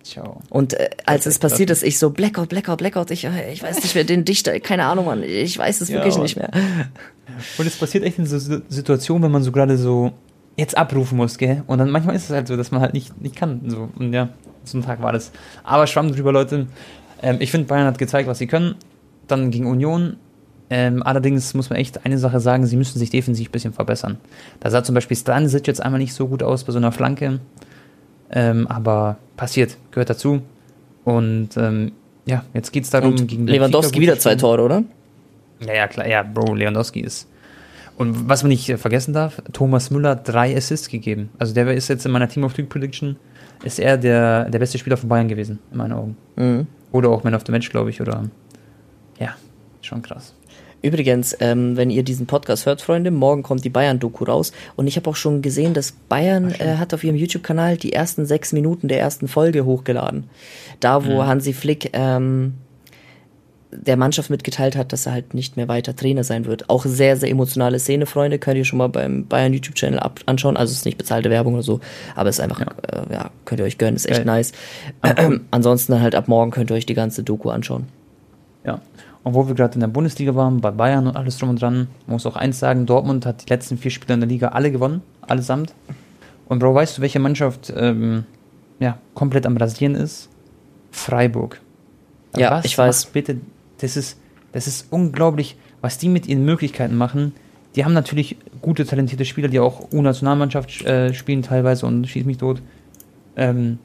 Ciao. 0.06 0.40
Und 0.50 0.74
äh, 0.74 0.88
als 1.04 1.26
es 1.26 1.34
ist 1.34 1.38
passiert 1.40 1.70
ist, 1.70 1.82
ich 1.82 1.98
so 1.98 2.10
Blackout, 2.10 2.48
Blackout, 2.48 2.78
Blackout. 2.78 3.10
Ich, 3.10 3.24
äh, 3.24 3.52
ich 3.52 3.62
weiß 3.62 3.82
nicht 3.82 3.94
mehr 3.96 4.04
den 4.04 4.24
Dichter, 4.24 4.58
keine 4.60 4.84
Ahnung, 4.84 5.06
Mann. 5.06 5.22
Ich 5.24 5.58
weiß 5.58 5.80
es 5.80 5.88
Ja, 5.88 5.96
wirklich 5.96 6.14
Mann. 6.14 6.22
nicht 6.22 6.36
mehr. 6.36 6.50
Und 7.58 7.66
es 7.66 7.76
passiert 7.76 8.04
echt 8.04 8.18
in 8.18 8.26
so 8.26 8.38
Situ- 8.38 8.62
Situationen, 8.68 9.24
wenn 9.24 9.32
man 9.32 9.42
so 9.42 9.50
gerade 9.50 9.76
so 9.76 10.12
jetzt 10.56 10.76
abrufen 10.76 11.16
muss, 11.18 11.38
gell? 11.38 11.62
Und 11.66 11.78
dann 11.78 11.90
manchmal 11.90 12.14
ist 12.14 12.24
es 12.24 12.30
halt 12.30 12.46
so, 12.46 12.56
dass 12.56 12.70
man 12.70 12.80
halt 12.80 12.94
nicht, 12.94 13.20
nicht 13.20 13.34
kann. 13.36 13.62
So. 13.66 13.88
Und 13.98 14.12
ja, 14.12 14.28
so 14.64 14.78
ein 14.78 14.84
Tag 14.84 15.02
war 15.02 15.12
das. 15.12 15.32
Aber 15.64 15.86
schwamm 15.88 16.12
drüber, 16.12 16.30
Leute. 16.32 16.66
Ähm, 17.22 17.38
ich 17.40 17.50
finde, 17.50 17.66
Bayern 17.66 17.86
hat 17.86 17.98
gezeigt, 17.98 18.28
was 18.28 18.38
sie 18.38 18.46
können. 18.46 18.76
Dann 19.26 19.50
gegen 19.50 19.66
Union. 19.66 20.16
Ähm, 20.70 21.02
allerdings 21.02 21.52
muss 21.54 21.68
man 21.70 21.78
echt 21.78 22.04
eine 22.06 22.18
Sache 22.18 22.40
sagen, 22.40 22.66
sie 22.66 22.76
müssen 22.76 22.98
sich 22.98 23.10
defensiv 23.10 23.48
ein 23.48 23.52
bisschen 23.52 23.72
verbessern. 23.72 24.18
Da 24.60 24.70
sah 24.70 24.82
zum 24.84 24.94
Beispiel 24.94 25.16
Stanisic 25.16 25.66
jetzt 25.66 25.80
einmal 25.82 25.98
nicht 26.00 26.14
so 26.14 26.26
gut 26.28 26.42
aus 26.42 26.64
bei 26.64 26.72
so 26.72 26.78
einer 26.78 26.90
Flanke. 26.92 27.40
Ähm, 28.30 28.66
aber 28.66 29.16
passiert, 29.36 29.76
gehört 29.90 30.10
dazu. 30.10 30.42
Und 31.04 31.50
ähm, 31.56 31.92
ja, 32.24 32.44
jetzt 32.52 32.72
geht 32.72 32.84
es 32.84 32.90
darum, 32.90 33.12
Und 33.12 33.26
gegen 33.28 33.46
Lewandowski 33.46 34.00
wieder 34.00 34.18
zwei. 34.18 34.34
Tore, 34.34 34.62
oder? 34.62 34.82
Ja, 35.64 35.74
ja, 35.74 35.88
klar, 35.88 36.06
ja, 36.06 36.22
Bro, 36.22 36.54
Lewandowski 36.54 37.00
ist. 37.00 37.28
Und 37.96 38.28
was 38.28 38.42
man 38.42 38.50
nicht 38.50 38.68
äh, 38.68 38.76
vergessen 38.76 39.14
darf, 39.14 39.40
Thomas 39.52 39.90
Müller 39.90 40.10
hat 40.10 40.28
drei 40.28 40.54
Assists 40.56 40.88
gegeben. 40.88 41.30
Also 41.38 41.54
der 41.54 41.72
ist 41.72 41.88
jetzt 41.88 42.04
in 42.04 42.12
meiner 42.12 42.28
Team 42.28 42.44
of 42.44 42.56
League 42.56 42.68
Prediction, 42.68 43.16
ist 43.64 43.78
er 43.78 43.96
der, 43.96 44.50
der 44.50 44.58
beste 44.58 44.78
Spieler 44.78 44.96
von 44.96 45.08
Bayern 45.08 45.28
gewesen, 45.28 45.60
in 45.70 45.78
meinen 45.78 45.92
Augen. 45.92 46.16
Mhm. 46.36 46.66
Oder 46.92 47.08
auch 47.08 47.24
Man 47.24 47.34
of 47.34 47.42
the 47.46 47.52
Match, 47.52 47.70
glaube 47.70 47.90
ich, 47.90 48.00
oder. 48.00 48.24
Ja, 49.18 49.34
schon 49.80 50.02
krass. 50.02 50.34
Übrigens, 50.86 51.36
ähm, 51.40 51.76
wenn 51.76 51.90
ihr 51.90 52.04
diesen 52.04 52.26
Podcast 52.26 52.64
hört, 52.64 52.80
Freunde, 52.80 53.10
morgen 53.10 53.42
kommt 53.42 53.64
die 53.64 53.70
Bayern-Doku 53.70 54.22
raus. 54.24 54.52
Und 54.76 54.86
ich 54.86 54.96
habe 54.96 55.10
auch 55.10 55.16
schon 55.16 55.42
gesehen, 55.42 55.74
dass 55.74 55.90
Bayern 55.90 56.52
äh, 56.52 56.76
hat 56.76 56.94
auf 56.94 57.02
ihrem 57.02 57.16
YouTube-Kanal 57.16 57.76
die 57.76 57.92
ersten 57.92 58.24
sechs 58.24 58.52
Minuten 58.52 58.86
der 58.86 59.00
ersten 59.00 59.26
Folge 59.26 59.64
hochgeladen. 59.64 60.24
Da, 60.78 61.04
wo 61.04 61.14
Mhm. 61.22 61.26
Hansi 61.26 61.52
Flick 61.54 61.90
ähm, 61.92 62.54
der 63.72 63.96
Mannschaft 63.96 64.30
mitgeteilt 64.30 64.76
hat, 64.76 64.92
dass 64.92 65.06
er 65.06 65.12
halt 65.12 65.34
nicht 65.34 65.56
mehr 65.56 65.66
weiter 65.66 65.96
Trainer 65.96 66.22
sein 66.22 66.46
wird. 66.46 66.70
Auch 66.70 66.84
sehr, 66.86 67.16
sehr 67.16 67.30
emotionale 67.30 67.80
Szene, 67.80 68.06
Freunde. 68.06 68.38
Könnt 68.38 68.56
ihr 68.56 68.64
schon 68.64 68.78
mal 68.78 68.88
beim 68.88 69.26
Bayern 69.26 69.52
YouTube-Channel 69.54 69.98
anschauen. 70.26 70.56
Also 70.56 70.70
es 70.70 70.78
ist 70.78 70.84
nicht 70.84 70.98
bezahlte 70.98 71.30
Werbung 71.30 71.54
oder 71.54 71.64
so, 71.64 71.80
aber 72.14 72.28
es 72.28 72.36
ist 72.36 72.40
einfach, 72.44 72.60
Ja. 72.60 72.66
ja, 72.92 73.02
äh, 73.02 73.12
ja 73.12 73.30
könnt 73.44 73.60
ihr 73.60 73.64
euch 73.64 73.76
gönnen, 73.78 73.96
ist 73.96 74.06
echt 74.08 74.24
Geil. 74.24 74.26
nice. 74.26 74.52
ansonsten 75.50 75.92
dann 75.92 76.00
halt 76.02 76.14
ab 76.14 76.28
morgen 76.28 76.52
könnt 76.52 76.70
ihr 76.70 76.74
euch 76.76 76.86
die 76.86 76.94
ganze 76.94 77.24
Doku 77.24 77.50
anschauen. 77.50 77.86
Ja. 78.64 78.80
Wo 79.28 79.48
wir 79.48 79.56
gerade 79.56 79.74
in 79.74 79.80
der 79.80 79.88
Bundesliga 79.88 80.36
waren, 80.36 80.60
bei 80.60 80.70
Bayern 80.70 81.08
und 81.08 81.16
alles 81.16 81.36
drum 81.36 81.50
und 81.50 81.60
dran, 81.60 81.88
man 82.06 82.14
muss 82.14 82.26
auch 82.26 82.36
eins 82.36 82.60
sagen, 82.60 82.86
Dortmund 82.86 83.26
hat 83.26 83.44
die 83.44 83.52
letzten 83.52 83.76
vier 83.76 83.90
Spiele 83.90 84.14
in 84.14 84.20
der 84.20 84.28
Liga 84.28 84.48
alle 84.48 84.70
gewonnen, 84.70 85.02
allesamt. 85.20 85.74
Und 86.48 86.60
Bro, 86.60 86.76
weißt 86.76 86.98
du, 86.98 87.02
welche 87.02 87.18
Mannschaft 87.18 87.72
ähm, 87.76 88.24
ja, 88.78 88.98
komplett 89.14 89.44
am 89.46 89.56
Rasieren 89.56 89.96
ist? 89.96 90.28
Freiburg. 90.92 91.60
Ja, 92.36 92.60
ich 92.62 92.78
weiß. 92.78 93.06
Bitte, 93.06 93.38
das 93.78 93.96
ist, 93.96 94.20
das 94.52 94.68
ist 94.68 94.86
unglaublich, 94.90 95.56
was 95.80 95.98
die 95.98 96.08
mit 96.08 96.28
ihren 96.28 96.44
Möglichkeiten 96.44 96.96
machen. 96.96 97.32
Die 97.74 97.84
haben 97.84 97.94
natürlich 97.94 98.36
gute, 98.62 98.86
talentierte 98.86 99.24
Spieler, 99.24 99.48
die 99.48 99.58
auch 99.58 99.92
U-Nationalmannschaft 99.92 100.82
äh, 100.84 101.12
spielen 101.12 101.42
teilweise 101.42 101.86
und 101.86 102.06
schießt 102.06 102.26
mich 102.26 102.38
tot. 102.38 102.62
Ähm, 103.36 103.78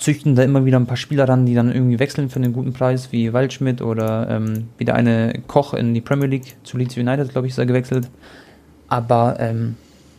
züchten 0.00 0.34
da 0.34 0.42
immer 0.42 0.64
wieder 0.64 0.78
ein 0.78 0.86
paar 0.86 0.96
Spieler 0.96 1.28
ran, 1.28 1.46
die 1.46 1.54
dann 1.54 1.70
irgendwie 1.72 1.98
wechseln 1.98 2.28
für 2.30 2.36
einen 2.36 2.52
guten 2.52 2.72
Preis, 2.72 3.12
wie 3.12 3.32
Waldschmidt 3.32 3.82
oder 3.82 4.28
ähm, 4.30 4.68
wieder 4.78 4.94
eine 4.94 5.34
Koch 5.46 5.74
in 5.74 5.94
die 5.94 6.00
Premier 6.00 6.26
League 6.26 6.56
zu 6.64 6.76
Leeds 6.78 6.96
United, 6.96 7.30
glaube 7.30 7.46
ich, 7.46 7.52
ist 7.52 7.58
er 7.58 7.66
gewechselt. 7.66 8.08
Aber 8.88 9.36
ähm, 9.38 9.76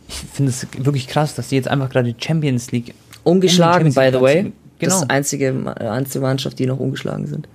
ich 0.08 0.14
finde 0.14 0.50
es 0.50 0.66
wirklich 0.78 1.08
krass, 1.08 1.34
dass 1.34 1.48
die 1.48 1.56
jetzt 1.56 1.68
einfach 1.68 1.90
gerade 1.90 2.12
die 2.12 2.24
Champions 2.24 2.70
League 2.72 2.94
Ungeschlagen, 3.24 3.92
Champions 3.92 3.94
by 3.94 4.00
League 4.02 4.14
the 4.14 4.20
way. 4.20 4.42
Platz- 4.42 4.52
Genau. 4.78 4.94
Das 4.94 5.02
ist 5.02 5.10
einzige, 5.10 5.76
einzige 5.92 6.24
Mannschaft, 6.24 6.58
die 6.58 6.66
noch 6.66 6.80
ungeschlagen 6.80 7.26
sind. 7.28 7.46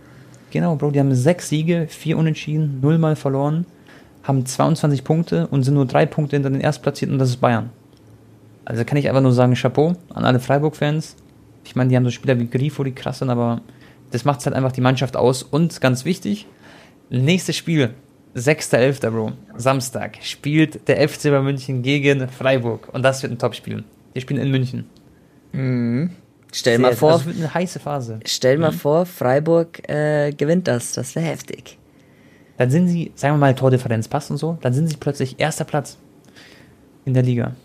Genau, 0.52 0.78
Bro, 0.78 0.92
die 0.92 1.00
haben 1.02 1.13
sechs 1.13 1.50
Siege, 1.50 1.88
vier 1.90 2.18
Unentschieden, 2.18 2.80
nullmal 2.82 3.18
verloren, 3.18 3.66
haben 4.24 4.46
22 4.46 5.04
Punkte 5.04 5.46
und 5.48 5.63
sind 5.63 5.74
nur 5.74 5.86
drei 5.86 6.06
Punkte 6.06 6.38
hinter 6.38 6.50
den 6.50 6.62
Erstplatzierten 6.62 7.16
und 7.16 7.20
das 7.20 7.28
ist 7.32 7.42
Bayern. 7.42 7.70
Also 8.63 8.86
kann 8.86 8.98
ich 8.98 9.10
einfach 9.10 9.22
nur 9.22 9.34
sagen, 9.34 9.56
Chapeau 9.56 9.96
an 10.13 10.24
alle 10.24 10.40
Freiburg-Fans. 10.40 11.18
Ich 11.68 11.76
meine, 11.76 11.90
die 11.90 11.96
haben 11.96 12.06
so 12.06 12.12
Spieler 12.12 12.40
wie 12.40 12.48
Grifo, 12.48 12.84
die 12.84 12.94
krass 12.94 13.20
sind, 13.20 13.30
aber 13.30 13.62
das 14.12 14.26
macht 14.26 14.46
halt 14.46 14.56
einfach 14.56 14.72
die 14.72 14.82
Mannschaft 14.82 15.16
aus. 15.16 15.44
Und 15.44 15.80
ganz 15.82 16.06
wichtig, 16.06 16.48
nächstes 17.10 17.56
Spiel, 17.56 17.94
6.11. 18.36 19.10
Bro, 19.10 19.34
Samstag, 19.56 20.18
spielt 20.22 20.88
der 20.88 21.08
FC 21.08 21.24
bei 21.24 21.42
München 21.42 21.82
gegen 21.82 22.28
Freiburg. 22.30 22.90
Und 22.94 23.04
das 23.04 23.22
wird 23.22 23.34
ein 23.34 23.40
Topspiel. 23.40 23.84
Die 24.16 24.22
spielen 24.22 24.42
in 24.42 24.52
München. 24.52 24.86
Stell 26.54 26.80
mal 26.80 26.96
vor, 26.96 27.16
es 27.16 27.26
wird 27.26 27.38
eine 27.38 27.54
heiße 27.54 27.80
Phase. 27.80 28.20
stell 28.26 28.58
mal 28.58 28.72
vor, 28.72 29.06
Freiburg 29.06 29.88
äh, 29.90 30.32
gewinnt 30.32 30.68
das. 30.68 30.94
Das 30.94 31.16
wäre 31.16 31.26
heftig. 31.26 31.78
Dann 32.58 32.72
sind 32.72 32.88
sie, 32.88 33.12
sagen 33.16 33.36
wir 33.36 33.40
mal, 33.40 33.54
Tordifferenz 33.54 34.08
passt 34.08 34.32
und 34.32 34.38
so, 34.38 34.58
dann 34.62 34.74
sind 34.74 34.88
sie 34.88 34.98
plötzlich 34.98 35.40
erster 35.40 35.66
Platz 35.66 35.98
in 37.06 37.14
der 37.14 37.24
Liga. 37.24 37.56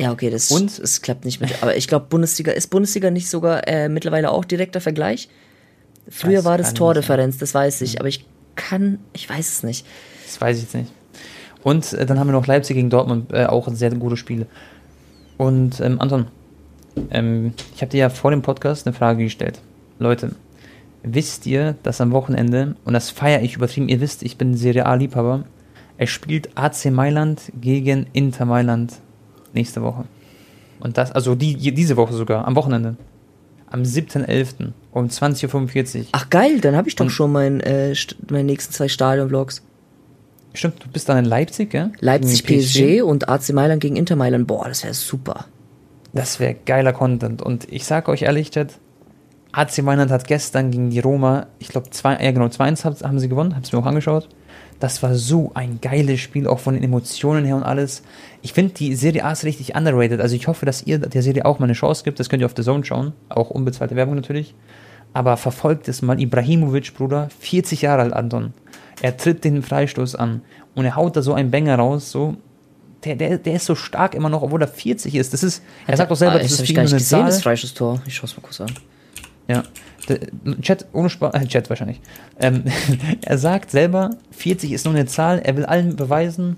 Ja, 0.00 0.12
okay, 0.12 0.30
das, 0.30 0.50
Und? 0.50 0.78
es 0.78 1.02
klappt 1.02 1.24
nicht 1.24 1.40
mit. 1.40 1.62
Aber 1.62 1.76
ich 1.76 1.86
glaube, 1.86 2.06
Bundesliga, 2.08 2.52
ist 2.52 2.68
Bundesliga 2.68 3.10
nicht 3.10 3.28
sogar 3.28 3.66
äh, 3.68 3.88
mittlerweile 3.88 4.30
auch 4.30 4.44
direkter 4.44 4.80
Vergleich? 4.80 5.28
Früher 6.08 6.36
Das 6.36 6.44
war 6.44 6.58
das 6.58 6.74
Tordifferenz, 6.74 7.38
das 7.38 7.54
weiß 7.54 7.82
ich. 7.82 8.00
Aber 8.00 8.08
ich 8.08 8.24
kann, 8.56 8.98
ich 9.12 9.28
weiß 9.28 9.48
es 9.48 9.62
nicht. 9.62 9.86
Das 10.26 10.40
weiß 10.40 10.56
ich 10.56 10.64
jetzt 10.64 10.74
nicht. 10.74 10.92
Und 11.62 11.92
äh, 11.92 12.06
dann 12.06 12.18
haben 12.18 12.28
wir 12.28 12.32
noch 12.32 12.46
Leipzig 12.46 12.76
gegen 12.76 12.90
Dortmund, 12.90 13.32
äh, 13.32 13.46
auch 13.46 13.68
ein 13.68 13.76
sehr 13.76 13.90
gutes 13.90 14.18
Spiel. 14.18 14.46
Und 15.36 15.80
ähm, 15.80 16.00
Anton, 16.00 16.26
ähm, 17.10 17.54
ich 17.74 17.82
habe 17.82 17.90
dir 17.90 17.98
ja 17.98 18.10
vor 18.10 18.30
dem 18.30 18.42
Podcast 18.42 18.86
eine 18.86 18.94
Frage 18.94 19.24
gestellt. 19.24 19.60
Leute, 19.98 20.34
wisst 21.02 21.46
ihr, 21.46 21.76
dass 21.82 22.00
am 22.00 22.12
Wochenende, 22.12 22.76
und 22.84 22.92
das 22.92 23.10
feiere 23.10 23.42
ich 23.42 23.56
übertrieben, 23.56 23.88
ihr 23.88 24.00
wisst, 24.00 24.22
ich 24.22 24.36
bin 24.36 24.56
Serie 24.56 24.86
A-Liebhaber, 24.86 25.44
es 25.98 26.10
spielt 26.10 26.56
AC 26.56 26.86
Mailand 26.86 27.52
gegen 27.60 28.06
Inter 28.12 28.44
Mailand 28.44 28.94
nächste 29.54 29.82
Woche. 29.82 30.04
Und 30.80 30.98
das, 30.98 31.12
also 31.12 31.34
die, 31.34 31.56
diese 31.56 31.96
Woche 31.96 32.12
sogar, 32.14 32.46
am 32.46 32.56
Wochenende. 32.56 32.96
Am 33.68 33.82
7.11. 33.82 34.72
um 34.90 35.06
20.45 35.06 35.98
Uhr. 36.00 36.04
Ach 36.12 36.28
geil, 36.28 36.60
dann 36.60 36.76
habe 36.76 36.88
ich 36.88 36.96
doch 36.96 37.06
Und- 37.06 37.10
schon 37.10 37.32
mein, 37.32 37.60
äh, 37.60 37.94
meine 38.30 38.44
nächsten 38.44 38.72
zwei 38.72 38.88
Stadion-Vlogs. 38.88 39.62
Stimmt, 40.54 40.84
du 40.84 40.88
bist 40.88 41.08
dann 41.08 41.16
in 41.16 41.24
Leipzig, 41.24 41.70
gell? 41.70 41.92
Leipzig 42.00 42.44
Gegen 42.44 42.60
PSG 42.60 43.00
und 43.02 43.28
AC 43.30 43.52
Mailand 43.54 43.80
gegen 43.80 43.96
Inter 43.96 44.16
Mailand. 44.16 44.46
Boah, 44.46 44.68
das 44.68 44.84
wäre 44.84 44.92
super. 44.92 45.46
Das 46.12 46.38
wäre 46.40 46.54
geiler 46.66 46.92
Content. 46.92 47.40
Und 47.40 47.72
ich 47.72 47.86
sag 47.86 48.08
euch 48.10 48.20
ehrlich, 48.22 48.50
Chat, 48.50 48.74
AC 49.52 49.78
Mailand 49.82 50.10
hat 50.10 50.26
gestern 50.26 50.70
gegen 50.70 50.90
die 50.90 50.98
Roma, 51.00 51.46
ich 51.58 51.68
glaube, 51.68 51.88
zwei, 51.88 52.22
ja 52.22 52.30
genau, 52.32 52.46
2-1 52.46 52.84
haben, 52.84 52.96
haben 53.02 53.18
sie 53.18 53.30
gewonnen, 53.30 53.56
hab's 53.56 53.72
mir 53.72 53.78
auch 53.78 53.86
angeschaut. 53.86 54.28
Das 54.82 55.00
war 55.00 55.14
so 55.14 55.52
ein 55.54 55.80
geiles 55.80 56.18
Spiel, 56.18 56.48
auch 56.48 56.58
von 56.58 56.74
den 56.74 56.82
Emotionen 56.82 57.44
her 57.44 57.54
und 57.54 57.62
alles. 57.62 58.02
Ich 58.40 58.52
finde, 58.52 58.74
die 58.74 58.96
Serie 58.96 59.24
A 59.24 59.30
ist 59.30 59.44
richtig 59.44 59.76
underrated. 59.76 60.20
Also 60.20 60.34
ich 60.34 60.48
hoffe, 60.48 60.66
dass 60.66 60.82
ihr 60.82 60.98
der 60.98 61.22
Serie 61.22 61.44
auch 61.44 61.60
mal 61.60 61.66
eine 61.66 61.74
Chance 61.74 62.02
gibt. 62.02 62.18
Das 62.18 62.28
könnt 62.28 62.42
ihr 62.42 62.46
auf 62.46 62.54
The 62.56 62.64
Zone 62.64 62.84
schauen. 62.84 63.12
Auch 63.28 63.50
unbezahlte 63.50 63.94
Werbung 63.94 64.16
natürlich. 64.16 64.56
Aber 65.12 65.36
verfolgt 65.36 65.86
es 65.86 66.02
mal. 66.02 66.20
Ibrahimovic, 66.20 66.94
Bruder, 66.94 67.28
40 67.38 67.82
Jahre 67.82 68.02
alt, 68.02 68.12
Anton. 68.12 68.54
Er 69.00 69.16
tritt 69.16 69.44
den 69.44 69.62
Freistoß 69.62 70.16
an 70.16 70.42
und 70.74 70.84
er 70.84 70.96
haut 70.96 71.14
da 71.14 71.22
so 71.22 71.32
einen 71.32 71.52
Banger 71.52 71.76
raus, 71.76 72.10
so. 72.10 72.34
Der, 73.04 73.14
der, 73.14 73.38
der 73.38 73.54
ist 73.54 73.66
so 73.66 73.76
stark 73.76 74.16
immer 74.16 74.30
noch, 74.30 74.42
obwohl 74.42 74.62
er 74.62 74.68
40 74.68 75.14
ist. 75.14 75.32
Das 75.32 75.44
ist, 75.44 75.62
er 75.86 75.96
sagt 75.96 76.10
auch 76.10 76.16
selber, 76.16 76.34
ah, 76.34 76.38
das 76.38 76.56
das 76.56 76.68
ist 76.68 76.74
gar 76.74 76.82
nicht 76.82 76.92
gesehen, 76.92 77.18
Zahl. 77.20 77.26
das 77.26 77.40
Freischusstor. 77.40 78.02
Ich 78.04 78.16
schaue 78.16 78.26
es 78.26 78.36
mal 78.36 78.42
kurz 78.42 78.60
an. 78.60 78.72
Ja, 79.46 79.62
Chat, 80.60 80.86
ohne 80.92 81.10
Spaß, 81.10 81.34
äh, 81.34 81.46
Chat 81.46 81.68
wahrscheinlich. 81.70 82.00
Ähm, 82.40 82.64
er 83.22 83.38
sagt 83.38 83.70
selber, 83.70 84.10
40 84.32 84.72
ist 84.72 84.84
nur 84.84 84.94
eine 84.94 85.06
Zahl, 85.06 85.40
er 85.40 85.56
will 85.56 85.64
allen 85.64 85.96
beweisen, 85.96 86.56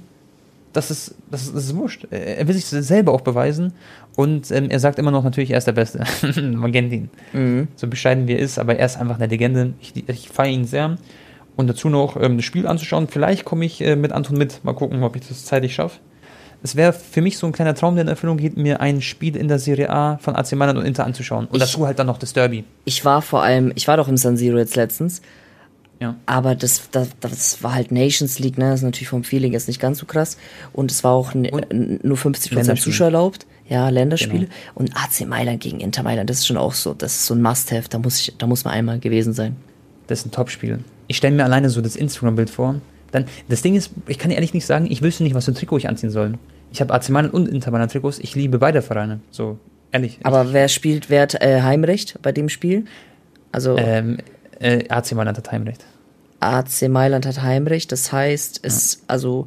dass 0.73 0.91
es, 0.91 1.15
das 1.31 1.43
ist, 1.43 1.55
das 1.55 1.65
ist 1.67 1.77
wurscht. 1.77 2.07
Er 2.11 2.47
will 2.49 2.55
sich 2.55 2.67
selber 2.67 3.13
auch 3.13 3.21
beweisen 3.21 3.73
und 4.17 4.51
ähm, 4.51 4.71
er 4.71 4.81
sagt 4.81 4.99
immer 4.99 5.11
noch 5.11 5.23
natürlich, 5.23 5.51
er 5.51 5.59
ist 5.59 5.67
der 5.67 5.73
Beste. 5.73 6.05
Man 6.41 6.73
kennt 6.73 6.93
ihn. 6.93 7.11
Mhm. 7.33 7.69
So 7.77 7.87
bescheiden 7.87 8.27
wie 8.27 8.33
er 8.33 8.41
ist, 8.41 8.59
aber 8.59 8.77
er 8.77 8.87
ist 8.87 8.97
einfach 8.97 9.17
eine 9.17 9.27
Legende. 9.27 9.75
Ich, 9.81 10.09
ich 10.09 10.29
feiere 10.29 10.53
ihn 10.53 10.65
sehr. 10.65 10.99
Und 11.57 11.69
dazu 11.69 11.89
noch 11.89 12.21
ähm, 12.21 12.37
das 12.37 12.45
Spiel 12.45 12.67
anzuschauen. 12.67 13.07
Vielleicht 13.07 13.45
komme 13.45 13.65
ich 13.65 13.81
äh, 13.81 13.95
mit 13.95 14.11
Anton 14.11 14.37
mit. 14.37 14.65
Mal 14.65 14.75
gucken, 14.75 15.03
ob 15.05 15.15
ich 15.15 15.29
das 15.29 15.45
zeitlich 15.45 15.75
schaffe. 15.75 16.01
Es 16.65 16.77
wäre 16.77 16.95
für 16.95 17.21
mich 17.21 17.37
so 17.37 17.47
ein 17.47 17.53
kleiner 17.53 17.75
Traum, 17.75 17.95
der 17.95 18.05
in 18.05 18.09
Erfüllung 18.09 18.39
geht, 18.39 18.57
mir 18.57 18.81
ein 18.81 19.03
Spiel 19.03 19.37
in 19.37 19.49
der 19.49 19.59
Serie 19.59 19.91
A 19.91 20.17
von 20.17 20.35
AC 20.35 20.53
Mailand 20.53 20.79
und 20.79 20.87
Inter 20.87 21.05
anzuschauen. 21.05 21.45
Und 21.45 21.57
ich, 21.57 21.61
dazu 21.61 21.85
halt 21.85 21.99
dann 21.99 22.07
noch 22.07 22.17
das 22.17 22.33
Derby. 22.33 22.65
Ich 22.87 23.05
war 23.05 23.21
vor 23.21 23.43
allem, 23.43 23.71
ich 23.75 23.87
war 23.87 23.99
doch 23.99 24.09
im 24.09 24.17
San 24.17 24.39
Siro 24.39 24.57
jetzt 24.57 24.75
letztens. 24.75 25.21
Ja. 26.01 26.17
Aber 26.25 26.55
das, 26.55 26.89
das, 26.91 27.09
das 27.21 27.63
war 27.63 27.75
halt 27.75 27.93
Nations 27.93 28.39
League, 28.39 28.57
ne? 28.57 28.71
Das 28.71 28.81
ist 28.81 28.83
natürlich 28.83 29.09
vom 29.09 29.25
Feeling 29.25 29.53
jetzt 29.53 29.69
nicht 29.69 29.79
ganz 29.79 29.99
so 29.99 30.07
krass. 30.07 30.39
Und 30.73 30.91
es 30.91 31.05
war 31.05 31.13
auch 31.13 31.35
nur 31.35 32.17
50% 32.17 32.81
Zuschauer 32.81 33.09
erlaubt. 33.09 33.45
Ja, 33.69 33.91
Länderspiele. 33.91 34.47
Genau. 34.47 34.53
Und 34.75 34.97
AC 34.97 35.29
Mailand 35.29 35.61
gegen 35.61 35.81
Inter 35.81 36.03
Mailand, 36.03 36.31
das 36.31 36.39
ist 36.39 36.47
schon 36.47 36.57
auch 36.57 36.73
so, 36.73 36.95
das 36.95 37.15
ist 37.15 37.27
so 37.27 37.35
ein 37.35 37.43
Must-Have, 37.43 37.91
da 37.91 37.99
muss, 37.99 38.21
ich, 38.21 38.39
da 38.39 38.47
muss 38.47 38.65
man 38.65 38.73
einmal 38.73 39.01
gewesen 39.01 39.35
sein. 39.35 39.57
Das 40.07 40.21
ist 40.21 40.27
ein 40.29 40.31
Top-Spiel. 40.31 40.79
Ich 41.09 41.19
stelle 41.19 41.37
mir 41.37 41.45
alleine 41.45 41.69
so 41.69 41.83
das 41.83 41.95
Instagram-Bild 41.95 42.49
vor. 42.49 42.77
Dann, 43.11 43.27
das 43.51 43.61
Ding 43.61 43.77
ist, 43.77 43.91
ich 44.07 44.19
kann 44.19 44.31
ehrlich 44.31 44.55
nicht 44.55 44.65
sagen, 44.65 44.87
ich 44.91 45.03
wüsste 45.03 45.25
nicht, 45.25 45.35
was 45.35 45.45
für 45.45 45.53
ein 45.53 45.57
Trikot 45.57 45.77
ich 45.77 45.91
anziehen 45.91 46.11
soll 46.11 46.39
ich 46.75 46.81
habe 46.81 46.93
AC 46.93 47.09
Mailand 47.11 47.33
und 47.33 47.49
Inter 47.49 47.71
Mailand 47.71 47.93
Trikots. 47.93 48.19
Ich 48.19 48.35
liebe 48.35 48.59
beide 48.59 48.83
Vereine. 48.83 49.21
So, 49.31 49.59
ehrlich. 49.93 50.19
Aber 50.25 50.53
wer 50.53 50.67
spielt, 50.67 51.09
wer 51.09 51.23
hat 51.23 51.41
äh, 51.41 51.63
Heimrecht 51.63 52.19
bei 52.21 52.33
dem 52.33 52.49
Spiel? 52.49 52.85
Also. 53.53 53.77
Ähm, 53.79 54.19
äh, 54.59 54.89
AC 54.89 55.13
Mailand 55.13 55.39
hat 55.39 55.53
Heimrecht. 55.53 55.85
AC 56.41 56.89
Mailand 56.89 57.27
hat 57.27 57.43
Heimrecht, 57.43 57.93
das 57.93 58.13
heißt, 58.13 58.61
es, 58.65 58.95
ja. 58.95 59.01
also, 59.07 59.47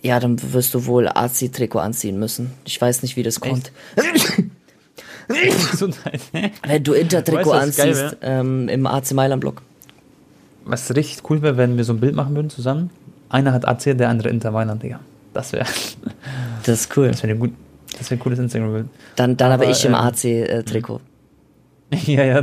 ja, 0.00 0.20
dann 0.20 0.40
wirst 0.52 0.74
du 0.74 0.86
wohl 0.86 1.08
AC-Trikot 1.08 1.80
anziehen 1.80 2.20
müssen. 2.20 2.52
Ich 2.64 2.80
weiß 2.80 3.02
nicht, 3.02 3.16
wie 3.16 3.24
das 3.24 3.40
kommt. 3.40 3.72
Gesundheit. 5.72 6.20
Wenn 6.64 6.84
du 6.84 6.92
Inter-Trikot 6.92 7.50
anziehst 7.50 8.10
geil, 8.10 8.16
ähm, 8.22 8.68
im 8.68 8.86
AC 8.86 9.10
Mailand-Block. 9.12 9.60
Was 10.64 10.94
richtig 10.94 11.28
cool 11.28 11.42
wäre, 11.42 11.56
wenn 11.56 11.76
wir 11.76 11.82
so 11.82 11.94
ein 11.94 12.00
Bild 12.00 12.14
machen 12.14 12.36
würden 12.36 12.48
zusammen. 12.48 12.90
Einer 13.28 13.52
hat 13.52 13.66
AC, 13.66 13.98
der 13.98 14.08
andere 14.08 14.28
Inter 14.28 14.52
Mailand, 14.52 14.84
Digga. 14.84 15.00
Das 15.32 15.52
wäre. 15.52 15.66
Das 16.64 16.80
ist 16.80 16.96
cool. 16.96 17.08
Das 17.08 17.22
wäre 17.22 17.36
gut. 17.36 17.52
Das 17.96 18.10
wäre 18.10 18.18
ein 18.18 18.22
cooles 18.22 18.38
Instagram-Bild. 18.38 18.86
Dann, 19.16 19.36
dann 19.36 19.52
habe 19.52 19.66
ich 19.66 19.84
im 19.84 19.92
ähm, 19.92 19.98
AC-Trikot. 19.98 21.00
Ja, 21.90 22.22
ja, 22.22 22.42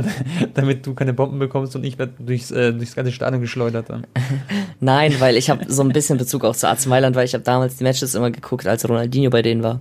damit 0.54 0.84
du 0.84 0.94
keine 0.94 1.12
Bomben 1.12 1.38
bekommst 1.38 1.76
und 1.76 1.84
ich 1.84 2.00
werde 2.00 2.14
durchs, 2.18 2.50
äh, 2.50 2.72
durchs 2.72 2.96
ganze 2.96 3.12
Stadion 3.12 3.40
geschleudert 3.40 3.88
dann. 3.88 4.04
Nein, 4.80 5.14
weil 5.20 5.36
ich 5.36 5.50
habe 5.50 5.72
so 5.72 5.82
ein 5.82 5.90
bisschen 5.90 6.18
Bezug 6.18 6.44
auch 6.44 6.56
zu 6.56 6.68
AC 6.68 6.86
Mailand, 6.86 7.14
weil 7.14 7.26
ich 7.26 7.34
habe 7.34 7.44
damals 7.44 7.76
die 7.76 7.84
Matches 7.84 8.16
immer 8.16 8.32
geguckt, 8.32 8.66
als 8.66 8.88
Ronaldinho 8.88 9.30
bei 9.30 9.42
denen 9.42 9.62
war. 9.62 9.78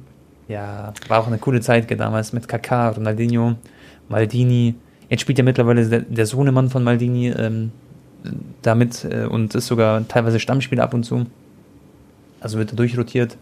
Ja, 0.48 0.94
war 1.08 1.20
auch 1.20 1.26
eine 1.26 1.40
coole 1.40 1.62
Zeit 1.62 1.90
damals 2.00 2.32
mit 2.32 2.48
Kaká, 2.48 2.90
Ronaldinho, 2.90 3.56
Maldini. 4.08 4.76
Jetzt 5.10 5.22
spielt 5.22 5.40
ja 5.40 5.44
mittlerweile 5.44 5.90
der, 5.90 6.02
der 6.02 6.28
Sohnemann 6.28 6.70
von 6.70 6.84
Maldini 6.84 7.30
ähm, 7.30 7.72
damit 8.62 9.04
äh, 9.04 9.26
und 9.26 9.56
ist 9.56 9.66
sogar 9.66 10.08
teilweise 10.08 10.40
Stammspieler 10.40 10.84
ab 10.84 10.94
und 10.94 11.06
zu 11.06 11.26
also 12.46 12.60
wird 12.60 12.72
er 12.72 12.76
durchrotiert. 12.76 13.38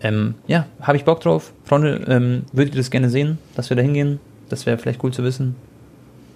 Ähm, 0.00 0.36
ja, 0.46 0.66
habe 0.80 0.96
ich 0.96 1.04
Bock 1.04 1.20
drauf. 1.20 1.52
Freunde, 1.64 2.02
ähm, 2.08 2.44
würdet 2.50 2.74
ihr 2.74 2.80
das 2.80 2.90
gerne 2.90 3.10
sehen, 3.10 3.36
dass 3.54 3.68
wir 3.68 3.76
da 3.76 3.82
hingehen? 3.82 4.20
Das 4.48 4.64
wäre 4.64 4.78
vielleicht 4.78 5.04
cool 5.04 5.12
zu 5.12 5.22
wissen. 5.22 5.54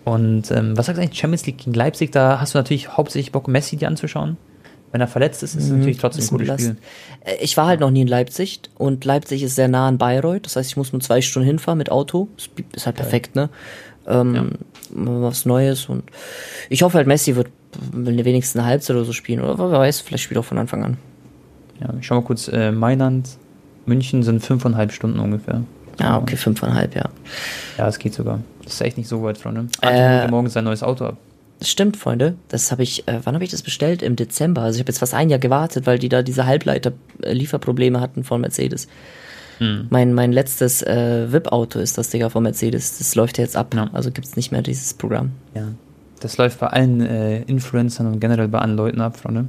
Und 0.05 0.51
ähm, 0.51 0.77
was 0.77 0.87
sagst 0.87 0.99
du 0.99 1.03
eigentlich, 1.03 1.19
Champions 1.19 1.47
League 1.47 1.57
gegen 1.57 1.73
Leipzig, 1.73 2.13
da 2.13 2.39
hast 2.39 2.55
du 2.55 2.59
natürlich 2.59 2.99
hauptsächlich 2.99 3.33
Bock, 3.33 3.49
Messi 3.49 3.79
dir 3.79 3.89
anzuschauen. 3.89 4.37
Wenn 4.93 5.01
er 5.01 5.09
verletzt 5.09 5.43
ist, 5.43 5.55
ist 5.55 5.65
es 5.65 5.71
mhm, 5.71 5.79
natürlich 5.79 5.97
trotzdem 5.97 6.25
ein 6.25 6.29
gutes 6.29 6.61
Spiel. 6.61 6.77
Äh, 7.25 7.37
ich 7.41 7.57
war 7.57 7.67
halt 7.67 7.81
noch 7.81 7.91
nie 7.91 8.03
in 8.03 8.09
Leipzig 8.09 8.61
und 8.77 9.07
Leipzig 9.07 9.43
ist 9.43 9.55
sehr 9.55 9.69
nah 9.69 9.89
an 9.89 9.97
Bayreuth. 9.97 10.45
Das 10.45 10.57
heißt, 10.57 10.69
ich 10.69 10.77
muss 10.77 10.93
nur 10.93 11.01
zwei 11.01 11.23
Stunden 11.23 11.47
hinfahren 11.47 11.79
mit 11.79 11.91
Auto. 11.91 12.29
Ist 12.75 12.85
halt 12.85 12.97
perfekt, 12.97 13.37
ne? 13.37 13.49
Ähm, 14.07 14.35
ja. 14.35 14.45
Was 14.91 15.47
Neues 15.47 15.87
und 15.87 16.05
ich 16.69 16.83
hoffe 16.83 16.99
halt, 16.99 17.07
Messi 17.07 17.37
wird 17.37 17.49
wenigstens 17.93 18.61
eine 18.61 18.69
Halbzeit 18.69 18.97
oder 18.97 19.07
so 19.07 19.15
spielen. 19.15 19.41
Oder 19.41 19.57
wer 19.59 19.79
weiß, 19.79 20.01
vielleicht 20.01 20.25
spielt 20.25 20.37
er 20.37 20.41
auch 20.41 20.45
von 20.45 20.59
Anfang 20.59 20.85
an. 20.85 20.99
Ja, 21.81 21.89
ich 21.99 22.07
schau 22.07 22.17
mal 22.17 22.23
kurz, 22.23 22.49
äh, 22.49 22.73
Mailand, 22.73 23.29
München 23.87 24.23
sind 24.23 24.41
fünfeinhalb 24.41 24.93
Stunden 24.93 25.19
ungefähr. 25.19 25.63
Ah, 25.99 26.19
okay, 26.19 26.37
fünfeinhalb, 26.37 26.95
ja. 26.95 27.09
Ja, 27.77 27.89
es 27.89 27.99
geht 27.99 28.15
sogar. 28.15 28.41
Das 28.65 28.75
ist 28.75 28.81
echt 28.81 28.97
nicht 28.97 29.09
so 29.09 29.23
weit, 29.23 29.39
Freunde. 29.39 29.67
Äh, 29.83 30.29
morgen 30.29 30.49
sein 30.49 30.65
neues 30.65 30.83
Auto 30.83 31.05
ab. 31.05 31.17
Stimmt, 31.63 31.99
Freunde. 31.99 32.37
Das 32.49 32.73
habe 32.73 32.83
ich, 32.83 33.07
äh, 33.07 33.21
wann 33.25 33.35
habe 33.35 33.45
ich 33.45 33.51
das 33.51 33.63
bestellt? 33.63 34.03
Im 34.03 34.17
Dezember. 34.17 34.63
Also 34.63 34.77
ich 34.77 34.81
habe 34.83 34.91
jetzt 34.91 34.99
fast 34.99 35.13
ein 35.13 35.29
Jahr 35.29 35.39
gewartet, 35.39 35.87
weil 35.87 35.99
die 35.99 36.09
da 36.09 36.23
diese 36.23 36.47
Halbleiter-Lieferprobleme 36.47 38.01
hatten 38.01 38.25
von 38.25 38.41
Mercedes. 38.41 38.89
Hm. 39.59 39.89
Mein, 39.91 40.15
mein 40.15 40.33
letztes 40.33 40.81
äh, 40.83 41.31
VIP-Auto 41.31 41.79
ist 41.79 41.99
das, 41.99 42.09
Digga, 42.09 42.31
von 42.31 42.45
Mercedes. 42.45 42.97
Das 42.97 43.15
läuft 43.15 43.37
ja 43.37 43.45
jetzt 43.45 43.57
ab. 43.57 43.75
Ja. 43.75 43.91
Also 43.93 44.11
gibt 44.11 44.27
es 44.27 44.37
nicht 44.37 44.53
mehr 44.53 44.63
dieses 44.63 44.95
Programm. 44.95 45.33
Ja. 45.55 45.69
Das 46.21 46.39
läuft 46.39 46.61
bei 46.61 46.69
allen 46.69 47.03
äh, 47.03 47.43
Influencern 47.43 48.07
und 48.07 48.21
generell 48.21 48.49
bei 48.49 48.59
allen 48.59 48.77
Leuten 48.77 49.03
ab, 49.03 49.19
Freunde. 49.19 49.49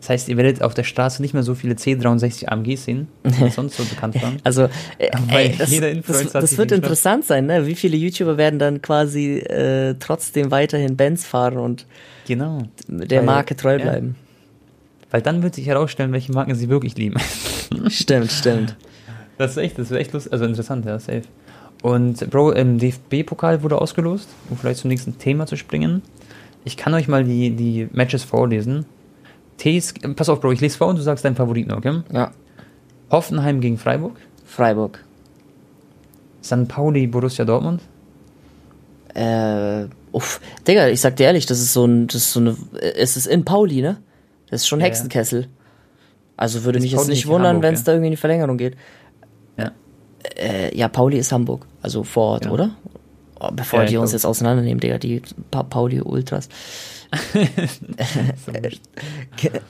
Das 0.00 0.08
heißt, 0.08 0.28
ihr 0.30 0.36
werdet 0.38 0.62
auf 0.62 0.72
der 0.72 0.84
Straße 0.84 1.20
nicht 1.20 1.34
mehr 1.34 1.42
so 1.42 1.54
viele 1.54 1.74
C63 1.74 2.48
AMGs 2.48 2.84
sehen, 2.84 3.08
die 3.24 3.50
sonst 3.50 3.76
so 3.76 3.84
bekannt 3.84 4.20
waren. 4.22 4.38
Also, 4.44 4.64
äh, 4.96 5.10
ey, 5.28 5.54
das, 5.56 5.70
das, 6.06 6.32
das 6.32 6.58
wird 6.58 6.72
interessant 6.72 7.26
sein, 7.26 7.46
ne? 7.46 7.66
Wie 7.66 7.74
viele 7.74 7.98
YouTuber 7.98 8.38
werden 8.38 8.58
dann 8.58 8.80
quasi 8.80 9.38
äh, 9.38 9.94
trotzdem 9.98 10.50
weiterhin 10.50 10.96
Benz 10.96 11.26
fahren 11.26 11.58
und 11.58 11.86
genau. 12.26 12.62
der 12.88 13.18
Weil, 13.18 13.26
Marke 13.26 13.56
treu 13.56 13.78
bleiben. 13.78 14.16
Ja. 14.18 15.06
Weil 15.10 15.22
dann 15.22 15.42
wird 15.42 15.54
sich 15.54 15.66
herausstellen, 15.66 16.12
welche 16.12 16.32
Marken 16.32 16.54
sie 16.54 16.70
wirklich 16.70 16.96
lieben. 16.96 17.20
stimmt, 17.88 18.32
stimmt. 18.32 18.76
Das 19.36 19.52
ist 19.52 19.56
echt, 19.58 19.78
das 19.78 19.90
wäre 19.90 20.00
echt 20.00 20.12
lustig, 20.12 20.32
also 20.32 20.46
interessant, 20.46 20.86
ja, 20.86 20.98
safe. 20.98 21.22
Und 21.82 22.28
Bro, 22.30 22.52
im 22.52 22.78
DFB-Pokal 22.78 23.62
wurde 23.62 23.80
ausgelost, 23.80 24.28
um 24.48 24.56
vielleicht 24.56 24.80
zum 24.80 24.88
nächsten 24.88 25.18
Thema 25.18 25.46
zu 25.46 25.56
springen. 25.56 26.02
Ich 26.64 26.76
kann 26.76 26.94
euch 26.94 27.08
mal 27.08 27.24
die, 27.24 27.50
die 27.50 27.88
Matches 27.92 28.22
vorlesen. 28.22 28.84
Ts, 29.60 29.92
pass 30.16 30.28
auf, 30.30 30.40
Bro, 30.40 30.52
ich 30.52 30.60
lese 30.60 30.78
vor 30.78 30.88
und 30.88 30.96
du 30.96 31.02
sagst 31.02 31.22
deinen 31.24 31.36
Favoriten, 31.36 31.72
okay? 31.72 32.00
Ja. 32.10 32.32
Hoffenheim 33.10 33.60
gegen 33.60 33.76
Freiburg. 33.76 34.16
Freiburg. 34.46 35.04
St. 36.42 36.66
Pauli, 36.66 37.06
Borussia 37.06 37.44
Dortmund. 37.44 37.82
Äh, 39.14 39.84
uff. 40.12 40.40
Digga, 40.66 40.88
ich 40.88 41.02
sag 41.02 41.16
dir 41.16 41.24
ehrlich, 41.24 41.44
das 41.44 41.60
ist 41.60 41.74
so 41.74 41.84
ein, 41.84 42.06
das 42.06 42.16
ist 42.16 42.32
so 42.32 42.40
eine, 42.40 42.56
es 42.96 43.18
ist 43.18 43.26
in 43.26 43.44
Pauli, 43.44 43.82
ne? 43.82 43.98
Das 44.48 44.62
ist 44.62 44.66
schon 44.66 44.80
ja, 44.80 44.86
Hexenkessel. 44.86 45.48
Also 46.38 46.64
würde 46.64 46.80
mich 46.80 46.92
jetzt 46.92 47.08
nicht 47.08 47.26
wundern, 47.26 47.60
wenn 47.60 47.74
es 47.74 47.80
ja. 47.80 47.86
da 47.86 47.92
irgendwie 47.92 48.06
in 48.08 48.12
die 48.12 48.16
Verlängerung 48.16 48.56
geht. 48.56 48.76
Ja. 49.58 49.72
Äh, 50.36 50.74
ja, 50.74 50.88
Pauli 50.88 51.18
ist 51.18 51.32
Hamburg, 51.32 51.66
also 51.82 52.02
vor 52.02 52.28
Ort, 52.28 52.46
ja. 52.46 52.50
oder? 52.50 52.70
Oh, 53.40 53.48
bevor 53.52 53.86
die 53.86 53.96
uns 53.96 54.12
jetzt 54.12 54.26
auseinandernehmen, 54.26 54.80
Digga, 54.80 54.98
die 54.98 55.22
pa 55.50 55.62
Pauli 55.62 56.00
Ultras. 56.00 56.48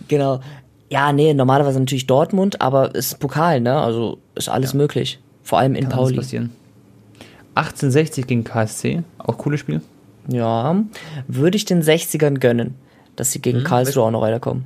genau. 0.09 0.41
Ja, 0.91 1.13
nee, 1.13 1.33
normalerweise 1.35 1.79
natürlich 1.79 2.09
Dortmund, 2.09 2.61
aber 2.61 2.95
es 2.97 3.13
ist 3.13 3.21
Pokal, 3.21 3.61
ne? 3.61 3.79
Also 3.79 4.19
ist 4.35 4.49
alles 4.49 4.73
ja. 4.73 4.79
möglich. 4.79 5.21
Vor 5.45 5.61
allem 5.61 5.77
in 5.77 5.85
Kann 5.85 5.99
Pauli. 5.99 6.17
passieren. 6.17 6.51
1860 7.55 8.27
gegen 8.27 8.45
KSC, 8.45 9.03
auch 9.19 9.39
cooles 9.39 9.61
Spiel. 9.61 9.81
Ja, 10.29 10.77
würde 11.29 11.57
ich 11.57 11.65
den 11.65 11.83
60ern 11.83 12.39
gönnen, 12.39 12.75
dass 13.17 13.33
sie 13.33 13.41
gegen 13.41 13.61
mhm, 13.61 13.65
Karlsruhe 13.65 14.05
auch 14.05 14.11
noch 14.11 14.21
weiterkommen. 14.21 14.65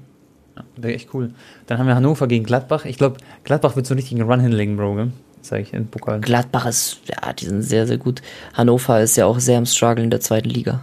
Ja, 0.56 0.64
wäre 0.76 0.94
echt 0.94 1.12
cool. 1.14 1.30
Dann 1.66 1.78
haben 1.78 1.86
wir 1.86 1.94
Hannover 1.94 2.26
gegen 2.26 2.44
Gladbach. 2.44 2.86
Ich 2.86 2.96
glaube, 2.96 3.18
Gladbach 3.44 3.76
wird 3.76 3.86
so 3.86 3.94
richtig 3.94 4.18
einen 4.18 4.30
Run 4.30 4.40
hinlegen, 4.40 4.76
Bro, 4.76 4.94
gell? 4.94 5.12
Sage 5.44 5.62
ich 5.62 5.72
in 5.72 5.86
Pokal. 5.86 6.20
Gladbach 6.20 6.66
ist, 6.66 7.00
ja, 7.06 7.32
die 7.32 7.46
sind 7.46 7.62
sehr, 7.62 7.86
sehr 7.86 7.98
gut. 7.98 8.22
Hannover 8.54 9.00
ist 9.00 9.16
ja 9.16 9.26
auch 9.26 9.38
sehr 9.38 9.58
am 9.58 9.66
Struggle 9.66 10.04
in 10.04 10.10
der 10.10 10.20
zweiten 10.20 10.48
Liga. 10.48 10.82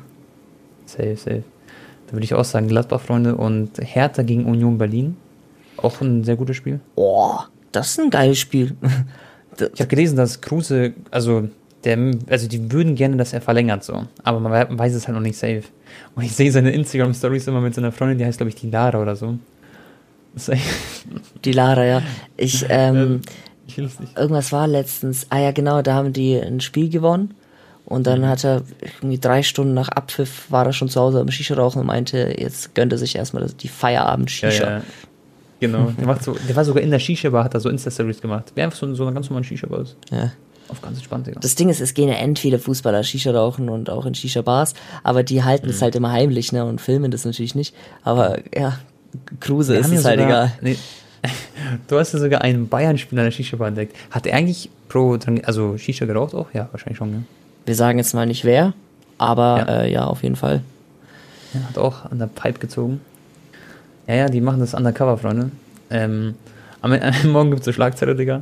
Safe, 0.86 1.16
safe. 1.16 1.44
Da 2.08 2.14
würde 2.14 2.26
ich 2.26 2.34
auch 2.34 2.46
sagen, 2.46 2.68
Gladbach-Freunde 2.68 3.36
und 3.36 3.72
Hertha 3.80 4.24
gegen 4.24 4.46
Union 4.46 4.78
Berlin. 4.78 5.16
Auch 5.78 6.02
ein 6.02 6.24
sehr 6.24 6.36
gutes 6.36 6.58
Spiel. 6.58 6.80
Boah, 6.96 7.48
das 7.72 7.92
ist 7.92 8.00
ein 8.00 8.10
geiles 8.10 8.38
Spiel. 8.38 8.76
ich 9.74 9.80
habe 9.80 9.88
gelesen, 9.88 10.18
dass 10.18 10.42
Kruse, 10.42 10.94
also 11.10 11.48
der, 11.84 11.98
also 12.30 12.48
die 12.48 12.72
würden 12.72 12.96
gerne, 12.96 13.18
dass 13.18 13.34
er 13.34 13.42
verlängert 13.42 13.84
so, 13.84 14.06
aber 14.24 14.40
man 14.40 14.78
weiß 14.78 14.94
es 14.94 15.08
halt 15.08 15.16
noch 15.16 15.24
nicht 15.24 15.38
safe. 15.38 15.64
Und 16.16 16.24
ich 16.24 16.34
sehe 16.34 16.52
seine 16.52 16.72
Instagram 16.72 17.14
Stories 17.14 17.48
immer 17.48 17.62
mit 17.62 17.74
seiner 17.74 17.92
Freundin, 17.92 18.20
die 18.20 18.26
heißt 18.26 18.38
glaube 18.38 18.50
ich 18.50 18.56
die 18.56 18.70
Lara 18.70 19.02
oder 19.02 19.16
so. 19.16 19.38
Die 21.44 21.52
Lara, 21.52 21.86
ja. 21.86 22.02
Ich, 22.38 22.66
ähm, 22.70 23.22
ich 23.78 24.18
irgendwas 24.18 24.52
war 24.52 24.68
letztens. 24.68 25.28
Ah 25.30 25.40
ja, 25.40 25.52
genau, 25.52 25.82
da 25.82 25.94
haben 25.94 26.14
die 26.14 26.36
ein 26.36 26.62
Spiel 26.62 26.90
gewonnen 26.90 27.34
und 27.86 28.08
dann 28.08 28.22
mhm. 28.22 28.28
hat 28.28 28.44
er 28.44 28.64
irgendwie 28.82 29.20
drei 29.20 29.44
Stunden 29.44 29.74
nach 29.74 29.90
Abpfiff 29.90 30.50
war 30.50 30.66
er 30.66 30.74
schon 30.74 30.90
zu 30.90 31.00
Hause 31.00 31.20
am 31.20 31.32
Shisha 31.32 31.56
rauchen 31.56 31.80
und 31.80 31.88
meinte, 31.88 32.36
jetzt 32.38 32.76
gönnt 32.76 32.92
er 32.92 32.98
sich 32.98 33.16
erstmal 33.16 33.48
die 33.48 33.68
Feierabend-Shisha. 33.68 34.64
Ja, 34.64 34.78
ja. 34.78 34.84
Genau. 35.60 35.92
Der, 35.98 36.08
macht 36.08 36.24
so, 36.24 36.36
der 36.48 36.56
war 36.56 36.66
sogar 36.66 36.82
in 36.82 36.90
der 36.90 36.98
Shisha-Bar, 37.00 37.44
hat 37.44 37.54
er 37.54 37.60
so 37.60 37.70
Insta-Stories 37.70 38.20
gemacht. 38.20 38.52
Wer 38.56 38.66
einfach 38.66 38.78
so, 38.78 38.94
so 38.96 39.04
eine 39.04 39.14
ganz 39.14 39.30
normale 39.30 39.46
Shisha-Bar 39.46 39.82
ist. 39.82 39.96
Ja. 40.10 40.32
auf 40.70 40.82
ganz 40.82 40.98
entspannt, 40.98 41.28
Digga. 41.28 41.40
Das 41.40 41.54
Ding 41.54 41.70
ist, 41.70 41.82
es 41.82 41.94
gehen 41.94 42.10
ja 42.10 42.16
end 42.16 42.40
viele 42.40 42.58
Fußballer 42.58 43.04
Shisha 43.04 43.32
rauchen 43.32 43.70
und 43.70 43.90
auch 43.90 44.08
in 44.08 44.16
Shisha-Bars, 44.16 44.74
aber 45.04 45.22
die 45.22 45.44
halten 45.44 45.70
es 45.70 45.82
halt 45.82 45.96
immer 45.96 46.12
heimlich, 46.12 46.52
ne, 46.52 46.66
und 46.66 46.82
filmen 46.82 47.12
das 47.12 47.26
natürlich 47.26 47.54
nicht. 47.54 47.76
Aber 48.04 48.40
ja, 48.58 48.80
Kruse 49.40 49.74
Wir 49.74 49.82
ist 49.82 49.92
es 49.92 50.04
ja 50.04 50.10
halt 50.10 50.20
sogar- 50.20 50.46
egal. 50.46 50.54
Nee, 50.62 50.78
du 51.88 51.98
hast 52.00 52.14
ja 52.14 52.20
sogar 52.20 52.42
einen 52.42 52.68
Bayern-Spieler 52.68 53.22
in 53.22 53.26
der 53.28 53.32
Shisha-Bar 53.32 53.68
entdeckt. 53.70 53.96
Hat 54.10 54.26
er 54.26 54.36
eigentlich 54.36 54.70
pro, 54.90 55.18
also 55.44 55.78
Shisha 55.78 56.06
geraucht 56.06 56.34
auch? 56.34 56.48
Ja, 56.54 56.68
wahrscheinlich 56.72 56.98
schon, 56.98 57.12
ne? 57.12 57.24
Wir 57.66 57.76
sagen 57.76 58.00
jetzt 58.00 58.14
mal 58.14 58.26
nicht 58.26 58.44
wer, 58.44 58.74
aber 59.18 59.66
Ja. 59.68 59.82
äh, 59.82 59.92
ja 59.92 60.04
auf 60.06 60.24
jeden 60.24 60.36
Fall. 60.36 60.62
Ja, 61.54 61.62
hat 61.70 61.78
auch 61.78 62.06
an 62.06 62.18
der 62.20 62.28
Pipe 62.28 62.60
gezogen. 62.60 63.02
Ja, 64.08 64.16
ja, 64.16 64.30
die 64.30 64.42
machen 64.42 64.60
das 64.60 64.74
undercover, 64.74 65.18
Freunde. 65.18 65.52
Ähm, 65.90 66.36
am, 66.82 66.92
am 67.24 67.32
Morgen 67.32 67.52
gibt 67.52 67.62
es 67.62 67.66
so 67.66 67.72
Schlagzeile, 67.74 68.16
Digga. 68.16 68.42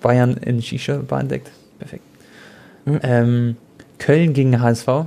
Bayern 0.00 0.34
in 0.36 0.62
Shisha-Bar 0.62 1.20
entdeckt. 1.20 1.50
Perfekt. 1.78 2.04
Mhm. 2.84 3.00
Ähm, 3.02 3.56
Köln 3.98 4.32
gegen 4.32 4.60
HSV. 4.60 5.06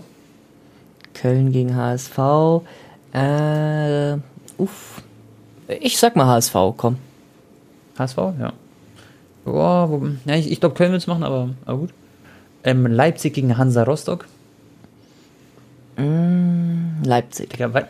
Köln 1.14 1.52
gegen 1.52 1.76
HSV. 1.76 2.18
Äh, 3.14 4.18
uff. 4.58 5.02
Ich 5.68 5.98
sag 5.98 6.16
mal 6.16 6.28
HSV, 6.28 6.56
komm. 6.78 6.98
HSV, 7.98 8.18
ja. 8.40 8.54
Boah, 9.46 9.90
wo, 9.90 10.08
ja, 10.26 10.36
ich, 10.36 10.52
ich 10.52 10.60
glaube, 10.60 10.76
Köln 10.76 10.92
wird 10.92 11.02
es 11.02 11.08
machen, 11.08 11.24
aber, 11.24 11.50
aber 11.66 11.80
gut. 11.80 11.90
Ähm, 12.64 12.88
Leipzig 12.88 13.34
gegen 13.34 13.58
Hansa 13.58 13.84
Rostock. 13.84 14.26
Mm, 15.98 17.04
Leipzig. 17.04 17.50
Digga, 17.52 17.74
weil, 17.74 17.88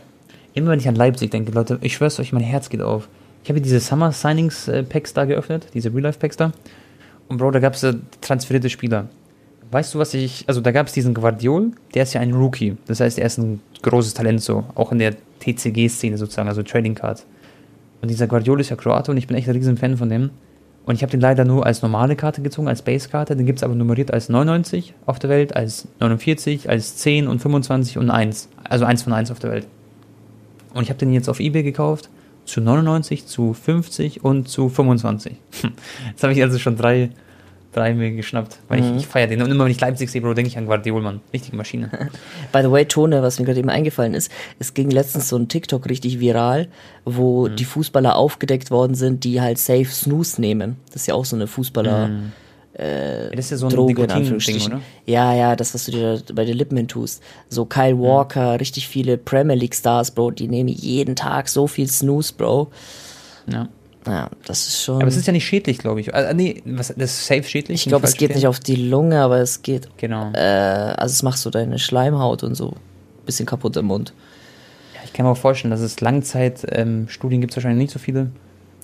immer 0.53 0.71
wenn 0.71 0.79
ich 0.79 0.87
an 0.87 0.95
Leipzig 0.95 1.31
denke, 1.31 1.51
Leute, 1.51 1.79
ich 1.81 1.93
schwör's 1.93 2.19
euch, 2.19 2.33
mein 2.33 2.43
Herz 2.43 2.69
geht 2.69 2.81
auf. 2.81 3.07
Ich 3.43 3.49
habe 3.49 3.61
diese 3.61 3.79
Summer 3.79 4.11
Signings 4.11 4.67
äh, 4.67 4.83
Packs 4.83 5.13
da 5.13 5.25
geöffnet, 5.25 5.67
diese 5.73 5.93
Real 5.93 6.03
Life 6.03 6.19
Packs 6.19 6.37
da. 6.37 6.51
Und 7.27 7.37
Bro, 7.37 7.51
da 7.51 7.59
gab 7.59 7.73
es 7.73 7.83
äh, 7.83 7.93
transferierte 8.21 8.69
Spieler. 8.69 9.07
Weißt 9.71 9.93
du, 9.93 9.99
was 9.99 10.13
ich, 10.13 10.45
also 10.47 10.61
da 10.61 10.71
gab 10.71 10.87
es 10.87 10.93
diesen 10.93 11.13
Guardiol, 11.13 11.71
der 11.93 12.03
ist 12.03 12.13
ja 12.13 12.21
ein 12.21 12.33
Rookie. 12.33 12.77
Das 12.85 12.99
heißt, 12.99 13.17
er 13.17 13.25
ist 13.25 13.37
ein 13.37 13.61
großes 13.81 14.13
Talent 14.13 14.41
so, 14.41 14.63
auch 14.75 14.91
in 14.91 14.99
der 14.99 15.15
TCG-Szene 15.39 16.17
sozusagen, 16.17 16.47
also 16.47 16.63
Trading 16.63 16.95
Card. 16.95 17.25
Und 18.01 18.09
dieser 18.09 18.27
Guardiol 18.27 18.59
ist 18.59 18.69
ja 18.69 18.75
Kroate 18.75 19.11
und 19.11 19.17
ich 19.17 19.27
bin 19.27 19.37
echt 19.37 19.47
ein 19.47 19.55
riesen 19.55 19.77
Fan 19.77 19.97
von 19.97 20.09
dem. 20.09 20.29
Und 20.85 20.95
ich 20.95 21.01
habe 21.01 21.11
den 21.11 21.19
leider 21.19 21.45
nur 21.45 21.65
als 21.65 21.81
normale 21.81 22.15
Karte 22.15 22.41
gezogen, 22.41 22.67
als 22.67 22.83
Base-Karte. 22.83 23.35
Den 23.35 23.47
gibt 23.47 23.57
es 23.59 23.63
aber 23.63 23.73
nummeriert 23.73 24.13
als 24.13 24.29
99 24.29 24.93
auf 25.07 25.17
der 25.17 25.31
Welt, 25.31 25.55
als 25.55 25.87
49, 25.99 26.69
als 26.69 26.97
10 26.97 27.27
und 27.27 27.39
25 27.41 27.97
und 27.97 28.11
1. 28.11 28.49
Also 28.63 28.85
1 28.85 29.01
von 29.01 29.13
1 29.13 29.31
auf 29.31 29.39
der 29.39 29.51
Welt. 29.51 29.67
Und 30.75 30.83
ich 30.83 30.89
habe 30.89 30.99
den 30.99 31.11
jetzt 31.11 31.29
auf 31.29 31.39
Ebay 31.39 31.63
gekauft 31.63 32.09
zu 32.45 32.61
99, 32.61 33.25
zu 33.25 33.53
50 33.53 34.23
und 34.23 34.47
zu 34.47 34.69
25. 34.69 35.33
Jetzt 36.09 36.23
habe 36.23 36.33
ich 36.33 36.41
also 36.43 36.59
schon 36.59 36.77
drei, 36.77 37.09
drei 37.75 37.93
mir 37.93 38.11
geschnappt, 38.11 38.57
weil 38.67 38.81
Mhm. 38.81 38.91
ich, 38.97 39.03
ich 39.03 39.07
feiere 39.07 39.27
den. 39.27 39.41
Und 39.41 39.51
immer 39.51 39.65
wenn 39.65 39.71
ich 39.71 39.79
Leipzig 39.81 40.09
sehe, 40.09 40.21
Bro, 40.21 40.33
denke 40.33 40.49
ich 40.49 40.57
an 40.57 40.65
Guardiol, 40.65 41.01
Mann. 41.01 41.21
Richtige 41.33 41.55
Maschine. 41.57 41.89
By 42.51 42.61
the 42.61 42.71
way, 42.71 42.85
Tone, 42.85 43.21
was 43.21 43.39
mir 43.39 43.45
gerade 43.45 43.59
eben 43.59 43.69
eingefallen 43.69 44.13
ist, 44.13 44.31
es 44.59 44.73
ging 44.73 44.89
letztens 44.89 45.29
so 45.29 45.37
ein 45.37 45.47
TikTok 45.47 45.87
richtig 45.89 46.19
viral, 46.19 46.67
wo 47.03 47.47
Mhm. 47.47 47.55
die 47.57 47.65
Fußballer 47.65 48.15
aufgedeckt 48.15 48.71
worden 48.71 48.95
sind, 48.95 49.23
die 49.23 49.41
halt 49.41 49.57
safe 49.57 49.85
Snooze 49.85 50.39
nehmen. 50.41 50.77
Das 50.87 51.01
ist 51.03 51.07
ja 51.07 51.13
auch 51.15 51.25
so 51.25 51.35
eine 51.35 51.47
Fußballer. 51.47 52.09
Ja, 52.77 53.29
das 53.33 53.45
ist 53.45 53.51
ja 53.51 53.57
so 53.57 53.67
ein 53.67 53.71
Droge 53.73 54.03
Anführungsstrichen. 54.13 54.73
oder? 54.73 54.81
Ja, 55.05 55.33
ja, 55.33 55.55
das, 55.55 55.73
was 55.73 55.85
du 55.85 55.91
dir 55.91 56.17
da 56.25 56.33
bei 56.33 56.43
den 56.43 56.57
Lippen 56.57 56.75
hin 56.75 56.89
tust. 56.89 57.23
So 57.47 57.63
Mhm. 57.63 57.69
Kyle 57.69 57.99
Walker, 57.99 58.59
richtig 58.59 58.89
viele 58.89 59.17
Premier 59.17 59.55
League 59.55 59.75
Stars, 59.75 60.11
Bro, 60.11 60.31
die 60.31 60.49
nehmen 60.49 60.67
jeden 60.67 61.15
Tag 61.15 61.47
so 61.47 61.67
viel 61.67 61.87
Snooze, 61.87 62.33
Bro. 62.37 62.69
Ja. 63.47 63.69
Ja, 64.07 64.29
das 64.45 64.67
ist 64.67 64.83
schon. 64.83 64.95
Aber 64.97 65.07
es 65.07 65.15
ist 65.17 65.25
ja 65.25 65.33
nicht 65.33 65.45
schädlich, 65.45 65.77
glaube 65.79 65.99
ich. 65.99 66.13
Äh, 66.13 66.33
nee, 66.35 66.61
was, 66.65 66.89
das 66.89 67.11
ist 67.11 67.25
safe 67.27 67.43
schädlich. 67.43 67.81
ich 67.81 67.87
glaube, 67.87 68.05
es 68.05 68.15
geht 68.15 68.35
nicht 68.35 68.45
auf 68.47 68.59
die 68.59 68.75
Lunge, 68.75 69.19
aber 69.21 69.39
es 69.39 69.61
geht, 69.63 69.87
Genau. 69.97 70.31
äh, 70.33 70.37
also 70.39 71.11
es 71.13 71.23
macht 71.23 71.37
so 71.39 71.49
deine 71.49 71.79
Schleimhaut 71.79 72.43
und 72.43 72.55
so 72.55 72.73
bisschen 73.25 73.47
kaputt 73.47 73.75
im 73.77 73.85
Mund. 73.87 74.13
Ich 75.05 75.13
kann 75.13 75.25
mir 75.25 75.31
auch 75.31 75.37
vorstellen, 75.37 75.71
dass 75.71 75.79
es 75.81 75.99
Langzeitstudien 76.01 77.41
gibt 77.41 77.51
es 77.51 77.57
wahrscheinlich 77.57 77.79
nicht 77.85 77.91
so 77.93 77.99
viele. 77.99 78.29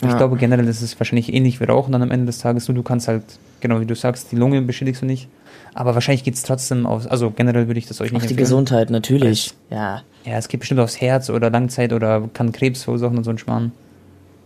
Ich 0.01 0.07
Ja. 0.09 0.17
glaube 0.17 0.37
generell 0.37 0.67
ist 0.67 0.81
es 0.81 0.99
wahrscheinlich 0.99 1.31
ähnlich 1.31 1.59
wie 1.59 1.65
Rauchen 1.65 1.91
dann 1.91 2.01
am 2.01 2.09
Ende 2.09 2.25
des 2.25 2.39
Tages. 2.39 2.67
Nur 2.67 2.73
du 2.75 2.81
kannst 2.83 3.07
halt, 3.07 3.23
genau 3.59 3.79
wie 3.79 3.85
du 3.85 3.93
sagst, 3.95 4.31
die 4.31 4.35
Lunge 4.35 4.61
beschädigst 4.63 5.03
du 5.03 5.05
nicht. 5.05 5.27
Aber 5.75 5.93
wahrscheinlich 5.93 6.23
geht 6.23 6.33
es 6.33 6.43
trotzdem 6.43 6.85
aus, 6.87 7.05
also 7.07 7.29
generell 7.31 7.67
würde 7.67 7.77
ich 7.79 7.85
das 7.87 8.01
euch 8.01 8.11
nicht 8.11 8.15
Auf 8.17 8.21
die 8.27 8.33
empfehlen. 8.33 8.37
Gesundheit, 8.45 8.89
natürlich. 8.89 9.53
Ja. 9.69 10.01
Ja, 10.25 10.37
es 10.37 10.47
geht 10.47 10.59
bestimmt 10.61 10.79
aufs 10.81 10.99
Herz 10.99 11.29
oder 11.29 11.49
Langzeit 11.51 11.93
oder 11.93 12.27
kann 12.33 12.51
Krebs 12.51 12.83
verursachen 12.83 13.17
und 13.17 13.23
so 13.23 13.29
ein 13.29 13.37
Schmarrn. 13.37 13.71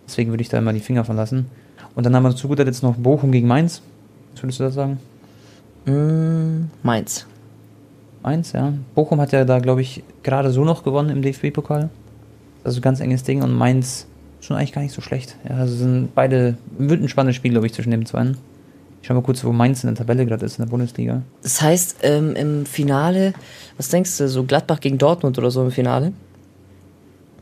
Deswegen 0.08 0.32
würde 0.32 0.42
ich 0.42 0.50
da 0.50 0.58
immer 0.58 0.74
die 0.74 0.80
Finger 0.80 1.04
von 1.04 1.16
lassen. 1.16 1.48
Und 1.96 2.06
dann 2.06 2.16
haben 2.16 2.24
wir 2.24 2.36
zu 2.36 2.48
guter 2.48 2.66
Letzt 2.66 2.84
noch 2.84 2.96
Bochum 2.96 3.32
gegen 3.32 3.48
Mainz. 3.48 3.82
Was 4.34 4.44
würdest 4.44 4.60
du 4.60 4.64
da 4.64 4.72
sagen? 4.72 5.00
Mm, 5.86 6.70
Mainz. 6.84 7.26
Mainz, 8.22 8.52
ja. 8.52 8.74
Bochum 8.96 9.22
hat 9.22 9.32
ja 9.32 9.46
da, 9.46 9.60
glaube 9.60 9.82
ich, 9.82 10.04
gerade 10.24 10.52
so 10.52 10.66
noch 10.66 10.84
gewonnen 10.84 11.10
im 11.10 11.22
DFB-Pokal. 11.22 11.90
Also 12.64 12.82
ganz 12.82 13.00
enges 13.00 13.24
Ding 13.24 13.44
und 13.44 13.54
Mainz 13.54 14.08
schon 14.42 14.58
eigentlich 14.58 14.74
gar 14.74 14.82
nicht 14.82 14.94
so 14.94 15.02
schlecht. 15.02 15.36
Ja, 15.48 15.58
also 15.58 15.76
sind 15.76 16.14
beide, 16.16 16.58
wird 16.78 17.02
ein 17.02 17.10
spannendes 17.10 17.36
Spiel, 17.36 17.52
glaube 17.52 17.68
ich, 17.68 17.74
zwischen 17.74 17.92
den 17.92 18.06
zwei. 18.06 18.32
Ich 19.02 19.08
schau 19.08 19.14
mal 19.14 19.22
kurz, 19.22 19.44
wo 19.44 19.52
Mainz 19.52 19.84
in 19.84 19.90
der 19.90 19.96
Tabelle 19.96 20.26
gerade 20.26 20.46
ist 20.46 20.58
in 20.58 20.66
der 20.66 20.70
Bundesliga. 20.70 21.22
Das 21.44 21.62
heißt, 21.62 21.98
ähm, 22.02 22.36
im 22.36 22.66
Finale, 22.66 23.34
was 23.78 23.90
denkst 23.90 24.18
du, 24.18 24.28
so 24.28 24.44
Gladbach 24.44 24.80
gegen 24.80 24.98
Dortmund 24.98 25.38
oder 25.38 25.52
so 25.52 25.64
im 25.64 25.72
Finale? 25.72 26.12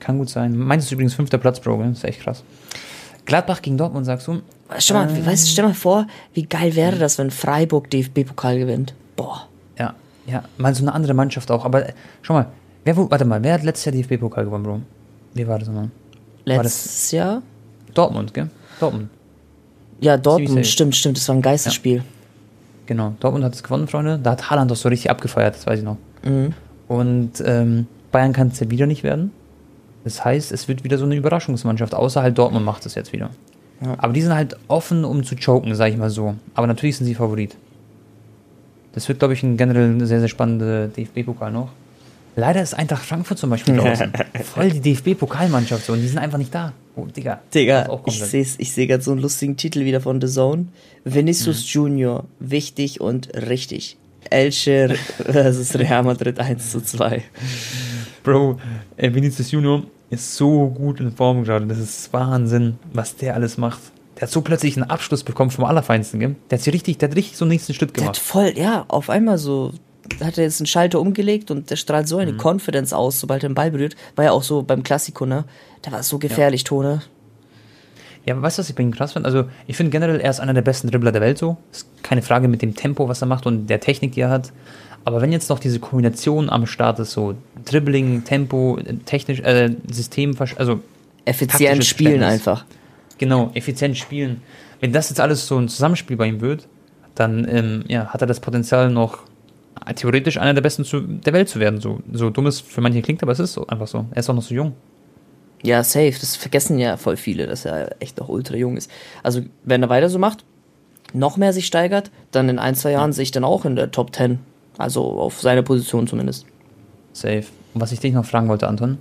Kann 0.03 0.17
gut 0.17 0.29
sein. 0.29 0.57
Mainz 0.57 0.83
ist 0.85 0.91
übrigens 0.91 1.13
fünfter 1.13 1.37
Platz, 1.37 1.59
Bro? 1.59 1.81
Das 1.83 1.97
ist 1.99 2.03
echt 2.03 2.21
krass. 2.21 2.43
Gladbach 3.25 3.61
gegen 3.61 3.77
Dortmund, 3.77 4.05
sagst 4.05 4.27
du? 4.27 4.41
Stell 4.79 4.97
mal, 4.97 5.09
Ähm. 5.09 5.25
weißt, 5.25 5.49
stell 5.49 5.63
mal 5.65 5.73
vor, 5.73 6.07
wie 6.33 6.43
geil 6.43 6.75
wäre 6.75 6.97
das, 6.97 7.17
wenn 7.17 7.31
Freiburg 7.31 7.89
DFB-Pokal 7.89 8.59
gewinnt. 8.59 8.93
Boah. 9.15 9.47
Ja, 9.79 9.93
ja, 10.25 10.43
mal 10.57 10.75
so 10.75 10.83
eine 10.83 10.93
andere 10.93 11.13
Mannschaft 11.13 11.49
auch. 11.51 11.63
Aber 11.63 11.87
äh, 11.87 11.93
schau 12.21 12.33
mal, 12.33 12.47
wer, 12.83 12.97
warte 12.97 13.23
mal, 13.23 13.41
wer 13.43 13.53
hat 13.53 13.63
letztes 13.63 13.85
Jahr 13.85 13.93
DFB-Pokal 13.95 14.43
gewonnen, 14.45 14.63
Bro? 14.63 14.81
Wie 15.35 15.47
war 15.47 15.57
das 15.59 15.69
nochmal? 15.69 15.89
Das- 16.45 16.57
Letztes 16.57 17.11
Jahr? 17.11 17.41
Dortmund, 17.93 18.33
gell? 18.33 18.49
Dortmund. 18.81 19.09
Ja, 20.01 20.17
Dortmund, 20.17 20.67
stimmt, 20.67 20.95
stimmt, 20.95 21.15
das 21.17 21.27
war 21.29 21.35
ein 21.35 21.41
Geisterspiel. 21.41 22.03
Genau, 22.87 23.13
Dortmund 23.21 23.45
hat 23.45 23.55
es 23.55 23.63
gewonnen, 23.63 23.87
Freunde. 23.87 24.19
Da 24.21 24.31
hat 24.31 24.49
Haaland 24.49 24.69
doch 24.69 24.75
so 24.75 24.89
richtig 24.89 25.09
abgefeiert, 25.09 25.55
das 25.55 25.65
weiß 25.65 25.79
ich 25.79 25.85
noch. 25.85 25.95
Mhm. 26.25 26.53
Und 26.89 27.31
ähm, 27.45 27.87
Bayern 28.11 28.33
kann 28.33 28.49
es 28.49 28.59
ja 28.59 28.69
wieder 28.69 28.85
nicht 28.85 29.03
werden. 29.03 29.31
Das 30.03 30.23
heißt, 30.23 30.51
es 30.51 30.67
wird 30.67 30.83
wieder 30.83 30.97
so 30.97 31.05
eine 31.05 31.15
Überraschungsmannschaft, 31.15 31.93
außer 31.95 32.21
halt 32.21 32.37
Dortmund 32.37 32.65
macht 32.65 32.85
es 32.85 32.95
jetzt 32.95 33.13
wieder. 33.13 33.29
Ja. 33.81 33.95
Aber 33.97 34.13
die 34.13 34.21
sind 34.21 34.33
halt 34.33 34.57
offen, 34.67 35.05
um 35.05 35.23
zu 35.23 35.35
choken, 35.35 35.75
sag 35.75 35.91
ich 35.91 35.97
mal 35.97 36.09
so. 36.09 36.35
Aber 36.53 36.67
natürlich 36.67 36.97
sind 36.97 37.05
sie 37.05 37.15
Favorit. 37.15 37.55
Das 38.93 39.07
wird, 39.07 39.19
glaube 39.19 39.33
ich, 39.33 39.43
ein 39.43 39.57
generell 39.57 40.05
sehr, 40.05 40.19
sehr 40.19 40.29
spannender 40.29 40.87
DFB-Pokal 40.87 41.51
noch. 41.51 41.69
Leider 42.35 42.61
ist 42.61 42.73
Eintracht 42.73 43.03
Frankfurt 43.03 43.37
zum 43.37 43.49
Beispiel 43.49 43.77
draußen. 43.77 44.11
Voll 44.43 44.71
die 44.71 44.81
DFB-Pokalmannschaft 44.81 45.85
so 45.85 45.93
und 45.93 46.01
die 46.01 46.07
sind 46.07 46.17
einfach 46.17 46.37
nicht 46.37 46.53
da. 46.53 46.73
Oh, 46.95 47.05
Digga. 47.05 47.41
Digga, 47.53 47.99
ich 48.05 48.23
sehe 48.23 48.45
ich 48.57 48.71
seh 48.71 48.87
gerade 48.87 49.03
so 49.03 49.11
einen 49.11 49.21
lustigen 49.21 49.57
Titel 49.57 49.85
wieder 49.85 50.01
von 50.01 50.19
The 50.19 50.27
Zone. 50.27 50.67
Vinicius 51.03 51.71
Junior, 51.71 52.25
wichtig 52.39 53.01
und 53.01 53.33
richtig. 53.35 53.97
Elche 54.29 54.95
versus 55.17 55.75
Real 55.75 56.03
Madrid 56.03 56.39
1 56.39 56.71
zu 56.71 56.81
2. 56.81 57.23
Bro, 58.23 58.57
Vinicius 58.97 59.51
Junior 59.51 59.83
ist 60.09 60.35
so 60.35 60.67
gut 60.67 60.99
in 60.99 61.11
Form 61.11 61.43
gerade. 61.43 61.65
Das 61.65 61.77
ist 61.77 62.11
Wahnsinn, 62.13 62.77
was 62.93 63.15
der 63.15 63.35
alles 63.35 63.57
macht. 63.57 63.79
Der 64.15 64.23
hat 64.23 64.29
so 64.29 64.41
plötzlich 64.41 64.77
einen 64.77 64.89
Abschluss 64.89 65.23
bekommen 65.23 65.49
vom 65.51 65.65
Allerfeinsten, 65.65 66.19
gell? 66.19 66.35
Der 66.49 66.57
hat, 66.57 66.63
sich 66.63 66.73
richtig, 66.73 66.99
der 66.99 67.09
hat 67.09 67.15
richtig 67.17 67.35
so 67.35 67.45
einen 67.45 67.51
nächsten 67.51 67.73
Schritt 67.73 67.95
Der 67.97 68.05
hat 68.05 68.13
gemacht. 68.13 68.17
voll, 68.17 68.53
ja, 68.55 68.85
auf 68.87 69.09
einmal 69.09 69.37
so, 69.39 69.73
hat 70.23 70.37
er 70.37 70.43
jetzt 70.43 70.61
einen 70.61 70.67
Schalter 70.67 70.99
umgelegt 70.99 71.49
und 71.49 71.69
der 71.71 71.75
strahlt 71.75 72.07
so 72.07 72.17
eine 72.17 72.33
Confidence 72.33 72.93
aus, 72.93 73.19
sobald 73.19 73.43
er 73.43 73.49
den 73.49 73.55
Ball 73.55 73.71
berührt. 73.71 73.95
War 74.15 74.25
ja 74.25 74.31
auch 74.31 74.43
so 74.43 74.61
beim 74.61 74.83
Klassiko, 74.83 75.25
ne? 75.25 75.45
Der 75.83 75.91
war 75.91 76.03
so 76.03 76.19
gefährlich, 76.19 76.63
Tone. 76.63 77.01
Ja, 78.25 78.35
aber 78.35 78.43
weißt 78.43 78.57
du, 78.57 78.61
was 78.61 78.69
ich 78.69 78.75
bei 78.75 78.83
ihm 78.83 78.93
krass 78.93 79.13
finde? 79.13 79.27
Also, 79.27 79.45
ich 79.67 79.75
finde 79.75 79.89
generell, 79.91 80.21
er 80.21 80.29
ist 80.29 80.39
einer 80.39 80.53
der 80.53 80.61
besten 80.61 80.89
Dribbler 80.89 81.11
der 81.11 81.21
Welt 81.21 81.37
so. 81.37 81.57
Ist 81.71 81.87
keine 82.03 82.21
Frage 82.21 82.47
mit 82.47 82.61
dem 82.61 82.75
Tempo, 82.75 83.09
was 83.09 83.21
er 83.21 83.27
macht 83.27 83.45
und 83.45 83.67
der 83.67 83.81
Technik, 83.81 84.13
die 84.13 84.21
er 84.21 84.29
hat. 84.29 84.53
Aber 85.05 85.21
wenn 85.21 85.31
jetzt 85.31 85.49
noch 85.49 85.59
diese 85.59 85.79
Kombination 85.79 86.49
am 86.49 86.65
Start 86.65 86.99
ist, 86.99 87.11
so 87.11 87.35
Dribbling, 87.65 88.23
Tempo, 88.23 88.77
äh, 88.77 88.95
technisch, 89.05 89.39
äh, 89.41 89.75
System, 89.91 90.35
also 90.57 90.81
Effizient 91.25 91.85
spielen 91.85 92.23
einfach. 92.23 92.65
Genau, 93.17 93.51
effizient 93.53 93.97
spielen. 93.97 94.41
Wenn 94.79 94.91
das 94.91 95.09
jetzt 95.09 95.19
alles 95.19 95.47
so 95.47 95.57
ein 95.57 95.69
Zusammenspiel 95.69 96.17
bei 96.17 96.27
ihm 96.27 96.41
wird, 96.41 96.67
dann 97.15 97.47
ähm, 97.49 97.85
ja, 97.87 98.07
hat 98.07 98.21
er 98.21 98.27
das 98.27 98.39
Potenzial 98.39 98.89
noch 98.89 99.19
theoretisch 99.95 100.37
einer 100.37 100.53
der 100.53 100.61
besten 100.61 100.83
zu, 100.83 101.01
der 101.01 101.33
Welt 101.33 101.49
zu 101.49 101.59
werden. 101.59 101.79
So, 101.79 102.01
so 102.11 102.29
dumm 102.29 102.47
es 102.47 102.59
für 102.59 102.81
manche 102.81 103.01
klingt, 103.01 103.21
aber 103.23 103.31
es 103.31 103.39
ist 103.39 103.53
so 103.53 103.67
einfach 103.67 103.87
so. 103.87 104.05
Er 104.11 104.17
ist 104.17 104.29
auch 104.29 104.35
noch 104.35 104.43
so 104.43 104.53
jung. 104.55 104.73
Ja, 105.61 105.83
safe. 105.83 106.13
Das 106.19 106.35
vergessen 106.35 106.77
ja 106.79 106.97
voll 106.97 107.17
viele, 107.17 107.47
dass 107.47 107.65
er 107.65 107.95
echt 108.01 108.17
noch 108.19 108.29
ultra 108.29 108.55
jung 108.55 108.75
ist. 108.75 108.91
Also, 109.21 109.41
wenn 109.63 109.81
er 109.81 109.89
weiter 109.89 110.09
so 110.09 110.19
macht, 110.19 110.43
noch 111.13 111.37
mehr 111.37 111.53
sich 111.53 111.65
steigert, 111.65 112.11
dann 112.31 112.49
in 112.49 112.59
ein, 112.59 112.75
zwei 112.75 112.91
Jahren 112.91 113.13
sehe 113.13 113.23
ich 113.23 113.31
dann 113.31 113.43
auch 113.43 113.65
in 113.65 113.75
der 113.75 113.91
Top 113.91 114.13
10. 114.13 114.39
Also 114.77 115.03
auf 115.19 115.39
seine 115.41 115.63
Position 115.63 116.07
zumindest. 116.07 116.45
Safe. 117.11 117.45
Und 117.73 117.81
was 117.81 117.91
ich 117.91 117.99
dich 117.99 118.13
noch 118.13 118.25
fragen 118.25 118.47
wollte, 118.47 118.67
Anton. 118.67 118.97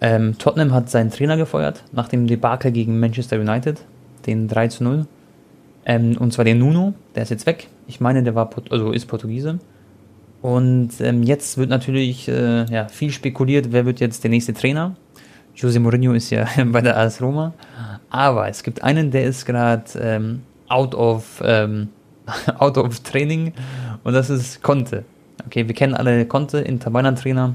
Ähm, 0.00 0.38
Tottenham 0.38 0.72
hat 0.72 0.88
seinen 0.88 1.10
Trainer 1.10 1.36
gefeuert 1.36 1.84
nach 1.92 2.08
dem 2.08 2.26
Debakel 2.26 2.72
gegen 2.72 2.98
Manchester 2.98 3.38
United, 3.38 3.82
den 4.26 4.48
3 4.48 4.68
zu 4.68 4.84
0. 4.84 5.06
Ähm, 5.84 6.16
und 6.18 6.32
zwar 6.32 6.44
den 6.44 6.58
Nuno, 6.58 6.94
der 7.14 7.24
ist 7.24 7.30
jetzt 7.30 7.46
weg. 7.46 7.68
Ich 7.86 8.00
meine, 8.00 8.22
der 8.22 8.34
war 8.34 8.50
also 8.70 8.92
ist 8.92 9.06
Portugiese. 9.06 9.58
Und 10.42 10.92
ähm, 11.00 11.22
jetzt 11.22 11.58
wird 11.58 11.68
natürlich 11.68 12.28
äh, 12.28 12.64
ja, 12.72 12.88
viel 12.88 13.10
spekuliert, 13.10 13.72
wer 13.72 13.84
wird 13.84 14.00
jetzt 14.00 14.24
der 14.24 14.30
nächste 14.30 14.54
Trainer. 14.54 14.96
Jose 15.54 15.80
Mourinho 15.80 16.12
ist 16.12 16.30
ja 16.30 16.46
bei 16.66 16.80
der 16.80 16.96
AS 16.96 17.20
Roma. 17.20 17.52
Aber 18.08 18.48
es 18.48 18.62
gibt 18.62 18.82
einen, 18.82 19.10
der 19.10 19.24
ist 19.24 19.44
gerade 19.44 19.84
ähm, 20.00 20.42
out 20.68 20.94
of 20.94 21.42
ähm, 21.44 21.88
out 22.58 22.78
of 22.78 23.00
Training 23.00 23.52
und 24.04 24.12
das 24.12 24.30
ist 24.30 24.62
Conte. 24.62 25.04
Okay, 25.46 25.66
wir 25.66 25.74
kennen 25.74 25.94
alle 25.94 26.26
Conte, 26.26 26.58
Inter 26.58 26.90
Mailand 26.90 27.18
Trainer 27.18 27.54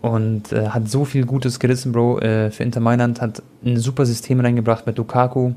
und 0.00 0.52
äh, 0.52 0.68
hat 0.68 0.88
so 0.88 1.04
viel 1.04 1.24
Gutes 1.24 1.60
gerissen, 1.60 1.92
Bro, 1.92 2.18
äh, 2.20 2.50
für 2.50 2.64
Inter 2.64 2.80
Mailand, 2.80 3.20
hat 3.20 3.42
ein 3.64 3.76
super 3.76 4.04
System 4.04 4.40
reingebracht 4.40 4.86
mit 4.86 4.98
Lukaku. 4.98 5.52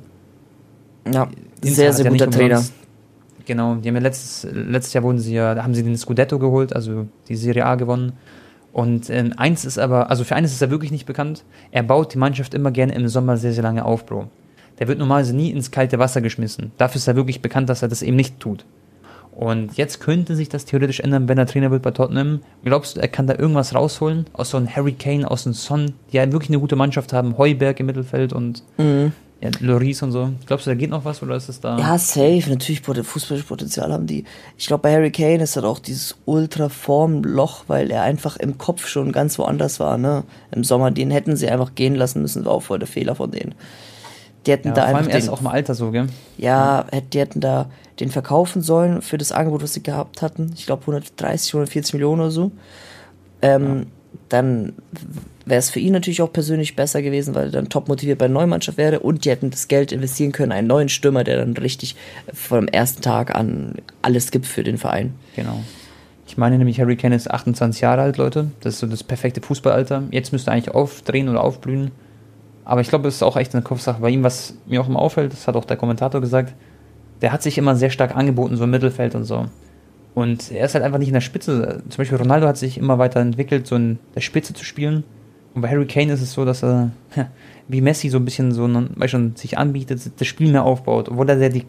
Ja, 1.12 1.24
Inter 1.62 1.76
sehr, 1.76 1.94
sehr 1.94 2.06
ja 2.06 2.12
guter 2.12 2.30
Trainer. 2.30 2.64
Genau, 3.46 3.76
die 3.76 3.88
haben 3.88 3.96
ja 3.96 4.02
letztes, 4.02 4.48
letztes 4.52 4.94
Jahr 4.94 5.04
wurden 5.04 5.20
sie 5.20 5.36
ja, 5.36 5.56
haben 5.62 5.76
sie 5.76 5.84
den 5.84 5.98
Scudetto 5.98 6.40
geholt, 6.40 6.76
also 6.76 7.08
die 7.28 7.36
Serie 7.36 7.66
A 7.66 7.76
gewonnen. 7.76 8.14
Und 8.72 9.10
äh, 9.10 9.30
eins 9.38 9.66
ist 9.66 9.78
aber, 9.78 10.10
also 10.10 10.24
für 10.24 10.36
eines 10.36 10.52
ist 10.52 10.62
er 10.62 10.70
wirklich 10.70 10.92
nicht 10.92 11.06
bekannt. 11.06 11.44
Er 11.72 11.84
baut 11.84 12.14
die 12.14 12.18
Mannschaft 12.18 12.54
immer 12.54 12.72
gerne 12.72 12.94
im 12.94 13.08
Sommer 13.08 13.38
sehr, 13.38 13.54
sehr 13.54 13.64
lange 13.64 13.86
auf, 13.86 14.06
Bro. 14.06 14.28
Der 14.80 14.88
wird 14.88 15.00
normalerweise 15.00 15.36
nie 15.36 15.52
ins 15.52 15.72
kalte 15.72 16.00
Wasser 16.00 16.22
geschmissen. 16.22 16.72
Dafür 16.78 16.98
ist 16.98 17.08
er 17.08 17.16
wirklich 17.16 17.42
bekannt, 17.42 17.70
dass 17.70 17.82
er 17.82 17.88
das 17.88 18.02
eben 18.02 18.18
nicht 18.18 18.40
tut. 18.40 18.66
Und 19.36 19.76
jetzt 19.76 20.00
könnte 20.00 20.36
sich 20.36 20.48
das 20.48 20.64
theoretisch 20.64 21.02
ändern, 21.02 21.28
wenn 21.28 21.38
er 21.38 21.46
Trainer 21.46 21.70
wird 21.70 21.84
bei 21.84 21.92
Tottenham. 21.92 22.40
Glaubst 22.64 22.96
du, 22.96 23.02
er 23.02 23.10
kann 23.10 23.28
da 23.28 23.36
irgendwas 23.38 23.76
rausholen? 23.76 24.26
Aus 24.32 24.52
so 24.52 24.58
einem 24.58 24.74
Harry 24.74 24.94
Kane, 24.94 25.30
aus 25.30 25.46
einem 25.46 25.54
Son, 25.54 25.94
die 26.12 26.18
ja 26.18 26.32
wirklich 26.32 26.50
eine 26.50 26.60
gute 26.60 26.78
Mannschaft 26.78 27.12
haben. 27.12 27.38
Heuberg 27.38 27.78
im 27.82 27.88
Mittelfeld 27.88 28.32
und 28.32 28.64
mhm. 28.78 29.12
ja, 29.42 29.50
Loris 29.60 30.02
und 30.04 30.14
so. 30.14 30.32
Glaubst 30.46 30.66
du, 30.66 30.72
da 30.72 30.76
geht 30.76 30.90
noch 30.90 31.04
was 31.04 31.22
oder 31.22 31.36
ist 31.36 31.50
es 31.50 31.60
da? 31.60 31.78
Ja, 31.78 31.98
safe. 31.98 32.44
Natürlich 32.48 32.82
Fußballpotenzial 32.82 33.92
haben 33.92 34.08
die. 34.08 34.24
Ich 34.58 34.68
glaube, 34.68 34.84
bei 34.84 34.94
Harry 34.94 35.12
Kane 35.12 35.44
ist 35.44 35.58
halt 35.58 35.66
auch 35.66 35.80
dieses 35.80 36.16
Ultra-Formloch, 36.24 37.66
weil 37.68 37.92
er 37.92 38.04
einfach 38.04 38.38
im 38.38 38.58
Kopf 38.58 38.88
schon 38.88 39.12
ganz 39.12 39.38
woanders 39.38 39.82
war. 39.82 39.98
Ne? 39.98 40.24
Im 40.52 40.64
Sommer, 40.64 40.92
den 40.92 41.12
hätten 41.12 41.36
sie 41.36 41.50
einfach 41.50 41.76
gehen 41.76 41.96
lassen 41.96 42.22
müssen, 42.22 42.46
war 42.46 42.54
auch 42.54 42.64
voll 42.64 42.80
der 42.80 42.88
Fehler 42.88 43.16
von 43.16 43.32
denen. 43.32 43.54
Die 44.46 44.52
hätten 44.52 44.70
ja, 44.70 44.74
da 44.74 44.88
vor 44.88 44.98
allem 44.98 45.10
erst 45.10 45.30
auch 45.30 45.42
im 45.42 45.48
Alter 45.48 45.74
so, 45.74 45.92
gell? 45.92 46.08
Ja, 46.38 46.86
die 47.14 47.20
hätten 47.20 47.40
da 47.40 47.70
den 48.00 48.12
verkaufen 48.12 48.62
sollen 48.62 49.02
für 49.02 49.18
das 49.18 49.32
Angebot, 49.32 49.64
was 49.64 49.74
sie 49.74 49.84
gehabt 49.84 50.22
hatten. 50.22 50.52
Ich 50.56 50.66
glaube 50.66 50.82
130, 50.82 51.54
140 51.54 51.94
Millionen 51.94 52.22
oder 52.22 52.32
so. 52.32 52.52
Ähm, 53.42 53.80
ja. 53.80 53.86
Dann 54.30 54.74
wäre 55.46 55.60
es 55.60 55.70
für 55.70 55.80
ihn 55.80 55.94
natürlich 55.94 56.22
auch 56.22 56.32
persönlich 56.32 56.76
besser 56.76 57.02
gewesen, 57.02 57.36
weil 57.36 57.46
er 57.46 57.52
dann 57.52 57.70
top 57.70 57.88
motiviert 57.88 58.18
bei 58.18 58.28
der 58.28 58.34
neuen 58.34 58.50
Mannschaft 58.50 58.78
wäre 58.78 59.00
und 59.00 59.26
die 59.26 59.30
hätten 59.30 59.52
das 59.52 59.68
Geld 59.68 59.92
investieren 59.92 60.32
können, 60.32 60.52
einen 60.52 60.68
neuen 60.68 60.90
Stürmer, 60.90 61.24
der 61.24 61.38
dann 61.38 61.56
richtig 61.58 61.96
vom 62.34 62.68
ersten 62.68 63.02
Tag 63.02 63.36
an 63.36 63.76
alles 64.02 64.32
gibt 64.32 64.46
für 64.46 64.64
den 64.64 64.78
Verein. 64.78 65.14
Genau. 65.36 65.60
Ich 66.28 66.38
meine 66.38 66.58
nämlich, 66.58 66.80
Harry 66.80 66.96
Kane 66.96 67.16
ist 67.16 67.30
28 67.30 67.82
Jahre 67.82 68.02
alt, 68.02 68.18
Leute. 68.18 68.50
Das 68.62 68.76
ist 68.76 68.80
so 68.80 68.88
das 68.88 69.04
perfekte 69.04 69.42
Fußballalter. 69.42 70.04
Jetzt 70.10 70.32
müsste 70.32 70.50
er 70.50 70.54
eigentlich 70.54 70.74
aufdrehen 70.74 71.30
oder 71.30 71.44
aufblühen. 71.44 71.92
Aber 72.66 72.82
ich 72.82 72.90
glaube, 72.90 73.08
es 73.08 73.16
ist 73.16 73.24
auch 73.24 73.38
echt 73.38 73.54
eine 73.54 73.64
Kopfsache 73.64 74.02
bei 74.02 74.10
ihm, 74.10 74.24
was 74.24 74.56
mir 74.66 74.82
auch 74.82 74.88
immer 74.90 75.00
auffällt, 75.00 75.32
das 75.32 75.48
hat 75.48 75.56
auch 75.56 75.66
der 75.66 75.78
Kommentator 75.78 76.20
gesagt, 76.20 76.54
der 77.22 77.32
hat 77.32 77.44
sich 77.44 77.58
immer 77.58 77.76
sehr 77.76 77.92
stark 77.92 78.16
angeboten, 78.16 78.58
so 78.58 78.66
im 78.66 78.72
Mittelfeld 78.72 79.16
und 79.16 79.24
so. 79.24 79.46
Und 80.16 80.52
er 80.52 80.66
ist 80.66 80.74
halt 80.74 80.84
einfach 80.84 80.98
nicht 80.98 81.10
in 81.10 81.14
der 81.14 81.22
Spitze. 81.22 81.84
Zum 81.90 81.98
Beispiel 81.98 82.18
Ronaldo 82.18 82.48
hat 82.48 82.58
sich 82.58 82.78
immer 82.78 82.98
weiter 82.98 83.20
entwickelt, 83.20 83.68
so 83.68 83.76
in 83.76 84.00
der 84.16 84.22
Spitze 84.22 84.54
zu 84.54 84.64
spielen. 84.64 85.04
Und 85.54 85.62
bei 85.62 85.70
Harry 85.70 85.86
Kane 85.86 86.12
ist 86.12 86.22
es 86.22 86.34
so, 86.34 86.44
dass 86.44 86.64
er 86.64 86.92
wie 87.68 87.82
Messi 87.82 88.10
so 88.10 88.18
ein 88.18 88.26
bisschen 88.26 88.52
so 88.52 88.68
weißt 88.68 89.12
schon, 89.12 89.36
sich 89.36 89.58
anbietet, 89.58 90.02
das 90.18 90.28
Spiel 90.28 90.52
mehr 90.52 90.64
aufbaut, 90.64 91.10
obwohl 91.10 91.30
er 91.30 91.50
die, 91.50 91.66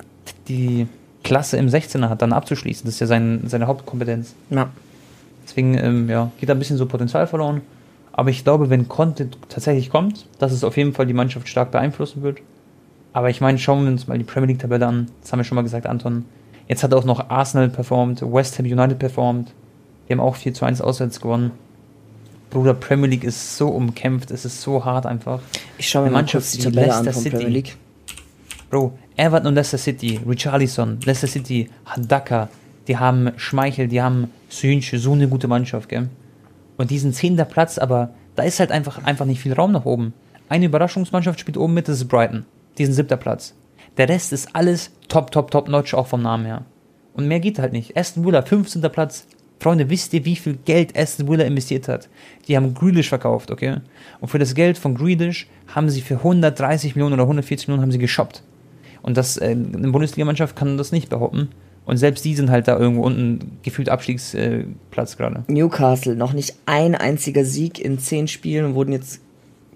die 0.49 0.87
Klasse 1.25 1.57
im 1.57 1.67
16er 1.67 2.09
hat, 2.09 2.23
dann 2.23 2.33
abzuschließen. 2.33 2.85
Das 2.85 2.95
ist 2.95 3.01
ja 3.01 3.07
sein, 3.07 3.43
seine 3.47 3.67
Hauptkompetenz. 3.67 4.35
Ja. 4.51 4.71
Deswegen 5.45 5.77
ähm, 5.79 6.09
ja, 6.09 6.31
geht 6.39 6.49
da 6.49 6.55
ein 6.55 6.59
bisschen 6.59 6.77
so 6.77 6.87
Potenzial 6.87 7.27
verloren. 7.27 7.63
Aber 8.17 8.31
ich 8.31 8.45
glaube, 8.45 8.71
wenn 8.71 8.89
Content 8.89 9.37
tatsächlich 9.51 9.91
kommt, 9.91 10.27
dass 10.39 10.51
es 10.51 10.65
auf 10.65 10.79
jeden 10.79 10.95
Fall 10.95 11.07
die 11.07 11.13
Mannschaft 11.13 11.49
stark 11.49 11.71
beeinflussen 11.71 12.23
wird. 12.23 12.39
Aber 13.13 13.29
ich 13.29 13.43
meine, 13.43 13.59
schauen 13.59 13.85
wir 13.85 13.93
uns 13.93 14.09
mal 14.09 14.17
die 14.17 14.25
Premier 14.25 14.49
League-Tabelle 14.49 14.87
an. 14.87 15.11
Das 15.21 15.33
haben 15.33 15.39
wir 15.39 15.45
schon 15.45 15.57
mal 15.57 15.63
gesagt, 15.63 15.87
Anton. 15.87 16.25
Jetzt 16.67 16.83
hat 16.83 16.95
auch 16.95 17.05
noch 17.05 17.29
Arsenal 17.29 17.69
performt, 17.69 18.23
West 18.23 18.59
Ham 18.59 18.65
United 18.65 18.99
performt. 18.99 19.53
Die 20.09 20.15
haben 20.15 20.21
auch 20.21 20.35
4 20.35 20.55
zu 20.55 20.65
1 20.65 20.81
auswärts 20.81 21.21
gewonnen. 21.21 21.53
Bruder, 22.49 22.73
Premier 22.73 23.09
League 23.09 23.25
ist 23.25 23.59
so 23.59 23.69
umkämpft, 23.69 24.31
es 24.31 24.47
ist 24.47 24.63
so 24.63 24.85
hart 24.85 25.05
einfach. 25.05 25.41
Ich 25.77 25.89
schaue 25.89 26.07
mir 26.07 26.11
mal 26.11 26.25
kurz 26.25 26.53
die 26.53 26.59
Tabelle 26.59 26.87
Leicester 26.87 27.09
an 27.09 27.13
von 27.13 27.23
City. 27.23 27.37
Premier 27.37 27.53
League. 27.53 27.77
Bro, 28.71 28.99
Everton 29.17 29.49
und 29.49 29.55
Leicester 29.57 29.79
City, 29.79 30.21
Richarlison, 30.27 30.99
Leicester 31.05 31.27
City, 31.27 31.69
Hadaka, 31.85 32.49
die 32.89 32.97
haben 32.97 33.33
Schmeichel, 33.37 33.89
die 33.89 34.01
haben 34.01 34.31
Sünche, 34.49 34.99
so 34.99 35.13
eine 35.13 35.29
gute 35.29 35.49
Mannschaft, 35.49 35.89
gell? 35.89 36.09
Und 36.77 36.91
diesen 36.91 37.13
zehnter 37.13 37.45
Platz, 37.45 37.79
aber 37.79 38.11
da 38.35 38.43
ist 38.43 38.61
halt 38.61 38.71
einfach, 38.71 39.03
einfach 39.05 39.27
nicht 39.27 39.41
viel 39.41 39.55
Raum 39.55 39.73
nach 39.73 39.85
oben. 39.85 40.13
Eine 40.49 40.67
Überraschungsmannschaft 40.67 41.41
spielt 41.41 41.57
oben 41.57 41.75
mit, 41.75 41.89
das 41.89 41.99
ist 41.99 42.09
Brighton. 42.09 42.45
Diesen 42.79 42.95
siebter 42.95 43.17
Platz. 43.17 43.55
Der 43.97 44.09
Rest 44.09 44.33
ist 44.33 44.55
alles 44.55 44.91
top, 45.09 45.31
top, 45.31 45.51
top 45.51 45.69
notch, 45.69 45.95
auch 45.95 46.07
vom 46.07 46.23
Namen 46.23 46.45
her. 46.45 46.65
Und 47.15 47.29
mehr 47.29 47.41
geht 47.41 47.59
halt 47.59 47.73
nicht. 47.73 47.97
Aston 47.97 48.25
Villa, 48.25 48.43
15. 48.43 48.83
Platz. 48.83 49.27
Freunde, 49.59 49.89
wisst 49.89 50.13
ihr, 50.13 50.27
wie 50.27 50.37
viel 50.37 50.59
Geld 50.67 50.97
Aston 50.99 51.29
Villa 51.29 51.45
investiert 51.45 51.89
hat? 51.89 52.11
Die 52.47 52.57
haben 52.57 52.75
Grealish 52.75 53.09
verkauft, 53.09 53.51
okay? 53.51 53.79
Und 54.21 54.29
für 54.29 54.39
das 54.39 54.55
Geld 54.55 54.77
von 54.77 54.95
Grealish 54.95 55.49
haben 55.75 55.89
sie 55.89 56.03
für 56.03 56.17
130 56.17 56.95
Millionen 56.95 57.15
oder 57.15 57.23
140 57.23 57.67
Millionen 57.67 57.83
haben 57.83 57.91
sie 57.91 57.99
geshoppt. 57.99 58.43
Und 59.01 59.17
das, 59.17 59.39
äh, 59.39 59.47
eine 59.47 59.91
Bundesligamannschaft 59.93 60.57
kann 60.57 60.77
das 60.77 60.93
nicht 60.93 61.09
behaupten. 61.09 61.49
Und 61.87 61.99
selbst 61.99 62.25
die 62.25 62.35
sind 62.35 62.51
halt 62.51 62.67
da 62.67 62.77
irgendwo 62.77 63.03
unten 63.03 63.59
gefühlt 63.63 63.89
Abstiegsplatz 63.89 65.15
äh, 65.15 65.17
gerade. 65.17 65.45
Newcastle, 65.47 66.17
noch 66.17 66.33
nicht 66.33 66.57
ein 66.67 66.97
einziger 66.97 67.45
Sieg 67.45 67.79
in 67.79 68.01
zehn 68.01 68.27
Spielen 68.27 68.65
und 68.67 68.75
wurden 68.75 68.93
jetzt 68.93 69.21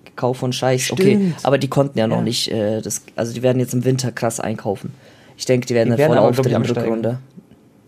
gekauft 0.05 0.41
von 0.41 0.53
Scheichs. 0.53 0.91
Okay, 0.91 1.33
aber 1.45 1.57
die 1.57 1.69
konnten 1.69 1.99
ja 1.99 2.09
noch 2.09 2.17
ja. 2.17 2.23
nicht, 2.23 2.51
äh, 2.51 2.83
das, 2.83 3.03
also 3.15 3.33
die 3.33 3.43
werden 3.43 3.61
jetzt 3.61 3.75
im 3.75 3.85
Winter 3.85 4.11
krass 4.11 4.41
einkaufen. 4.41 4.93
Ich 5.37 5.47
denke, 5.47 5.67
die 5.69 5.75
werden 5.75 5.91
die 5.91 5.97
dann 5.97 6.09
voll 6.09 6.19
auftreten 6.19 6.65
in 6.65 6.71
Rückrunde. 6.71 7.19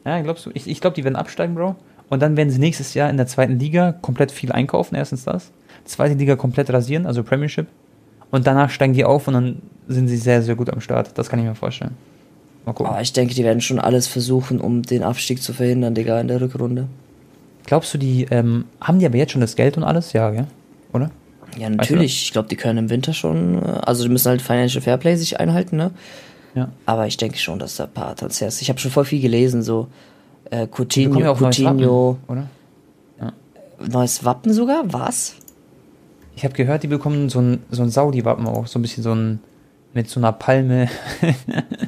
Ja, 0.05 0.21
glaubst 0.21 0.47
du? 0.47 0.51
Ich, 0.55 0.69
ich 0.69 0.81
glaube, 0.81 0.95
die 0.95 1.05
werden 1.05 1.17
absteigen, 1.17 1.55
Bro. 1.55 1.75
Und 2.09 2.23
dann 2.23 2.37
werden 2.37 2.51
sie 2.51 2.61
nächstes 2.61 2.95
Jahr 2.95 3.11
in 3.11 3.17
der 3.17 3.27
zweiten 3.27 3.59
Liga 3.59 3.93
komplett 3.93 4.31
viel 4.31 4.53
einkaufen, 4.53 4.95
erstens 4.95 5.25
das. 5.25 5.51
Zweite 5.85 6.15
Liga 6.15 6.37
komplett 6.37 6.71
rasieren, 6.71 7.07
also 7.07 7.25
Premiership. 7.25 7.67
Und 8.31 8.47
danach 8.47 8.71
steigen 8.71 8.93
die 8.93 9.05
auf 9.05 9.27
und 9.29 9.35
dann 9.35 9.63
sind 9.89 10.09
sie 10.09 10.17
sehr, 10.17 10.43
sehr 10.43 10.55
gut 10.55 10.71
am 10.71 10.81
Start. 10.81 11.19
Das 11.19 11.29
kann 11.29 11.41
ich 11.41 11.45
mir 11.45 11.55
vorstellen. 11.55 11.97
Mal 12.65 12.73
gucken. 12.73 12.93
Aber 12.93 13.03
ich 13.03 13.13
denke, 13.13 13.35
die 13.35 13.45
werden 13.45 13.61
schon 13.61 13.79
alles 13.79 14.07
versuchen, 14.07 14.61
um 14.61 14.83
den 14.83 15.03
Abstieg 15.03 15.43
zu 15.43 15.53
verhindern, 15.53 15.95
Digga, 15.95 16.21
in 16.21 16.29
der 16.29 16.41
Rückrunde. 16.41 16.87
Glaubst 17.67 17.93
du, 17.95 17.99
die 17.99 18.27
ähm, 18.31 18.67
haben 18.81 18.99
die 18.99 19.07
aber 19.07 19.17
jetzt 19.17 19.33
schon 19.33 19.41
das 19.41 19.57
Geld 19.57 19.77
und 19.77 19.85
alles? 19.85 20.13
Ja, 20.13 20.31
gell? 20.31 20.47
Oder? 20.93 21.11
Ja, 21.59 21.69
natürlich. 21.69 22.13
Weißt 22.13 22.21
du 22.21 22.25
ich 22.27 22.33
glaube, 22.33 22.49
die 22.49 22.57
können 22.57 22.79
im 22.79 22.91
Winter 22.91 23.13
schon, 23.13 23.63
äh, 23.63 23.81
also 23.85 24.05
die 24.05 24.09
müssen 24.09 24.29
halt 24.29 24.43
Financial 24.43 24.83
Fairplay 24.83 25.17
sich 25.17 25.39
einhalten, 25.39 25.77
ne? 25.77 25.91
Ja. 26.55 26.69
Aber 26.87 27.07
ich 27.07 27.17
denke 27.17 27.39
schon, 27.39 27.59
dass 27.59 27.77
da 27.77 27.85
ein 27.85 27.93
paar 27.93 28.15
Transfers. 28.15 28.61
Ich 28.61 28.69
habe 28.69 28.79
schon 28.79 28.91
voll 28.91 29.05
viel 29.05 29.21
gelesen, 29.21 29.63
so 29.63 29.89
äh, 30.51 30.67
Coutinho, 30.67 31.19
ja 31.19 31.35
Coutinho. 31.35 31.49
Neues 31.49 31.65
Wappen, 31.65 32.19
oder? 32.29 32.49
Ja. 33.21 33.33
Neues 33.89 34.25
Wappen 34.25 34.53
sogar? 34.53 34.83
Was? 34.93 35.37
Ich 36.37 36.45
habe 36.45 36.55
gehört, 36.55 36.83
die 36.83 36.89
bekommen 36.89 37.29
so 37.29 37.41
ein, 37.41 37.61
so 37.71 37.83
ein 37.83 37.91
Saudi-Wappen 37.91 38.47
auch, 38.47 38.67
so 38.67 38.79
ein 38.79 38.83
bisschen 38.83 39.03
so 39.03 39.15
ein 39.15 39.41
mit 39.95 40.09
so 40.09 40.21
einer 40.21 40.33
Palme. 40.33 40.89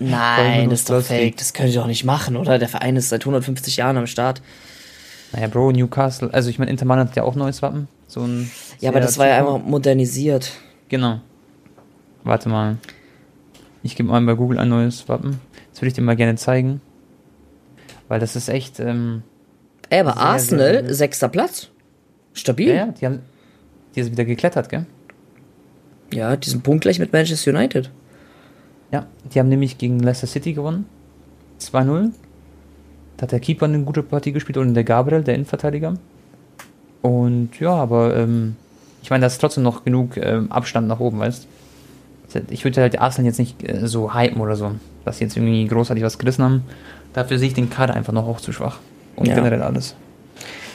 Nein, 0.00 0.70
das 0.70 0.80
ist 0.80 0.90
doch 0.90 1.02
fake. 1.02 1.36
Das 1.36 1.52
können 1.52 1.70
die 1.70 1.74
doch 1.74 1.86
nicht 1.86 2.04
machen, 2.04 2.36
oder? 2.36 2.58
Der 2.58 2.68
Verein 2.68 2.96
ist 2.96 3.08
seit 3.08 3.22
150 3.22 3.76
Jahren 3.76 3.96
am 3.96 4.06
Start. 4.06 4.42
Naja, 5.32 5.48
Bro, 5.48 5.72
Newcastle. 5.72 6.32
Also 6.32 6.50
ich 6.50 6.58
meine, 6.58 6.70
Intermann 6.70 6.98
hat 6.98 7.16
ja 7.16 7.24
auch 7.24 7.34
neues 7.34 7.62
Wappen. 7.62 7.88
So 8.06 8.20
ein 8.20 8.50
ja, 8.80 8.90
aber 8.90 9.00
das 9.00 9.18
war 9.18 9.26
ja 9.26 9.38
einfach 9.38 9.58
modernisiert. 9.58 10.52
Genau. 10.88 11.20
Warte 12.22 12.48
mal. 12.48 12.76
Ich 13.82 13.96
gebe 13.96 14.08
mal 14.08 14.20
bei 14.22 14.34
Google 14.34 14.58
ein 14.58 14.68
neues 14.68 15.08
Wappen. 15.08 15.40
Das 15.70 15.80
würde 15.80 15.88
ich 15.88 15.94
dir 15.94 16.02
mal 16.02 16.16
gerne 16.16 16.36
zeigen. 16.36 16.80
Weil 18.08 18.20
das 18.20 18.36
ist 18.36 18.48
echt. 18.48 18.80
Ähm, 18.80 19.22
Ey, 19.90 20.00
aber 20.00 20.12
sehr, 20.12 20.22
Arsenal, 20.22 20.72
sehr, 20.72 20.84
sehr, 20.84 20.94
sechster 20.94 21.28
Platz. 21.28 21.68
Stabil. 22.32 22.68
Ja, 22.68 22.74
ja, 22.74 22.86
die 22.86 23.06
haben. 23.06 23.20
Die 23.94 24.00
ist 24.00 24.10
wieder 24.10 24.24
geklettert, 24.24 24.68
gell? 24.68 24.86
Ja, 26.14 26.36
diesen 26.36 26.62
Punkt 26.62 26.82
gleich 26.82 26.98
mit 26.98 27.12
Manchester 27.12 27.50
United. 27.50 27.90
Ja, 28.92 29.06
die 29.32 29.40
haben 29.40 29.48
nämlich 29.48 29.78
gegen 29.78 29.98
Leicester 29.98 30.26
City 30.26 30.52
gewonnen. 30.52 30.86
2-0. 31.60 32.12
Da 33.16 33.22
hat 33.22 33.32
der 33.32 33.40
Keeper 33.40 33.66
eine 33.66 33.80
gute 33.80 34.02
Partie 34.02 34.32
gespielt 34.32 34.56
und 34.58 34.74
der 34.74 34.84
Gabriel, 34.84 35.22
der 35.22 35.34
Innenverteidiger. 35.34 35.94
Und 37.02 37.58
ja, 37.60 37.72
aber 37.72 38.16
ähm, 38.16 38.56
ich 39.02 39.10
meine, 39.10 39.22
da 39.22 39.26
ist 39.26 39.38
trotzdem 39.38 39.64
noch 39.64 39.84
genug 39.84 40.16
ähm, 40.16 40.50
Abstand 40.50 40.88
nach 40.88 41.00
oben, 41.00 41.18
weißt 41.18 41.46
Ich 42.50 42.64
würde 42.64 42.80
halt 42.80 43.00
Arsenal 43.00 43.26
jetzt 43.26 43.38
nicht 43.38 43.68
äh, 43.68 43.86
so 43.86 44.14
hypen 44.14 44.40
oder 44.40 44.56
so, 44.56 44.72
dass 45.04 45.18
sie 45.18 45.24
jetzt 45.24 45.36
irgendwie 45.36 45.66
großartig 45.66 46.04
was 46.04 46.18
gerissen 46.18 46.44
haben. 46.44 46.64
Dafür 47.12 47.38
sehe 47.38 47.48
ich 47.48 47.54
den 47.54 47.70
Kader 47.70 47.94
einfach 47.94 48.12
noch 48.12 48.26
auch 48.26 48.40
zu 48.40 48.52
schwach. 48.52 48.78
Und 49.16 49.26
ja. 49.26 49.34
generell 49.34 49.62
alles. 49.62 49.94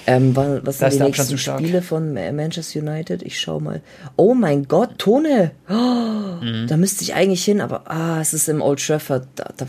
Ähm, 0.10 0.36
wa- 0.36 0.60
was 0.64 0.80
sind 0.80 0.93
die 0.93 1.03
nächsten. 1.03 1.38
Spiele 1.38 1.82
von 1.82 2.14
Ma- 2.14 2.32
Manchester 2.32 2.80
United? 2.80 3.22
Ich 3.24 3.39
schau 3.39 3.60
mal. 3.60 3.82
Oh 4.16 4.34
mein 4.34 4.68
Gott, 4.68 4.97
Tone! 4.97 5.51
Oh, 5.70 5.74
Mhm. 6.43 6.68
Da 6.68 6.78
müsste 6.78 7.03
ich 7.03 7.14
eigentlich 7.16 7.43
hin, 7.43 7.60
aber 7.62 7.89
ah, 7.91 8.20
es 8.22 8.34
ist 8.34 8.47
im 8.47 8.62
Old 8.62 8.80
Trafford. 8.86 9.28
Da, 9.36 9.49
da, 9.57 9.66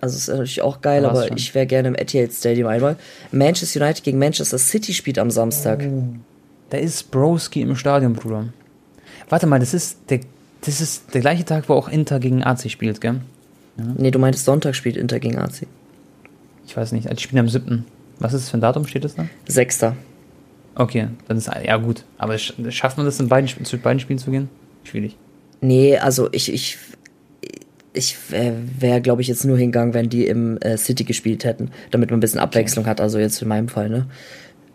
also 0.00 0.16
ist 0.16 0.28
natürlich 0.28 0.62
auch 0.62 0.80
geil, 0.80 1.02
war's 1.02 1.18
aber 1.26 1.36
ich 1.36 1.54
wäre 1.54 1.66
gerne 1.66 1.88
im 1.88 1.94
Etihad 1.94 2.32
Stadium 2.32 2.68
einmal. 2.68 2.96
Manchester 3.30 3.82
United 3.84 4.04
gegen 4.04 4.18
Manchester 4.18 4.56
City 4.58 4.94
spielt 4.94 5.18
am 5.18 5.30
Samstag. 5.30 5.82
Oh. 5.86 6.02
Da 6.70 6.78
ist 6.78 7.10
Broski 7.10 7.60
im 7.62 7.76
Stadion, 7.76 8.14
Bruder. 8.14 8.46
Warte 9.28 9.46
mal, 9.46 9.58
das 9.60 9.74
ist 9.74 9.98
der, 10.08 10.20
das 10.62 10.80
ist 10.80 11.12
der 11.14 11.20
gleiche 11.20 11.44
Tag, 11.44 11.68
wo 11.68 11.74
auch 11.74 11.88
Inter 11.88 12.18
gegen 12.20 12.42
AC 12.42 12.70
spielt, 12.70 13.00
gell? 13.02 13.20
Nee, 13.76 14.10
du 14.10 14.18
meintest 14.18 14.44
Sonntag 14.46 14.74
spielt 14.76 14.96
Inter 14.96 15.18
gegen 15.20 15.38
AC. 15.38 15.66
Ich 16.66 16.76
weiß 16.76 16.92
nicht, 16.92 17.10
die 17.10 17.22
spielen 17.22 17.40
am 17.40 17.48
7. 17.48 17.84
Was 18.18 18.32
ist 18.32 18.42
das 18.44 18.50
für 18.50 18.58
ein 18.58 18.60
Datum, 18.60 18.86
steht 18.86 19.04
das 19.04 19.14
da? 19.16 19.26
Sechster. 19.46 19.96
Okay, 20.76 21.08
dann 21.28 21.36
ist, 21.36 21.48
ja 21.64 21.76
gut. 21.76 22.04
Aber 22.18 22.34
sch- 22.34 22.70
schafft 22.70 22.96
man 22.96 23.06
das, 23.06 23.20
in 23.20 23.28
beiden, 23.28 23.48
zu 23.64 23.78
beiden 23.78 24.00
Spielen 24.00 24.18
zu 24.18 24.30
gehen? 24.30 24.48
Schwierig. 24.82 25.16
Nee, 25.60 25.96
also 25.98 26.28
ich, 26.32 26.52
ich, 26.52 26.78
ich 27.92 28.16
wäre, 28.30 29.00
glaube 29.00 29.22
ich, 29.22 29.28
jetzt 29.28 29.44
nur 29.44 29.56
hingegangen, 29.56 29.94
wenn 29.94 30.08
die 30.08 30.26
im 30.26 30.58
äh, 30.58 30.76
City 30.76 31.04
gespielt 31.04 31.44
hätten, 31.44 31.70
damit 31.90 32.10
man 32.10 32.18
ein 32.18 32.20
bisschen 32.20 32.40
Abwechslung 32.40 32.86
hat. 32.86 33.00
Also 33.00 33.18
jetzt 33.18 33.40
in 33.40 33.48
meinem 33.48 33.68
Fall, 33.68 33.88
ne? 33.88 34.06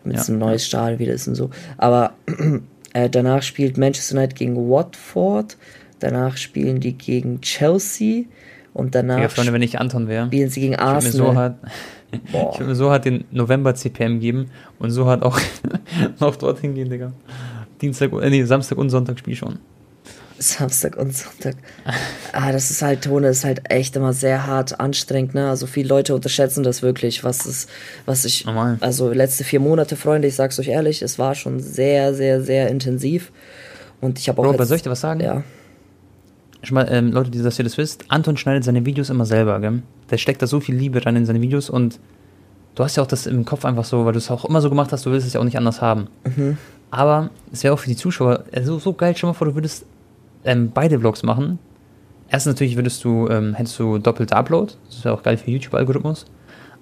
Mit 0.04 0.16
Ja, 0.16 0.22
so 0.22 0.32
einem 0.32 0.40
neues 0.40 0.66
Stadion 0.66 0.98
wieder 0.98 1.12
ist 1.12 1.28
und 1.28 1.34
so. 1.34 1.50
Aber 1.76 2.14
äh, 2.94 3.10
danach 3.10 3.42
spielt 3.42 3.76
Manchester 3.76 4.16
United 4.16 4.38
gegen 4.38 4.56
Watford. 4.56 5.58
Danach 5.98 6.38
spielen 6.38 6.80
die 6.80 6.94
gegen 6.96 7.42
Chelsea. 7.42 8.24
Und 8.72 8.94
danach 8.94 9.20
Ja, 9.20 9.28
Freunde, 9.28 9.52
wenn 9.52 9.60
ich 9.62 9.78
Anton 9.78 10.08
wäre, 10.08 10.26
spielen 10.28 10.48
sie 10.48 10.60
gegen 10.60 10.76
Arsenal. 10.76 11.56
Boah. 12.32 12.50
ich 12.52 12.60
würd 12.60 12.68
mir 12.68 12.74
so 12.74 12.90
hart 12.90 13.04
den 13.04 13.24
November 13.30 13.74
CPM 13.74 14.20
geben 14.20 14.50
und 14.78 14.90
so 14.90 15.06
hart 15.06 15.22
auch 15.22 15.38
noch 16.20 16.36
dorthin 16.36 16.74
gehen, 16.74 16.90
Digga. 16.90 17.12
Dienstag, 17.80 18.12
äh, 18.12 18.30
nee, 18.30 18.44
Samstag 18.44 18.78
und 18.78 18.90
Sonntag 18.90 19.18
spiel 19.18 19.36
schon. 19.36 19.58
Samstag 20.38 20.96
und 20.96 21.14
Sonntag. 21.14 21.56
Ah, 22.32 22.50
das 22.50 22.70
ist 22.70 22.80
halt, 22.80 23.02
Tone 23.04 23.28
ist 23.28 23.44
halt 23.44 23.70
echt 23.70 23.94
immer 23.96 24.14
sehr 24.14 24.46
hart 24.46 24.80
anstrengend, 24.80 25.34
ne? 25.34 25.50
Also 25.50 25.66
viele 25.66 25.88
Leute 25.88 26.14
unterschätzen 26.14 26.62
das 26.62 26.80
wirklich, 26.80 27.24
was 27.24 27.44
ist, 27.44 27.68
was 28.06 28.24
ich, 28.24 28.46
Normal. 28.46 28.78
also 28.80 29.12
letzte 29.12 29.44
vier 29.44 29.60
Monate, 29.60 29.96
Freunde, 29.96 30.28
ich 30.28 30.36
sag's 30.36 30.58
euch 30.58 30.68
ehrlich, 30.68 31.02
es 31.02 31.18
war 31.18 31.34
schon 31.34 31.60
sehr, 31.60 32.14
sehr, 32.14 32.40
sehr 32.42 32.68
intensiv. 32.68 33.32
Und 34.00 34.18
ich 34.18 34.30
habe 34.30 34.38
auch 34.40 34.44
Bro, 34.44 34.50
aber 34.54 34.60
jetzt, 34.60 34.68
soll 34.68 34.76
ich 34.76 34.82
dir 34.82 34.90
was 34.90 35.00
sagen? 35.00 35.20
ja, 35.20 35.42
mal, 36.72 36.86
ähm, 36.90 37.12
Leute, 37.12 37.30
die, 37.30 37.42
dass 37.42 37.58
ihr 37.58 37.64
das 37.64 37.78
wisst, 37.78 38.04
Anton 38.08 38.36
schneidet 38.36 38.64
seine 38.64 38.84
Videos 38.84 39.08
immer 39.10 39.24
selber, 39.24 39.60
gell? 39.60 39.82
Der 40.10 40.18
steckt 40.18 40.42
da 40.42 40.46
so 40.46 40.60
viel 40.60 40.74
Liebe 40.74 41.04
rein 41.04 41.16
in 41.16 41.24
seine 41.26 41.40
Videos 41.40 41.70
und 41.70 41.98
du 42.74 42.84
hast 42.84 42.96
ja 42.96 43.02
auch 43.02 43.06
das 43.06 43.26
im 43.26 43.44
Kopf 43.44 43.64
einfach 43.64 43.84
so, 43.84 44.04
weil 44.04 44.12
du 44.12 44.18
es 44.18 44.30
auch 44.30 44.44
immer 44.44 44.60
so 44.60 44.68
gemacht 44.68 44.92
hast, 44.92 45.06
du 45.06 45.10
willst 45.10 45.26
es 45.26 45.32
ja 45.32 45.40
auch 45.40 45.44
nicht 45.44 45.56
anders 45.56 45.80
haben. 45.80 46.08
Aber 46.90 47.30
es 47.52 47.62
wäre 47.64 47.72
auch 47.74 47.78
für 47.78 47.88
die 47.88 47.96
Zuschauer 47.96 48.44
äh, 48.52 48.62
so, 48.62 48.92
geil, 48.92 49.14
stell 49.16 49.28
mal 49.28 49.34
vor, 49.34 49.46
du 49.46 49.54
würdest 49.54 49.86
ähm, 50.44 50.70
beide 50.74 50.98
Vlogs 50.98 51.22
machen. 51.22 51.58
Erstens 52.28 52.54
natürlich 52.54 52.76
würdest 52.76 53.02
du, 53.04 53.28
ähm, 53.28 53.54
hättest 53.54 53.78
du 53.78 53.98
doppelte 53.98 54.36
Upload, 54.36 54.74
das 54.88 55.04
wäre 55.04 55.14
auch 55.14 55.22
geil 55.22 55.36
für 55.36 55.50
YouTube-Algorithmus. 55.50 56.26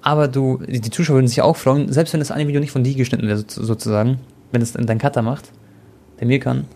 Aber 0.03 0.29
du, 0.29 0.59
die 0.66 0.81
Zuschauer 0.91 1.16
würden 1.16 1.29
sich 1.29 1.43
auch 1.43 1.57
freuen, 1.57 1.93
selbst 1.93 2.12
wenn 2.12 2.20
das 2.20 2.31
eine 2.31 2.47
Video 2.47 2.61
nicht 2.61 2.70
von 2.70 2.85
dir 2.85 2.95
geschnitten 2.95 3.26
wäre, 3.26 3.39
so- 3.39 3.62
sozusagen, 3.64 4.18
wenn 4.53 4.62
es 4.62 4.72
dein 4.72 4.99
Cutter 4.99 5.22
macht, 5.22 5.51
der 6.20 6.26
mir 6.26 6.39
kann. 6.39 6.66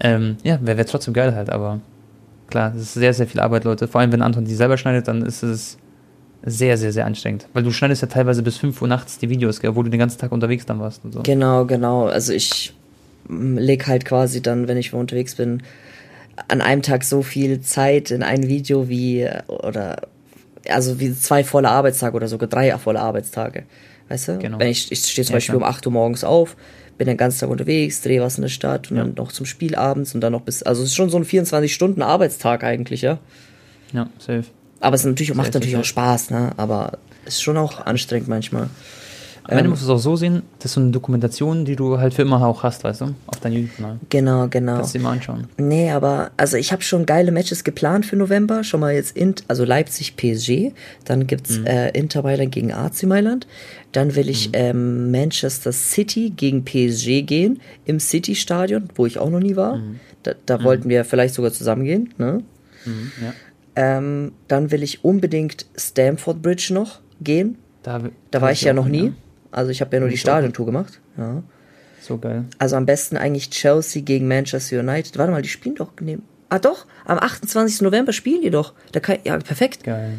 Ähm, 0.00 0.36
ja, 0.42 0.58
wäre 0.62 0.78
wär 0.78 0.86
trotzdem 0.86 1.14
geil 1.14 1.34
halt, 1.34 1.50
aber 1.50 1.80
klar, 2.52 2.70
das 2.70 2.82
ist 2.82 2.94
sehr, 2.94 3.12
sehr 3.12 3.26
viel 3.26 3.40
Arbeit, 3.40 3.64
Leute. 3.64 3.88
Vor 3.88 4.00
allem, 4.00 4.12
wenn 4.12 4.22
Anton 4.22 4.44
die 4.44 4.54
selber 4.54 4.76
schneidet, 4.78 5.08
dann 5.08 5.22
ist 5.22 5.42
es 5.42 5.76
sehr, 6.44 6.76
sehr, 6.78 6.92
sehr 6.92 7.06
anstrengend. 7.06 7.46
Weil 7.52 7.62
du 7.62 7.70
schneidest 7.70 8.02
ja 8.02 8.08
teilweise 8.08 8.42
bis 8.42 8.58
5 8.58 8.80
Uhr 8.82 8.88
nachts 8.88 9.18
die 9.18 9.28
Videos, 9.28 9.60
gell, 9.60 9.74
wo 9.76 9.82
du 9.82 9.90
den 9.90 9.98
ganzen 9.98 10.18
Tag 10.20 10.32
unterwegs 10.32 10.66
dann 10.66 10.78
warst 10.80 11.04
und 11.04 11.12
so. 11.12 11.22
genau, 11.22 11.64
genau. 11.66 12.06
Also 12.06 12.32
ich 12.32 12.74
mm, 13.28 13.58
leg 13.58 13.86
halt 13.86 14.04
quasi 14.04 14.42
dann, 14.42 14.68
wenn 14.68 14.76
ich 14.76 14.92
unterwegs 14.92 15.34
bin, 15.34 15.62
an 16.48 16.60
einem 16.60 16.82
Tag 16.82 17.04
so 17.04 17.22
viel 17.22 17.60
Zeit 17.60 18.10
in 18.10 18.22
ein 18.22 18.48
Video 18.48 18.88
wie, 18.88 19.22
äh, 19.22 19.42
oder, 19.48 20.02
also 20.68 20.98
wie 21.00 21.14
zwei 21.14 21.44
volle 21.44 21.68
Arbeitstage 21.68 22.16
oder 22.16 22.28
sogar 22.28 22.48
drei 22.48 22.76
volle 22.78 23.00
Arbeitstage. 23.00 23.64
Weißt 24.08 24.28
du? 24.28 24.38
Genau. 24.38 24.58
Wenn 24.58 24.68
ich, 24.68 24.90
ich 24.90 25.00
stehe 25.00 25.24
zum 25.24 25.32
Ja, 25.32 25.36
Beispiel 25.36 25.56
klar. 25.56 25.68
um 25.68 25.74
8 25.74 25.86
Uhr 25.86 25.92
morgens 25.92 26.24
auf, 26.24 26.56
bin 27.04 27.12
den 27.14 27.16
ganzen 27.16 27.40
Tag 27.40 27.50
unterwegs, 27.50 28.00
drehe 28.02 28.20
was 28.20 28.36
in 28.38 28.42
der 28.42 28.48
Stadt 28.48 28.90
und 28.90 28.96
Ja. 28.96 29.02
dann 29.04 29.14
noch 29.14 29.32
zum 29.32 29.44
Spiel 29.46 29.74
abends 29.74 30.14
und 30.14 30.20
dann 30.20 30.32
noch 30.32 30.42
bis, 30.42 30.62
also 30.62 30.82
es 30.82 30.90
ist 30.90 30.94
schon 30.94 31.10
so 31.10 31.16
ein 31.16 31.24
24-Stunden-Arbeitstag 31.24 32.62
eigentlich, 32.64 33.02
ja. 33.02 33.18
Ja, 33.92 34.08
safe. 34.18 34.44
Aber 34.80 34.94
es 34.94 35.02
ist 35.02 35.06
natürlich, 35.06 35.34
macht 35.34 35.46
Sehr, 35.52 35.54
natürlich 35.54 35.72
sehr 35.72 35.80
auch 35.80 35.84
Spaß, 35.84 36.30
ne? 36.30 36.52
Aber 36.56 36.98
es 37.24 37.34
ist 37.34 37.42
schon 37.42 37.56
auch 37.56 37.80
anstrengend 37.84 38.28
manchmal. 38.28 38.68
Am 39.44 39.50
Ende 39.50 39.64
Ähm, 39.64 39.70
musst 39.70 39.82
du 39.82 39.86
es 39.86 39.90
auch 39.90 39.98
so 39.98 40.14
sehen, 40.16 40.42
das 40.58 40.66
ist 40.66 40.74
so 40.74 40.80
eine 40.80 40.90
Dokumentation, 40.90 41.64
die 41.64 41.74
du 41.74 41.98
halt 41.98 42.14
für 42.14 42.22
immer 42.22 42.44
auch 42.46 42.62
hast, 42.62 42.84
weißt 42.84 43.00
du, 43.00 43.14
auf 43.26 43.40
deinem 43.40 43.54
YouTube-Kanal. 43.54 43.98
Genau, 44.08 44.46
genau. 44.48 44.76
Kannst 44.76 44.94
du 44.94 44.98
dir 44.98 45.04
mal 45.04 45.12
anschauen. 45.12 45.48
Nee, 45.58 45.90
aber 45.90 46.30
also 46.36 46.56
ich 46.56 46.70
habe 46.72 46.82
schon 46.82 47.06
geile 47.06 47.32
Matches 47.32 47.64
geplant 47.64 48.06
für 48.06 48.14
November. 48.16 48.62
Schon 48.62 48.80
mal 48.80 48.94
jetzt 48.94 49.16
in, 49.16 49.34
also 49.48 49.64
Leipzig 49.64 50.16
PSG, 50.16 50.72
dann 51.04 51.26
gibt's 51.26 51.58
äh, 51.64 51.88
Inter 51.90 52.22
Mailand 52.22 52.52
gegen 52.52 52.72
AC 52.72 53.02
Mailand. 53.02 53.46
Dann 53.90 54.14
will 54.14 54.28
ich 54.28 54.50
ähm, 54.52 55.10
Manchester 55.10 55.72
City 55.72 56.30
gegen 56.30 56.64
PSG 56.64 57.22
gehen 57.26 57.60
im 57.84 57.98
City 58.00 58.34
Stadion, 58.36 58.88
wo 58.94 59.06
ich 59.06 59.18
auch 59.18 59.28
noch 59.30 59.40
nie 59.40 59.56
war. 59.56 59.80
Da, 60.22 60.32
da 60.46 60.62
wollten 60.62 60.88
wir 60.88 61.04
vielleicht 61.04 61.34
sogar 61.34 61.52
zusammen 61.52 61.84
gehen. 61.84 62.14
Ne? 62.16 62.42
Ja. 62.86 63.32
Ähm, 63.74 64.32
dann 64.48 64.70
will 64.70 64.82
ich 64.82 65.04
unbedingt 65.04 65.66
Stamford 65.76 66.42
Bridge 66.42 66.68
noch 66.72 67.00
gehen. 67.20 67.58
Da, 67.82 68.00
Da 68.30 68.40
war 68.40 68.52
ich 68.52 68.62
ja 68.62 68.72
noch 68.72 68.86
nie. 68.86 69.12
Also 69.52 69.70
ich 69.70 69.80
habe 69.80 69.94
ja 69.94 70.00
nur 70.00 70.08
die. 70.08 70.16
Stadiontour 70.16 70.66
gemacht. 70.66 71.00
Ja. 71.16 71.42
So 72.00 72.18
geil. 72.18 72.46
Also 72.58 72.76
am 72.76 72.86
besten 72.86 73.16
eigentlich 73.16 73.50
Chelsea 73.50 74.02
gegen 74.02 74.26
Manchester 74.26 74.80
United. 74.80 75.16
Warte 75.18 75.30
mal, 75.30 75.42
die 75.42 75.48
spielen 75.48 75.76
doch. 75.76 75.92
Nee. 76.00 76.18
Ah 76.48 76.58
doch, 76.58 76.86
am 77.04 77.18
28. 77.18 77.82
November 77.82 78.12
spielen 78.12 78.42
die 78.42 78.50
doch. 78.50 78.74
Da 78.90 79.00
kann, 79.00 79.18
ja, 79.24 79.38
perfekt. 79.38 79.84
Geil. 79.84 80.18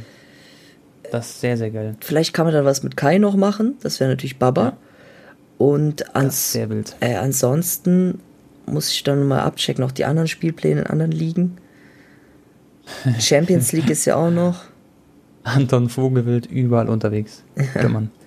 Das 1.12 1.30
ist 1.30 1.42
sehr, 1.42 1.58
sehr 1.58 1.70
geil. 1.70 1.96
Vielleicht 2.00 2.34
kann 2.34 2.46
man 2.46 2.54
dann 2.56 2.66
was 2.66 2.82
mit 2.82 2.98
Kai 2.98 3.18
noch 3.18 3.36
machen. 3.36 3.76
Das 3.84 4.00
wäre 4.00 4.10
natürlich 4.10 4.40
Baba. 4.40 4.64
Ja. 4.64 4.78
Und 5.60 6.16
ans, 6.16 6.54
sehr 6.54 6.70
wild. 6.70 6.96
äh, 7.02 7.16
ansonsten 7.16 8.20
muss 8.66 8.90
ich 8.90 9.04
dann 9.04 9.28
mal 9.28 9.42
abchecken, 9.42 9.84
noch 9.84 9.92
die 9.92 10.06
anderen 10.06 10.28
Spielpläne 10.28 10.82
in 10.82 10.88
anderen 10.88 11.12
Ligen. 11.12 11.58
Champions 13.20 13.72
League 13.72 13.90
ist 13.90 14.06
ja 14.06 14.16
auch 14.16 14.32
noch. 14.32 14.64
Anton 15.44 15.90
Vogelwild 15.90 16.46
überall 16.46 16.90
unterwegs. 16.90 17.44
Ja. 17.76 17.90
Mann. 17.90 18.10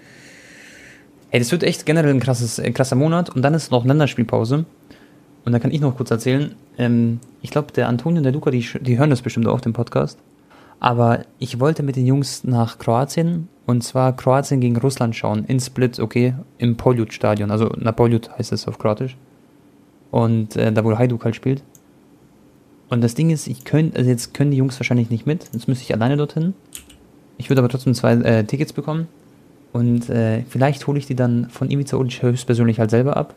Ey, 1.30 1.40
das 1.40 1.52
wird 1.52 1.64
echt 1.64 1.86
generell 1.86 2.14
ein 2.14 2.20
krasses, 2.20 2.58
äh, 2.58 2.70
krasser 2.70 2.96
Monat 2.96 3.30
und 3.30 3.42
dann 3.42 3.54
ist 3.54 3.70
noch 3.70 3.84
Länderspielpause. 3.84 4.64
Und 5.44 5.52
da 5.52 5.58
kann 5.58 5.70
ich 5.70 5.80
noch 5.80 5.96
kurz 5.96 6.10
erzählen. 6.10 6.54
Ähm, 6.78 7.20
ich 7.42 7.50
glaube, 7.50 7.72
der 7.72 7.88
Antonio 7.88 8.18
und 8.18 8.24
der 8.24 8.32
Luca, 8.32 8.50
die, 8.50 8.66
die 8.80 8.98
hören 8.98 9.10
das 9.10 9.22
bestimmt 9.22 9.46
auch, 9.46 9.60
den 9.60 9.72
Podcast. 9.72 10.18
Aber 10.80 11.20
ich 11.38 11.60
wollte 11.60 11.82
mit 11.82 11.96
den 11.96 12.06
Jungs 12.06 12.44
nach 12.44 12.78
Kroatien 12.78 13.48
und 13.64 13.82
zwar 13.82 14.14
Kroatien 14.14 14.60
gegen 14.60 14.76
Russland 14.76 15.16
schauen. 15.16 15.44
In 15.44 15.60
Split, 15.60 15.98
okay, 15.98 16.34
im 16.58 16.76
Poljut-Stadion. 16.76 17.50
Also 17.50 17.72
Napoljut 17.76 18.30
heißt 18.38 18.52
es 18.52 18.68
auf 18.68 18.78
Kroatisch. 18.78 19.16
Und 20.10 20.56
äh, 20.56 20.72
da, 20.72 20.84
wo 20.84 20.96
Hajduk 20.96 21.24
halt 21.24 21.36
spielt. 21.36 21.62
Und 22.88 23.02
das 23.02 23.14
Ding 23.14 23.30
ist, 23.30 23.48
ich 23.48 23.64
könnte, 23.64 23.98
also 23.98 24.08
jetzt 24.08 24.34
können 24.34 24.52
die 24.52 24.56
Jungs 24.56 24.78
wahrscheinlich 24.78 25.10
nicht 25.10 25.26
mit. 25.26 25.48
Jetzt 25.52 25.66
müsste 25.66 25.84
ich 25.84 25.92
alleine 25.92 26.16
dorthin. 26.16 26.54
Ich 27.38 27.50
würde 27.50 27.60
aber 27.60 27.68
trotzdem 27.68 27.94
zwei 27.94 28.12
äh, 28.12 28.44
Tickets 28.44 28.72
bekommen. 28.72 29.08
Und 29.76 30.08
äh, 30.08 30.42
vielleicht 30.48 30.86
hole 30.86 30.98
ich 30.98 31.04
die 31.04 31.14
dann 31.14 31.50
von 31.50 31.70
Ivica 31.70 31.98
Ulic 31.98 32.22
höchstpersönlich 32.22 32.80
halt 32.80 32.90
selber 32.90 33.14
ab. 33.14 33.34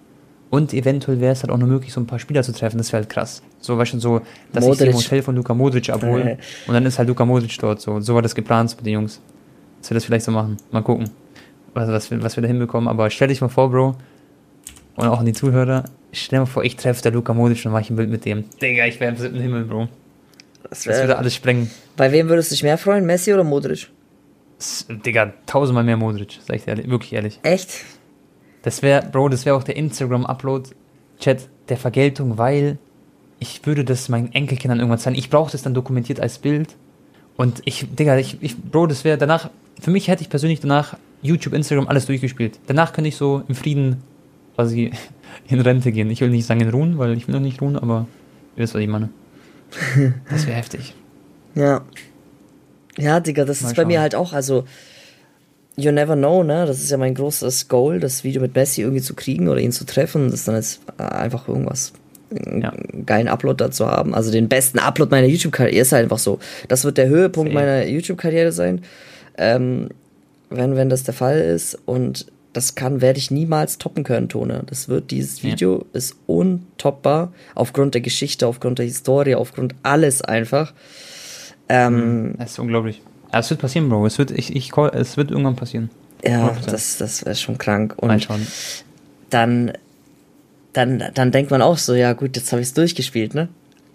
Und 0.49 0.73
eventuell 0.73 1.19
wäre 1.19 1.33
es 1.33 1.43
halt 1.43 1.51
auch 1.51 1.57
noch 1.57 1.67
möglich, 1.67 1.91
so 1.91 1.99
ein 1.99 2.07
paar 2.07 2.17
Spieler 2.17 2.43
zu 2.43 2.53
treffen. 2.53 2.77
Das 2.77 2.93
wäre 2.93 3.01
halt 3.03 3.09
krass. 3.09 3.43
So, 3.59 3.77
weißt 3.77 3.95
du, 3.95 3.99
so, 3.99 4.21
dass 4.53 4.65
ich 4.65 4.77
sie 4.77 4.85
im 4.85 4.91
Modric. 4.93 5.05
Hotel 5.05 5.21
von 5.21 5.35
Luka 5.35 5.53
Modric 5.53 5.89
abhole. 5.89 6.37
Und 6.67 6.73
dann 6.73 6.85
ist 6.85 6.97
halt 6.97 7.09
Luka 7.09 7.25
Modric 7.25 7.57
dort. 7.59 7.81
So, 7.81 7.99
so 7.99 8.15
war 8.15 8.21
das 8.21 8.33
geplant 8.33 8.73
mit 8.77 8.85
den 8.85 8.93
Jungs. 8.93 9.19
Dass 9.81 9.91
wir 9.91 9.95
das 9.95 10.05
vielleicht 10.05 10.23
so 10.23 10.31
machen. 10.31 10.55
Mal 10.71 10.81
gucken, 10.81 11.09
was, 11.73 11.89
was, 11.89 12.09
wir, 12.09 12.23
was 12.23 12.37
wir 12.37 12.41
da 12.41 12.47
hinbekommen. 12.47 12.87
Aber 12.87 13.09
stell 13.09 13.27
dich 13.27 13.41
mal 13.41 13.49
vor, 13.49 13.69
Bro. 13.69 13.95
Und 14.95 15.07
auch 15.07 15.19
an 15.19 15.25
die 15.25 15.33
Zuhörer. 15.33 15.83
Stell 16.13 16.37
dir 16.37 16.41
mal 16.43 16.45
vor, 16.45 16.63
ich 16.63 16.77
treffe 16.77 17.01
der 17.01 17.11
Luka 17.11 17.33
Modric 17.33 17.65
und 17.65 17.73
mache 17.73 17.81
ich 17.81 17.89
ein 17.89 17.97
Bild 17.97 18.09
mit 18.09 18.23
dem. 18.23 18.45
Digga, 18.61 18.85
ich 18.85 18.97
wäre 19.01 19.11
im 19.11 19.17
siebten 19.17 19.41
Himmel, 19.41 19.65
Bro. 19.65 19.89
Das 20.69 20.83
Das 20.83 20.99
würde 20.99 21.17
alles 21.17 21.35
sprengen. 21.35 21.69
bei 21.97 22.13
wem 22.13 22.29
würdest 22.29 22.49
du 22.51 22.55
dich 22.55 22.63
mehr 22.63 22.77
freuen, 22.77 23.05
Messi 23.05 23.33
oder 23.33 23.43
Modric? 23.43 23.89
Digga, 24.89 25.33
tausendmal 25.45 25.83
mehr 25.83 25.97
Modric, 25.97 26.39
sag 26.45 26.57
ich 26.57 26.63
dir 26.65 26.71
ehrlich, 26.71 26.89
wirklich 26.89 27.13
ehrlich. 27.13 27.39
Echt? 27.43 27.85
Das 28.61 28.81
wäre, 28.81 29.07
Bro, 29.09 29.29
das 29.29 29.45
wäre 29.45 29.55
auch 29.55 29.63
der 29.63 29.77
Instagram-Upload-Chat 29.77 31.47
der 31.69 31.77
Vergeltung, 31.77 32.37
weil 32.37 32.77
ich 33.39 33.65
würde 33.65 33.85
das 33.85 34.09
meinen 34.09 34.33
Enkelkindern 34.33 34.79
irgendwann 34.79 34.99
zeigen. 34.99 35.17
Ich 35.17 35.29
brauche 35.29 35.51
das 35.51 35.61
dann 35.61 35.73
dokumentiert 35.73 36.19
als 36.19 36.39
Bild. 36.39 36.75
Und 37.37 37.61
ich, 37.63 37.87
Digga, 37.95 38.17
ich, 38.17 38.37
ich 38.41 38.57
Bro, 38.57 38.87
das 38.87 39.05
wäre 39.05 39.17
danach, 39.17 39.49
für 39.79 39.91
mich 39.91 40.09
hätte 40.09 40.23
ich 40.23 40.29
persönlich 40.29 40.59
danach 40.59 40.97
YouTube, 41.21 41.53
Instagram, 41.53 41.87
alles 41.87 42.05
durchgespielt. 42.05 42.59
Danach 42.67 42.91
könnte 42.91 43.07
ich 43.07 43.15
so 43.15 43.43
im 43.47 43.55
Frieden 43.55 44.03
quasi 44.55 44.91
in 45.47 45.61
Rente 45.61 45.93
gehen. 45.93 46.09
Ich 46.11 46.19
will 46.19 46.29
nicht 46.29 46.45
sagen 46.45 46.59
in 46.59 46.69
Ruhen, 46.69 46.97
weil 46.97 47.15
ich 47.15 47.27
will 47.27 47.35
noch 47.35 47.41
nicht 47.41 47.61
ruhen, 47.61 47.77
aber 47.77 48.07
ihr 48.57 48.63
wisst, 48.63 48.73
was 48.73 48.81
ich 48.81 48.89
meine. 48.89 49.09
Das 50.29 50.47
wäre 50.47 50.57
heftig. 50.57 50.95
Ja. 51.55 51.81
Ja, 52.99 53.19
Digga, 53.19 53.45
das 53.45 53.61
Mal 53.61 53.69
ist 53.69 53.75
bei 53.75 53.85
mir 53.85 53.93
schauen. 53.95 54.01
halt 54.01 54.15
auch, 54.15 54.33
also 54.33 54.65
you 55.75 55.91
never 55.91 56.15
know, 56.15 56.43
ne? 56.43 56.65
Das 56.65 56.81
ist 56.81 56.89
ja 56.91 56.97
mein 56.97 57.15
großes 57.15 57.67
Goal, 57.69 57.99
das 57.99 58.23
Video 58.23 58.41
mit 58.41 58.53
Messi 58.55 58.81
irgendwie 58.81 59.01
zu 59.01 59.13
kriegen 59.15 59.47
oder 59.47 59.59
ihn 59.61 59.71
zu 59.71 59.85
treffen. 59.85 60.25
Das 60.25 60.41
ist 60.41 60.47
dann 60.47 60.55
jetzt 60.55 60.81
einfach 60.97 61.47
irgendwas 61.47 61.93
einen 62.31 62.61
Ja. 62.61 62.73
geilen 63.05 63.27
Upload 63.27 63.63
dazu 63.63 63.87
haben. 63.87 64.13
Also 64.13 64.31
den 64.31 64.49
besten 64.49 64.77
Upload 64.79 65.09
meiner 65.11 65.27
YouTube-Karriere 65.27 65.81
ist 65.81 65.91
halt 65.93 66.03
einfach 66.03 66.19
so. 66.19 66.39
Das 66.67 66.83
wird 66.83 66.97
der 66.97 67.07
Höhepunkt 67.07 67.51
Safe. 67.53 67.65
meiner 67.65 67.85
YouTube-Karriere 67.87 68.51
sein. 68.51 68.83
Ähm, 69.37 69.89
wenn, 70.49 70.75
wenn 70.75 70.89
das 70.89 71.03
der 71.03 71.13
Fall 71.13 71.39
ist. 71.39 71.77
Und 71.85 72.25
das 72.53 72.75
kann, 72.75 73.01
werde 73.01 73.19
ich 73.19 73.31
niemals 73.31 73.77
toppen 73.77 74.03
können, 74.03 74.27
Tone. 74.29 74.63
Das 74.65 74.89
wird, 74.89 75.11
dieses 75.11 75.41
Ja. 75.41 75.51
Video 75.51 75.85
ist 75.93 76.15
untoppbar. 76.27 77.31
Aufgrund 77.55 77.93
der 77.93 78.01
Geschichte, 78.01 78.47
aufgrund 78.47 78.79
der 78.79 78.85
Historie, 78.85 79.35
aufgrund 79.35 79.75
alles 79.83 80.21
einfach. 80.21 80.73
Ähm, 81.69 82.35
Das 82.37 82.51
ist 82.51 82.59
unglaublich. 82.59 83.01
Es 83.31 83.49
wird 83.49 83.61
passieren, 83.61 83.89
Bro. 83.89 84.05
Es 84.07 84.17
wird, 84.17 84.31
ich, 84.31 84.55
ich 84.55 84.71
call, 84.71 84.89
es 84.95 85.15
wird 85.17 85.29
irgendwann 85.31 85.55
passieren. 85.55 85.89
ja, 86.25 86.47
100%. 86.49 86.65
das, 86.71 86.97
das 86.97 87.25
wäre 87.25 87.35
schon 87.35 87.57
krank. 87.57 87.93
Und 87.97 88.23
schauen. 88.23 88.45
dann, 89.29 89.73
dann, 90.73 91.03
dann 91.13 91.31
denkt 91.31 91.51
man 91.51 91.61
auch 91.61 91.77
so, 91.77 91.93
ja 91.93 92.13
gut, 92.13 92.35
jetzt 92.35 92.51
habe 92.51 92.61
ich 92.61 92.69
es 92.69 92.73
durchgespielt, 92.73 93.33
ne? 93.35 93.49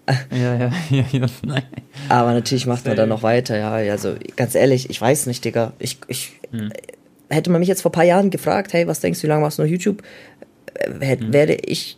Ja, 0.31 0.55
ja, 0.55 0.71
ja, 0.89 1.03
ja. 1.11 1.25
Nein. 1.45 1.63
Aber 2.09 2.31
natürlich 2.33 2.65
macht 2.67 2.85
man 2.85 2.95
dann 2.95 3.09
noch 3.09 3.23
weiter, 3.23 3.57
ja. 3.57 3.71
Also 3.71 4.15
ganz 4.35 4.53
ehrlich, 4.55 4.89
ich 4.89 5.01
weiß 5.01 5.25
nicht, 5.25 5.43
Digga. 5.43 5.73
Ich, 5.79 5.97
ich 6.07 6.33
Hm. 6.51 6.71
hätte 7.29 7.49
man 7.49 7.59
mich 7.59 7.67
jetzt 7.67 7.81
vor 7.81 7.89
ein 7.89 7.93
paar 7.95 8.03
Jahren 8.05 8.29
gefragt, 8.29 8.71
hey, 8.73 8.87
was 8.87 8.99
denkst 8.99 9.19
du, 9.19 9.23
wie 9.23 9.29
lange 9.29 9.41
machst 9.41 9.57
du 9.57 9.63
noch 9.63 9.69
YouTube? 9.69 10.03
Äh, 10.75 10.91
Hätt, 11.05 11.21
Hm. 11.21 11.33
Werde 11.33 11.55
ich, 11.55 11.97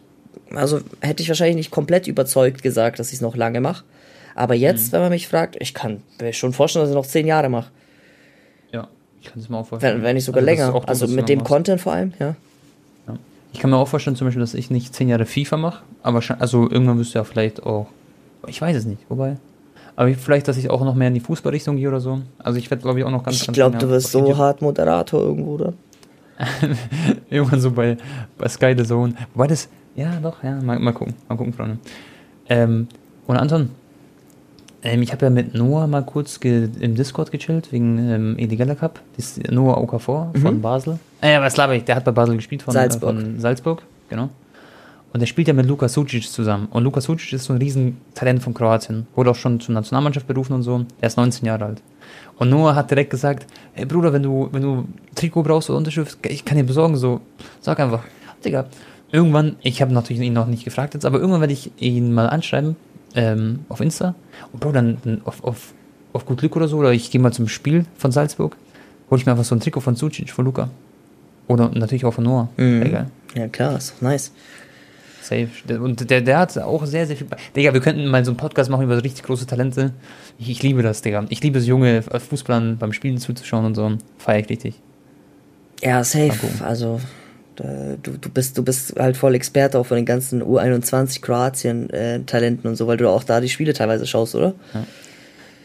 also 0.56 0.80
hätte 1.02 1.22
ich 1.22 1.28
wahrscheinlich 1.30 1.58
nicht 1.58 1.72
komplett 1.72 2.08
überzeugt 2.08 2.64
gesagt, 2.64 2.98
dass 3.00 3.10
ich 3.10 3.16
es 3.16 3.22
noch 3.22 3.36
lange 3.36 3.60
mache. 3.62 3.84
Aber 4.38 4.54
jetzt, 4.54 4.92
wenn 4.92 5.02
man 5.02 5.10
mich 5.10 5.28
fragt, 5.28 5.58
ich 5.60 5.74
kann 5.74 6.02
mir 6.22 6.32
schon 6.34 6.54
vorstellen, 6.54 6.84
dass 6.84 6.92
ich 6.92 6.96
noch 6.96 7.06
zehn 7.06 7.26
Jahre 7.28 7.50
mache. 7.50 7.72
Ja, 8.72 8.88
ich 9.22 9.28
kann 9.28 9.40
es 9.42 9.50
mir 9.50 9.58
auch 9.58 9.66
vorstellen. 9.68 9.98
Wenn, 9.98 10.04
wenn 10.04 10.16
nicht 10.16 10.26
sogar 10.26 10.42
Also, 10.42 10.46
länger. 10.46 10.72
das, 10.86 11.02
also 11.02 11.08
mit 11.16 11.28
dem 11.28 11.40
machst. 11.40 11.52
Content 11.52 11.82
vor 11.82 11.94
allem, 11.94 12.14
ja. 12.20 12.36
Ja. 13.08 13.16
Ich 13.52 13.60
kann 13.60 13.70
mir 13.72 13.78
auch 13.78 13.88
vorstellen, 13.88 14.16
zum 14.16 14.28
Beispiel, 14.28 14.42
dass 14.42 14.54
ich 14.54 14.70
nicht 14.70 14.94
zehn 14.94 15.10
Jahre 15.10 15.26
FIFA 15.26 15.58
mache, 15.58 15.84
aber 16.04 16.22
also 16.40 16.70
irgendwann 16.70 17.00
wirst 17.00 17.16
du 17.16 17.20
ja 17.20 17.24
vielleicht 17.24 17.64
auch, 17.64 17.88
ich 18.46 18.62
weiß 18.62 18.78
es 18.78 18.86
nicht, 18.86 19.02
wobei. 19.10 19.38
Aber 19.96 20.14
vielleicht, 20.14 20.48
dass 20.48 20.58
ich 20.58 20.70
auch 20.70 20.84
noch 20.86 20.94
mehr 20.94 21.08
in 21.08 21.16
die 21.16 21.20
Fußballrichtung 21.20 21.76
gehe 21.78 21.88
oder 21.88 22.00
so. 22.00 22.22
Also 22.38 22.60
ich 22.60 22.70
werde, 22.70 22.84
glaube 22.84 23.00
ich, 23.00 23.06
auch 23.06 23.10
noch 23.10 23.24
ganz, 23.24 23.42
Ich 23.42 23.52
glaube, 23.52 23.80
du 23.80 23.90
wirst 23.90 24.12
so 24.12 24.38
hart 24.38 24.62
Moderator 24.62 25.20
irgendwo, 25.22 25.54
oder? 25.56 25.74
Irgendwann 27.32 27.60
so 27.60 27.72
bei, 27.72 27.98
bei 28.38 28.48
Sky 28.48 28.76
the 28.78 28.84
Zone. 28.84 29.16
Wobei 29.34 29.48
das, 29.48 29.68
ja 29.96 30.20
doch, 30.22 30.44
ja, 30.44 30.62
mal, 30.62 30.78
mal 30.78 30.94
gucken, 30.94 31.16
mal 31.28 31.36
gucken, 31.36 31.52
Freunde. 31.52 31.80
Ähm, 32.48 32.88
und 33.26 33.38
Anton, 33.38 33.72
ähm, 34.84 35.02
ich 35.02 35.12
habe 35.12 35.26
ja 35.26 35.30
mit 35.30 35.54
Noah 35.54 35.88
mal 35.88 36.04
kurz 36.04 36.38
im 36.38 36.96
Discord 36.96 37.32
gechillt, 37.32 37.72
wegen 37.72 37.98
ähm, 37.98 38.36
Eligella 38.38 38.76
Cup. 38.76 39.00
Das 39.16 39.38
ist 39.38 39.52
Noah 39.52 39.78
Okafor 39.82 40.32
von 40.42 40.62
Basel. 40.62 41.00
Äh, 41.22 41.40
was 41.42 41.58
laber 41.58 41.74
ich, 41.76 41.84
der 41.84 41.96
hat 41.96 42.04
bei 42.06 42.12
Basel 42.12 42.36
gespielt 42.36 42.62
von 42.62 42.74
Mhm. 42.74 42.78
Salzburg. 42.78 43.16
Äh, 43.16 43.22
von 43.22 43.40
Salzburg, 43.40 43.82
genau. 44.10 44.30
Und 45.14 45.22
der 45.22 45.26
spielt 45.28 45.48
ja 45.48 45.54
mit 45.54 45.66
Luka 45.66 45.88
Sucic 45.88 46.30
zusammen. 46.30 46.68
Und 46.70 46.84
Luka 46.84 47.02
Sucic 47.02 47.34
ist 47.34 47.46
so 47.46 47.54
ein 47.54 47.60
Riesentalent 47.60 48.44
von 48.44 48.54
Kroatien. 48.54 49.08
Wurde 49.16 49.32
auch 49.32 49.36
schon 49.36 49.60
zur 49.60 49.74
Nationalmannschaft 49.74 50.28
berufen 50.28 50.54
und 50.54 50.64
so. 50.64 50.86
Er 51.02 51.08
ist 51.08 51.18
19 51.18 51.46
Jahre 51.46 51.66
alt. 51.66 51.82
Und 52.38 52.50
Noah 52.50 52.76
hat 52.76 52.92
direkt 52.92 53.10
gesagt, 53.10 53.48
hey 53.74 53.86
Bruder, 53.86 54.14
wenn 54.14 54.22
du, 54.22 54.50
wenn 54.52 54.62
du 54.62 54.86
Trikot 55.16 55.44
brauchst 55.44 55.70
oder 55.70 55.78
Unterschrift, 55.78 56.20
ich 56.28 56.46
kann 56.46 56.58
dir 56.58 56.64
besorgen, 56.66 56.98
so, 56.98 57.22
sag 57.62 57.80
einfach. 57.80 58.04
Digga, 58.46 58.66
irgendwann, 59.12 59.56
ich 59.62 59.82
habe 59.82 59.92
natürlich 59.94 60.22
ihn 60.22 60.34
noch 60.34 60.46
nicht 60.46 60.66
gefragt 60.66 60.94
jetzt, 60.94 61.06
aber 61.06 61.18
irgendwann 61.18 61.42
werde 61.42 61.54
ich 61.54 61.72
ihn 61.82 62.14
mal 62.14 62.28
anschreiben, 62.30 62.76
ähm, 63.18 63.66
auf 63.68 63.82
Insta. 63.82 64.16
Und 64.54 64.62
Bro, 64.62 64.72
dann, 64.72 64.98
dann 65.04 65.22
auf, 65.26 65.44
auf, 65.44 65.74
auf 66.14 66.26
gut 66.26 66.40
Glück 66.40 66.56
oder 66.56 66.68
so, 66.68 66.78
oder 66.78 66.94
ich 66.94 67.12
gehe 67.12 67.20
mal 67.20 67.34
zum 67.34 67.50
Spiel 67.50 67.86
von 67.98 68.12
Salzburg, 68.12 68.56
hole 69.10 69.20
ich 69.20 69.26
mir 69.26 69.34
einfach 69.34 69.44
so 69.44 69.56
ein 69.56 69.60
Trikot 69.60 69.82
von 69.82 69.96
Sucic, 69.96 70.30
von 70.30 70.46
Luca. 70.46 70.70
Oder 71.48 71.70
natürlich 71.74 72.06
auch 72.06 72.14
von 72.14 72.24
Noah. 72.24 72.50
Mhm. 72.58 72.82
Egal. 72.84 73.12
Ja, 73.36 73.48
klar, 73.48 73.78
ist 73.78 73.94
doch 73.94 74.02
nice. 74.02 74.32
Safe. 75.22 75.50
Und 75.80 76.10
der, 76.10 76.22
der 76.22 76.38
hat 76.40 76.58
auch 76.58 76.86
sehr, 76.86 77.06
sehr 77.06 77.18
viel. 77.18 77.28
Digga, 77.56 77.74
wir 77.74 77.82
könnten 77.82 78.08
mal 78.08 78.24
so 78.24 78.32
einen 78.32 78.38
Podcast 78.38 78.70
machen 78.70 78.84
über 78.84 78.96
so 78.96 79.02
richtig 79.02 79.26
große 79.26 79.46
Talente. 79.46 79.92
Ich, 80.38 80.50
ich 80.50 80.64
liebe 80.64 80.84
das, 80.84 81.02
Digga. 81.02 81.26
Ich 81.30 81.42
liebe 81.42 81.60
es, 81.60 81.66
junge 81.66 82.02
Fußballern 82.02 82.78
beim 82.78 82.94
Spielen 82.94 83.18
zuzuschauen 83.18 83.66
und 83.66 83.76
so. 83.76 83.98
Feier 84.20 84.40
ich 84.40 84.50
richtig. 84.50 84.76
Ja, 85.82 86.04
safe. 86.04 86.64
Also 86.64 86.96
äh, 86.96 87.17
du, 87.64 88.18
du 88.18 88.30
bist 88.30 88.58
du 88.58 88.64
bist 88.64 88.96
halt 89.00 89.18
voll 89.18 89.36
Experte 89.36 89.80
auch 89.80 89.86
von 89.86 89.96
den 89.96 90.06
ganzen 90.06 90.44
U21 90.44 91.22
Kroatien 91.22 91.90
äh, 91.90 92.20
und 92.64 92.76
so, 92.76 92.88
weil 92.88 92.98
du 92.98 93.10
auch 93.10 93.24
da 93.24 93.42
die 93.42 93.50
Spiele 93.50 93.74
teilweise 93.74 94.06
schaust, 94.06 94.36
oder? 94.36 94.54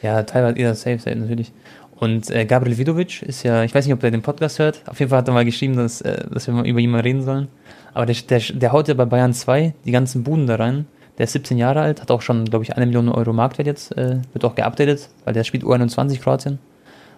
Ja, 0.02 0.22
teilweise 0.24 0.58
eher 0.58 0.74
safe, 0.74 0.98
safe, 0.98 1.16
natürlich. 1.16 1.52
Und 1.94 2.30
äh, 2.30 2.44
Gabriel 2.44 2.78
Vidovic 2.78 3.22
ist 3.22 3.44
ja, 3.44 3.62
ich 3.62 3.72
weiß 3.74 3.86
nicht, 3.86 3.94
ob 3.94 4.00
der 4.00 4.10
den 4.10 4.22
Podcast 4.22 4.58
hört. 4.58 4.82
Auf 4.86 4.98
jeden 4.98 5.10
Fall 5.10 5.18
hat 5.18 5.28
er 5.28 5.34
mal 5.34 5.44
geschrieben, 5.44 5.76
dass, 5.76 6.00
äh, 6.00 6.24
dass 6.28 6.48
wir 6.48 6.54
mal 6.54 6.66
über 6.66 6.80
ihn 6.80 6.90
mal 6.90 7.00
reden 7.00 7.22
sollen. 7.22 7.46
Aber 7.94 8.06
der, 8.06 8.16
der, 8.28 8.40
der 8.40 8.72
haut 8.72 8.88
ja 8.88 8.94
bei 8.94 9.04
Bayern 9.04 9.32
2 9.32 9.74
die 9.84 9.92
ganzen 9.92 10.24
Buden 10.24 10.48
da 10.48 10.56
rein. 10.56 10.86
Der 11.18 11.24
ist 11.24 11.32
17 11.32 11.58
Jahre 11.58 11.82
alt, 11.82 12.00
hat 12.00 12.10
auch 12.10 12.22
schon, 12.22 12.46
glaube 12.46 12.64
ich, 12.64 12.74
eine 12.74 12.86
Million 12.86 13.08
Euro 13.08 13.32
Marktwert 13.32 13.66
jetzt, 13.66 13.96
äh, 13.96 14.16
wird 14.32 14.44
auch 14.44 14.54
geupdatet, 14.54 15.10
weil 15.24 15.34
der 15.34 15.44
spielt 15.44 15.62
U21 15.62 16.20
Kroatien. 16.20 16.58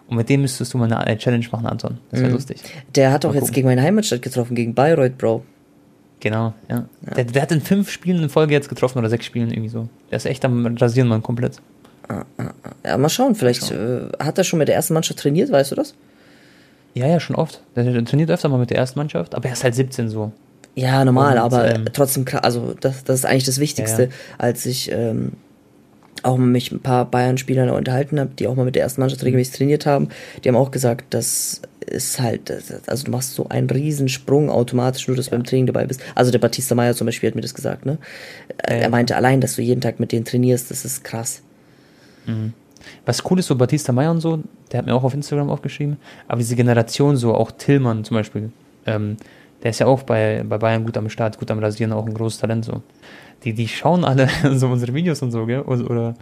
Und 0.09 0.16
mit 0.16 0.28
dem 0.28 0.42
müsstest 0.42 0.72
du 0.74 0.78
mal 0.78 0.92
eine 0.92 1.18
Challenge 1.18 1.46
machen, 1.50 1.66
Anton. 1.66 1.98
Das 2.11 2.20
wäre 2.20 2.28
Mhm. 2.30 2.34
lustig. 2.36 2.61
Der 2.94 3.11
hat 3.12 3.24
doch 3.24 3.34
jetzt 3.34 3.52
gegen 3.52 3.66
meine 3.68 3.82
Heimatstadt 3.82 4.20
getroffen, 4.22 4.55
gegen 4.55 4.74
Bayreuth, 4.74 5.16
Bro. 5.16 5.44
Genau, 6.20 6.55
ja. 6.70 6.86
Der, 7.16 7.24
der 7.24 7.42
hat 7.42 7.52
in 7.52 7.61
fünf 7.61 7.90
Spielen 7.90 8.22
in 8.22 8.28
Folge 8.30 8.52
jetzt 8.55 8.68
getroffen 8.68 8.98
oder 8.98 9.09
sechs 9.11 9.26
Spielen 9.26 9.50
irgendwie 9.50 9.68
so. 9.68 9.88
Der 10.11 10.16
ist 10.16 10.26
echt 10.26 10.44
am 10.44 10.66
Rasieren, 10.76 11.22
komplett. 11.22 11.61
Ja, 12.84 12.98
mal 12.98 13.09
schauen, 13.09 13.34
vielleicht 13.34 13.70
Äh, 13.70 14.09
hat 14.18 14.36
er 14.38 14.44
schon 14.44 14.59
mit 14.59 14.68
der 14.68 14.74
ersten 14.76 14.94
Mannschaft 14.94 15.18
trainiert, 15.20 15.50
weißt 15.50 15.72
du 15.72 15.74
das? 15.76 15.94
Ja, 16.94 17.07
ja, 17.07 17.18
schon 17.18 17.34
oft. 17.36 17.61
Der, 17.74 17.84
der 17.84 18.05
trainiert 18.05 18.30
öfter 18.30 18.48
mal 18.48 18.59
mit 18.59 18.70
der 18.70 18.76
ersten 18.78 18.98
Mannschaft, 18.98 19.34
aber 19.34 19.46
er 19.46 19.52
ist 19.55 19.64
halt 19.64 19.74
17 19.74 20.09
so. 20.11 20.32
Ja, 20.74 21.05
normal, 21.05 21.34
Und, 21.34 21.38
aber 21.42 21.74
ähm, 21.74 21.86
trotzdem, 21.92 22.24
also 22.42 22.74
das, 22.80 23.05
das 23.05 23.20
ist 23.20 23.24
eigentlich 23.24 23.44
das 23.44 23.59
Wichtigste, 23.59 24.02
Ja, 24.02 24.09
ja. 24.09 24.14
als 24.38 24.66
ich 24.66 24.90
ähm, 24.92 25.32
auch 26.22 26.38
mich 26.38 26.72
ein 26.72 26.80
paar 26.80 27.04
Bayern-Spielern 27.04 27.70
unterhalten 27.70 28.18
habe, 28.18 28.30
die 28.38 28.46
auch 28.46 28.54
mal 28.54 28.64
mit 28.64 28.76
der 28.76 28.82
ersten 28.82 29.00
Mannschaft 29.00 29.22
Mhm. 29.22 29.26
regelmäßig 29.26 29.56
trainiert 29.56 29.86
haben, 29.86 30.08
die 30.42 30.48
haben 30.48 30.56
auch 30.56 30.70
gesagt, 30.70 31.12
das 31.12 31.60
ist 31.86 32.18
halt, 32.18 32.50
also 32.86 33.04
du 33.04 33.10
machst 33.10 33.34
so 33.34 33.48
einen 33.48 33.68
Riesensprung 33.68 34.48
automatisch, 34.48 35.06
nur 35.06 35.16
dass 35.16 35.26
du 35.26 35.32
beim 35.32 35.44
Training 35.44 35.66
dabei 35.66 35.86
bist. 35.86 36.00
Also 36.14 36.30
der 36.30 36.38
Batista 36.38 36.74
Meyer 36.74 36.94
zum 36.94 37.06
Beispiel 37.06 37.28
hat 37.28 37.34
mir 37.34 37.42
das 37.42 37.54
gesagt, 37.54 37.84
ne? 37.84 37.98
Ja, 38.66 38.74
ja. 38.74 38.80
Er 38.82 38.88
meinte 38.88 39.16
allein, 39.16 39.40
dass 39.42 39.56
du 39.56 39.62
jeden 39.62 39.82
Tag 39.82 40.00
mit 40.00 40.12
denen 40.12 40.24
trainierst, 40.24 40.70
das 40.70 40.84
ist 40.86 41.04
krass. 41.04 41.42
Was 43.04 43.22
cool 43.30 43.38
ist, 43.38 43.48
so 43.48 43.56
Batista 43.56 43.92
Meyer 43.92 44.10
und 44.10 44.20
so, 44.20 44.42
der 44.72 44.78
hat 44.78 44.86
mir 44.86 44.94
auch 44.94 45.04
auf 45.04 45.12
Instagram 45.14 45.50
aufgeschrieben, 45.50 45.98
aber 46.26 46.38
diese 46.38 46.56
Generation, 46.56 47.16
so 47.16 47.34
auch 47.34 47.50
Tillmann 47.50 48.04
zum 48.04 48.16
Beispiel, 48.16 48.50
ähm, 48.86 49.16
der 49.62 49.70
ist 49.70 49.78
ja 49.80 49.86
auch 49.86 50.02
bei, 50.02 50.42
bei 50.46 50.58
Bayern 50.58 50.84
gut 50.84 50.96
am 50.96 51.08
Start, 51.10 51.38
gut 51.38 51.50
am 51.50 51.58
Rasieren, 51.58 51.92
auch 51.92 52.06
ein 52.06 52.14
großes 52.14 52.38
Talent 52.40 52.64
so. 52.64 52.82
Die, 53.45 53.53
die 53.53 53.68
schauen 53.68 54.05
alle 54.05 54.28
so 54.55 54.68
unsere 54.68 54.95
Videos 54.95 55.22
und 55.22 55.30
so, 55.30 55.47
gell? 55.47 55.61
Oder, 55.61 55.90
oder 55.90 56.14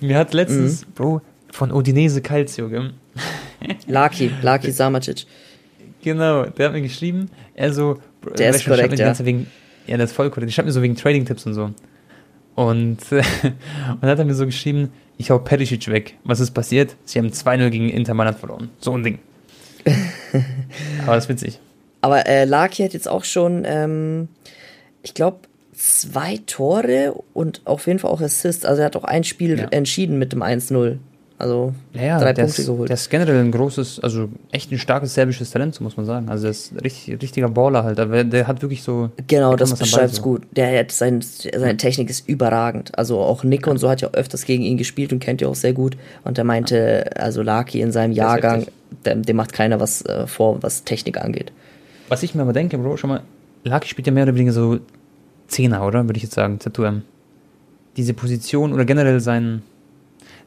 mir 0.00 0.18
hat 0.18 0.34
letztens, 0.34 0.86
Mhm. 0.86 0.92
Bro, 0.94 1.20
von 1.50 1.72
Odinese 1.72 2.20
Calcio, 2.20 2.68
gell? 2.68 2.92
Laki, 3.86 4.30
Laki 4.42 4.70
Samacic. 4.70 5.26
Genau, 6.02 6.44
der 6.44 6.66
hat 6.66 6.72
mir 6.72 6.82
geschrieben, 6.82 7.30
er 7.54 7.72
so, 7.72 7.98
Bro, 8.20 8.34
Der 8.34 8.50
ist 8.50 8.62
schreibt 8.62 8.90
mir 8.90 8.96
korrekt, 8.96 9.18
ja. 9.18 9.26
Wegen, 9.26 9.46
ja, 9.86 9.96
das 9.96 10.10
ist 10.10 10.16
voll 10.16 10.30
korrekt. 10.30 10.48
Der 10.48 10.52
schreibt 10.52 10.66
mir 10.66 10.72
so 10.72 10.82
wegen 10.82 10.96
Trading-Tipps 10.96 11.46
und 11.46 11.54
so. 11.54 11.70
Und, 12.54 12.98
und 13.12 13.98
dann 14.00 14.10
hat 14.10 14.18
er 14.18 14.24
mir 14.24 14.34
so 14.34 14.46
geschrieben, 14.46 14.90
ich 15.18 15.30
hau 15.30 15.38
Perisic 15.38 15.88
weg. 15.88 16.16
Was 16.24 16.40
ist 16.40 16.52
passiert? 16.52 16.96
Sie 17.04 17.18
haben 17.18 17.28
2-0 17.28 17.70
gegen 17.70 17.88
Inter 17.90 18.14
Mailand 18.14 18.38
verloren. 18.38 18.70
So 18.78 18.96
ein 18.96 19.02
Ding. 19.02 19.18
Aber 21.06 21.14
das 21.16 21.24
ist 21.24 21.28
witzig. 21.28 21.58
Aber 22.02 22.26
äh, 22.26 22.44
Laki 22.44 22.82
hat 22.82 22.92
jetzt 22.94 23.08
auch 23.08 23.24
schon, 23.24 23.64
ähm, 23.66 24.28
ich 25.02 25.12
glaube, 25.14 25.40
zwei 25.80 26.38
Tore 26.46 27.14
und 27.32 27.62
auf 27.64 27.86
jeden 27.86 27.98
Fall 27.98 28.10
auch 28.10 28.20
Assists. 28.20 28.64
Also 28.64 28.82
er 28.82 28.86
hat 28.86 28.96
auch 28.96 29.04
ein 29.04 29.24
Spiel 29.24 29.58
Ja. 29.58 29.66
entschieden 29.70 30.18
mit 30.18 30.32
dem 30.32 30.42
1-0. 30.42 30.98
Also 31.38 31.72
Ja, 31.94 32.02
ja, 32.02 32.18
drei 32.18 32.34
Punkte 32.34 32.60
ist, 32.60 32.66
geholt. 32.66 32.90
der 32.90 32.94
ist 32.96 33.08
generell 33.08 33.40
ein 33.40 33.50
großes, 33.50 34.00
also 34.00 34.28
echt 34.52 34.70
ein 34.70 34.78
starkes 34.78 35.14
serbisches 35.14 35.50
Talent, 35.50 35.74
so 35.74 35.82
muss 35.82 35.96
man 35.96 36.04
sagen. 36.04 36.28
Also 36.28 36.42
der 36.42 36.50
ist 36.50 36.74
richtig, 36.84 37.22
richtiger 37.22 37.48
Baller 37.48 37.82
halt. 37.82 37.98
Aber 37.98 38.24
der 38.24 38.46
hat 38.46 38.60
wirklich 38.60 38.82
so. 38.82 39.08
Genau, 39.26 39.56
das 39.56 39.74
beschreibt 39.74 40.12
es 40.12 40.20
Ball 40.20 40.22
gut. 40.32 40.42
Der 40.52 40.78
hat 40.80 40.92
sein, 40.92 41.22
seine 41.22 41.78
Technik 41.78 42.10
ist 42.10 42.28
überragend. 42.28 42.96
Also 42.98 43.18
auch 43.20 43.42
Nick 43.42 43.66
und 43.66 43.78
so 43.78 43.88
hat 43.88 44.02
ja 44.02 44.10
öfters 44.12 44.44
gegen 44.44 44.62
ihn 44.64 44.76
gespielt 44.76 45.14
und 45.14 45.20
kennt 45.20 45.40
ihn 45.40 45.46
auch 45.48 45.54
sehr 45.54 45.72
gut. 45.72 45.96
Und 46.24 46.36
er 46.36 46.44
meinte, 46.44 47.08
also 47.16 47.40
Laki 47.40 47.80
in 47.80 47.90
seinem 47.90 48.12
Jahrgang, 48.12 48.66
dem, 49.06 49.22
dem 49.22 49.36
macht 49.36 49.54
keiner 49.54 49.80
was 49.80 50.02
äh, 50.02 50.26
vor, 50.26 50.62
was 50.62 50.84
Technik 50.84 51.16
angeht. 51.18 51.52
Was 52.10 52.22
ich 52.22 52.34
mir 52.34 52.42
aber 52.42 52.52
denke, 52.52 52.76
Bro, 52.76 52.98
schau 52.98 53.08
mal, 53.08 53.22
Lucky 53.64 53.88
spielt 53.88 54.06
ja 54.06 54.12
mehr 54.12 54.24
oder 54.24 54.34
weniger 54.34 54.52
so 54.52 54.78
Zehner, 55.50 55.86
oder? 55.86 56.04
Würde 56.04 56.16
ich 56.16 56.22
jetzt 56.22 56.34
sagen, 56.34 56.58
ZUM. 56.60 57.02
Diese 57.96 58.14
Position 58.14 58.72
oder 58.72 58.84
generell 58.84 59.20
sein. 59.20 59.62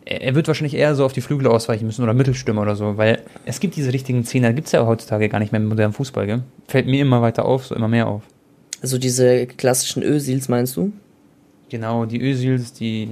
Er 0.06 0.36
wird 0.36 0.48
wahrscheinlich 0.48 0.76
eher 0.76 0.96
so 0.96 1.06
auf 1.06 1.14
die 1.14 1.22
Flügel 1.22 1.48
ausweichen 1.48 1.86
müssen 1.86 2.04
oder 2.04 2.14
Mittelstürmer 2.14 2.62
oder 2.62 2.76
so, 2.76 2.98
weil 2.98 3.22
es 3.46 3.60
gibt 3.62 3.76
diese 3.78 3.94
richtigen 3.94 4.26
Zehner, 4.26 4.52
gibt 4.52 4.68
es 4.68 4.74
ja 4.74 4.86
heutzutage 4.86 5.30
gar 5.30 5.40
nicht 5.40 5.54
mehr 5.54 5.62
im 5.62 5.68
modernen 5.68 5.94
Fußball, 5.94 6.26
gell? 6.26 6.44
Fällt 6.68 6.88
mir 6.88 7.02
immer 7.02 7.22
weiter 7.22 7.46
auf, 7.46 7.66
so 7.68 7.76
immer 7.76 7.88
mehr 7.88 8.08
auf. 8.08 8.24
Also 8.82 8.98
diese 8.98 9.48
klassischen 9.48 10.04
Ösils 10.04 10.50
meinst 10.50 10.76
du? 10.76 10.92
Genau, 11.70 12.06
die 12.06 12.22
Özils, 12.22 12.74
die. 12.74 13.12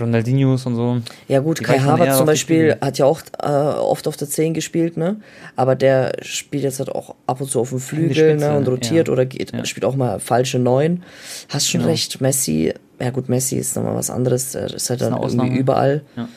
Ronaldinhos 0.00 0.66
und 0.66 0.74
so. 0.76 0.98
Ja 1.28 1.40
gut, 1.40 1.62
Kai 1.62 1.78
Havertz 1.78 2.16
zum 2.16 2.26
Beispiel 2.26 2.76
hat 2.80 2.98
ja 2.98 3.04
auch 3.06 3.20
äh, 3.42 3.46
oft 3.46 4.08
auf 4.08 4.16
der 4.16 4.28
10 4.28 4.54
gespielt, 4.54 4.96
ne? 4.96 5.16
Aber 5.56 5.74
der 5.74 6.12
spielt 6.22 6.62
jetzt 6.64 6.78
halt 6.78 6.88
auch 6.90 7.14
ab 7.26 7.40
und 7.40 7.50
zu 7.50 7.60
auf 7.60 7.70
dem 7.70 7.78
Flügel 7.80 8.14
Spitze, 8.38 8.50
ne? 8.50 8.56
und 8.56 8.68
rotiert 8.68 9.08
ja. 9.08 9.12
oder 9.12 9.24
geht, 9.26 9.52
Ja. 9.52 9.64
spielt 9.64 9.84
auch 9.84 9.94
mal 9.96 10.18
falsche 10.20 10.58
Neun. 10.58 11.02
Hast 11.48 11.68
schon 11.68 11.80
Genau. 11.80 11.90
recht, 11.92 12.20
Messi, 12.20 12.72
ja 13.00 13.10
gut, 13.10 13.28
Messi 13.28 13.56
ist 13.56 13.76
nochmal 13.76 13.94
was 13.96 14.10
anderes, 14.10 14.52
der 14.52 14.64
ist 14.72 14.88
halt 14.90 15.00
Ist 15.00 15.06
dann 15.06 15.12
irgendwie 15.14 15.24
Ausnahme. 15.26 15.56
überall. 15.56 16.02
Ja. 16.16 16.28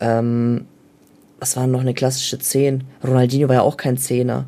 Ähm, 0.00 0.66
was 1.40 1.56
war 1.56 1.66
noch 1.66 1.80
eine 1.80 1.94
klassische 1.94 2.38
10? 2.38 2.84
Ronaldinho 3.02 3.48
war 3.48 3.56
ja 3.56 3.62
auch 3.62 3.76
kein 3.76 3.96
Zehner. 3.98 4.46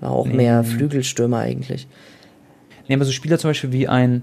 War 0.00 0.10
auch 0.12 0.26
mehr 0.26 0.62
Flügelstürmer 0.64 1.38
eigentlich. 1.38 1.88
Nee, 2.86 2.94
aber 2.94 3.04
so 3.04 3.12
Spieler 3.12 3.38
zum 3.38 3.50
Beispiel 3.50 3.72
wie 3.72 3.88
ein 3.88 4.22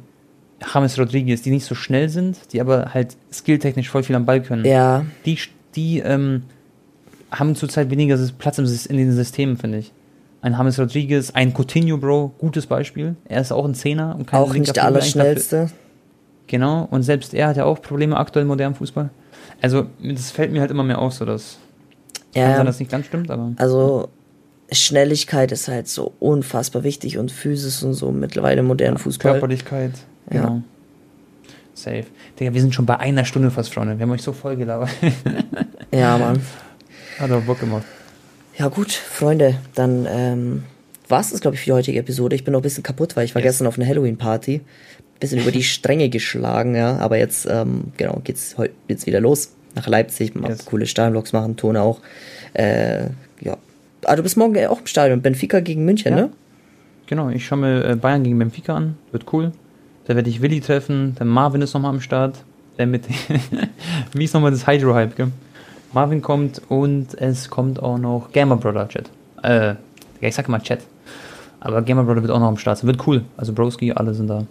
James 0.74 0.98
Rodriguez, 0.98 1.42
die 1.42 1.52
nicht 1.52 1.66
so 1.66 1.76
schnell 1.76 2.10
sind, 2.10 2.38
die 2.52 2.62
aber 2.62 2.94
halt 2.94 3.16
skilltechnisch 3.32 3.90
voll 3.90 4.04
viel 4.04 4.16
am 4.16 4.26
Ball 4.26 4.42
können. 4.42 4.66
Ja, 4.66 5.06
Die, 5.26 5.38
die 5.76 6.00
ähm, 6.00 6.44
haben 7.32 7.56
zurzeit 7.56 7.90
weniger 7.90 8.18
Platz 8.38 8.58
in 8.58 8.98
den 8.98 9.12
Systemen, 9.12 9.58
finde 9.58 9.80
ich. 9.80 9.92
Ein 10.42 10.54
James 10.54 10.80
Rodriguez, 10.80 11.32
ein 11.32 11.54
Coutinho, 11.54 11.98
Bro, 11.98 12.34
gutes 12.38 12.68
Beispiel. 12.68 13.16
Er 13.26 13.42
ist 13.42 13.52
auch 13.52 13.66
ein 13.66 13.74
Zehner 13.74 14.16
und 14.18 14.28
kein 14.28 14.40
auch 14.40 14.54
nicht 14.54 14.76
der 14.76 14.86
Allerschnellste. 14.86 15.72
Genau, 16.48 16.88
und 16.92 17.02
selbst 17.02 17.34
er 17.34 17.48
hat 17.48 17.58
ja 17.58 17.66
auch 17.66 17.82
Probleme 17.82 18.16
aktuell 18.18 18.44
im 18.44 18.50
modernen 18.50 18.76
Fußball. 18.76 19.10
Also, 19.62 19.88
das 20.04 20.32
fällt 20.32 20.52
mir 20.52 20.62
halt 20.62 20.70
immer 20.70 20.84
mehr 20.84 21.00
auf, 21.00 21.14
so 21.14 21.26
dass. 21.26 21.58
Kann 22.34 22.44
Ja, 22.44 22.58
sein, 22.58 22.66
dass 22.66 22.80
nicht 22.80 22.92
ganz 22.92 23.08
stimmt, 23.08 23.32
aber. 23.32 23.54
Also 23.58 24.10
Schnelligkeit 24.72 25.52
ist 25.52 25.68
halt 25.68 25.88
so 25.88 26.14
unfassbar 26.20 26.84
wichtig 26.84 27.18
und 27.18 27.32
Physis 27.32 27.84
und 27.84 27.94
so 27.94 28.12
mittlerweile 28.12 28.64
modernen 28.64 28.98
Fußball. 28.98 29.34
Körperlichkeit. 29.34 29.92
Ja. 30.32 30.42
Genau. 30.42 30.62
Safe. 31.74 32.06
Digga, 32.40 32.54
wir 32.54 32.62
sind 32.62 32.74
schon 32.74 32.86
bei 32.86 32.98
einer 33.00 33.26
Stunde 33.26 33.52
fast, 33.52 33.74
Freunde. 33.74 33.98
Wir 34.00 34.04
haben 34.04 34.12
euch 34.12 34.22
so 34.24 34.34
voll 34.34 34.56
gelabert. 34.56 34.90
Ja, 35.92 36.18
Mann. 36.18 36.42
Hat 37.20 37.32
aber 37.32 37.42
Bock 37.42 37.60
gemacht. 37.62 37.86
Ja 38.58 38.68
gut, 38.68 38.92
Freunde, 38.92 39.56
dann 39.76 40.06
ähm, 40.10 40.64
war 41.08 41.22
es 41.22 41.32
das, 41.32 41.40
glaube 41.40 41.56
ich, 41.56 41.62
für 41.62 41.66
die 41.68 41.72
heutige 41.74 42.00
Episode. 42.00 42.36
Ich 42.36 42.44
bin 42.44 42.52
noch 42.52 42.60
ein 42.60 42.64
bisschen 42.64 42.84
kaputt, 42.84 43.16
weil 43.16 43.24
ich 43.24 43.34
war 43.36 43.42
Yes. 43.42 43.52
gestern 43.54 43.68
auf 43.68 43.78
einer 43.78 43.88
Halloween-Party. 43.88 44.62
Bisschen 45.20 45.40
über 45.40 45.52
die 45.52 45.64
Stränge 45.64 46.10
geschlagen, 46.10 46.76
ja. 46.76 46.98
Aber 46.98 47.18
jetzt, 47.18 47.48
ähm, 47.50 47.94
genau, 47.96 48.20
geht's 48.26 48.56
heute 48.58 48.74
jetzt 48.90 49.06
wieder 49.06 49.22
los. 49.22 49.52
Nach 49.76 49.88
Leipzig, 49.88 50.36
mal 50.36 50.50
Yes. 50.50 50.66
coole 50.66 50.86
Stadionvlogs 50.86 51.32
machen, 51.34 51.56
Tone 51.56 51.82
auch. 51.82 52.00
Äh. 52.54 53.08
Ah, 54.06 54.16
du 54.16 54.24
bist 54.24 54.38
morgen 54.38 54.66
auch 54.68 54.80
im 54.80 54.86
Stadion. 54.88 55.22
Benfica 55.22 55.60
gegen 55.60 55.84
München, 55.86 56.12
Ja. 56.16 56.24
ne? 56.26 56.30
Genau, 57.08 57.30
ich 57.30 57.46
schaue 57.46 57.60
mir 57.60 57.84
äh, 57.86 57.96
Bayern 57.96 58.24
gegen 58.24 58.38
Benfica 58.40 58.76
an. 58.76 58.98
Wird 59.12 59.32
cool. 59.34 59.52
Da 60.06 60.16
werde 60.16 60.30
ich 60.30 60.42
Willi 60.42 60.60
treffen. 60.62 61.16
Der 61.20 61.26
Marvin 61.26 61.62
ist 61.62 61.74
nochmal 61.74 61.92
am 61.92 62.02
Start. 62.02 62.44
Der 62.78 62.88
mit. 62.88 63.04
Wie 64.14 64.24
ist 64.24 64.34
nochmal 64.34 64.52
das 64.52 64.68
Hydro-Hype, 64.68 65.16
gell? 65.16 65.32
Marvin 65.94 66.22
kommt 66.22 66.62
und 66.70 67.14
es 67.16 67.50
kommt 67.50 67.82
auch 67.82 67.98
noch 67.98 68.32
Gamer 68.32 68.58
Brother 68.58 68.88
Chat. 68.90 69.10
Äh, 69.44 69.76
ich 70.20 70.36
sag 70.36 70.48
immer 70.48 70.62
Chat. 70.62 70.80
Aber 71.60 71.82
Gamer 71.82 72.04
Brother 72.04 72.22
wird 72.22 72.32
auch 72.32 72.40
noch 72.40 72.48
am 72.50 72.58
Start. 72.58 72.80
sein. 72.80 72.88
Wird 72.88 73.06
cool. 73.08 73.24
Also 73.38 73.54
Broski, 73.54 73.92
alle 73.94 74.14
sind 74.14 74.28
da. 74.28 74.46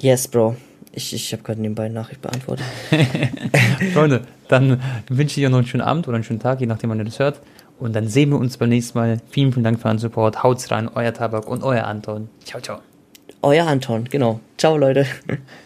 Yes, 0.00 0.26
Bro. 0.28 0.56
Ich, 0.94 1.12
ich 1.12 1.32
habe 1.32 1.42
gerade 1.42 1.60
nebenbei 1.60 1.84
eine 1.84 1.94
Nachricht 1.94 2.22
beantwortet. 2.22 2.64
Freunde, 3.92 4.22
dann 4.48 4.80
wünsche 5.08 5.40
ich 5.40 5.46
euch 5.46 5.50
noch 5.50 5.58
einen 5.58 5.66
schönen 5.66 5.82
Abend 5.82 6.06
oder 6.06 6.14
einen 6.16 6.24
schönen 6.24 6.40
Tag, 6.40 6.60
je 6.60 6.66
nachdem, 6.66 6.90
wann 6.90 6.98
ihr 6.98 7.04
das 7.04 7.18
hört. 7.18 7.40
Und 7.78 7.94
dann 7.94 8.06
sehen 8.06 8.30
wir 8.30 8.38
uns 8.38 8.56
beim 8.56 8.68
nächsten 8.68 8.96
Mal. 8.96 9.20
Vielen, 9.30 9.52
vielen 9.52 9.64
Dank 9.64 9.80
für 9.80 9.86
euren 9.86 9.98
Support. 9.98 10.42
Haut's 10.42 10.70
rein, 10.70 10.88
euer 10.94 11.12
Tabak 11.12 11.48
und 11.48 11.64
euer 11.64 11.84
Anton. 11.84 12.28
Ciao, 12.44 12.60
ciao. 12.60 12.80
Euer 13.42 13.66
Anton, 13.66 14.04
genau. 14.04 14.40
Ciao, 14.56 14.76
Leute. 14.76 15.06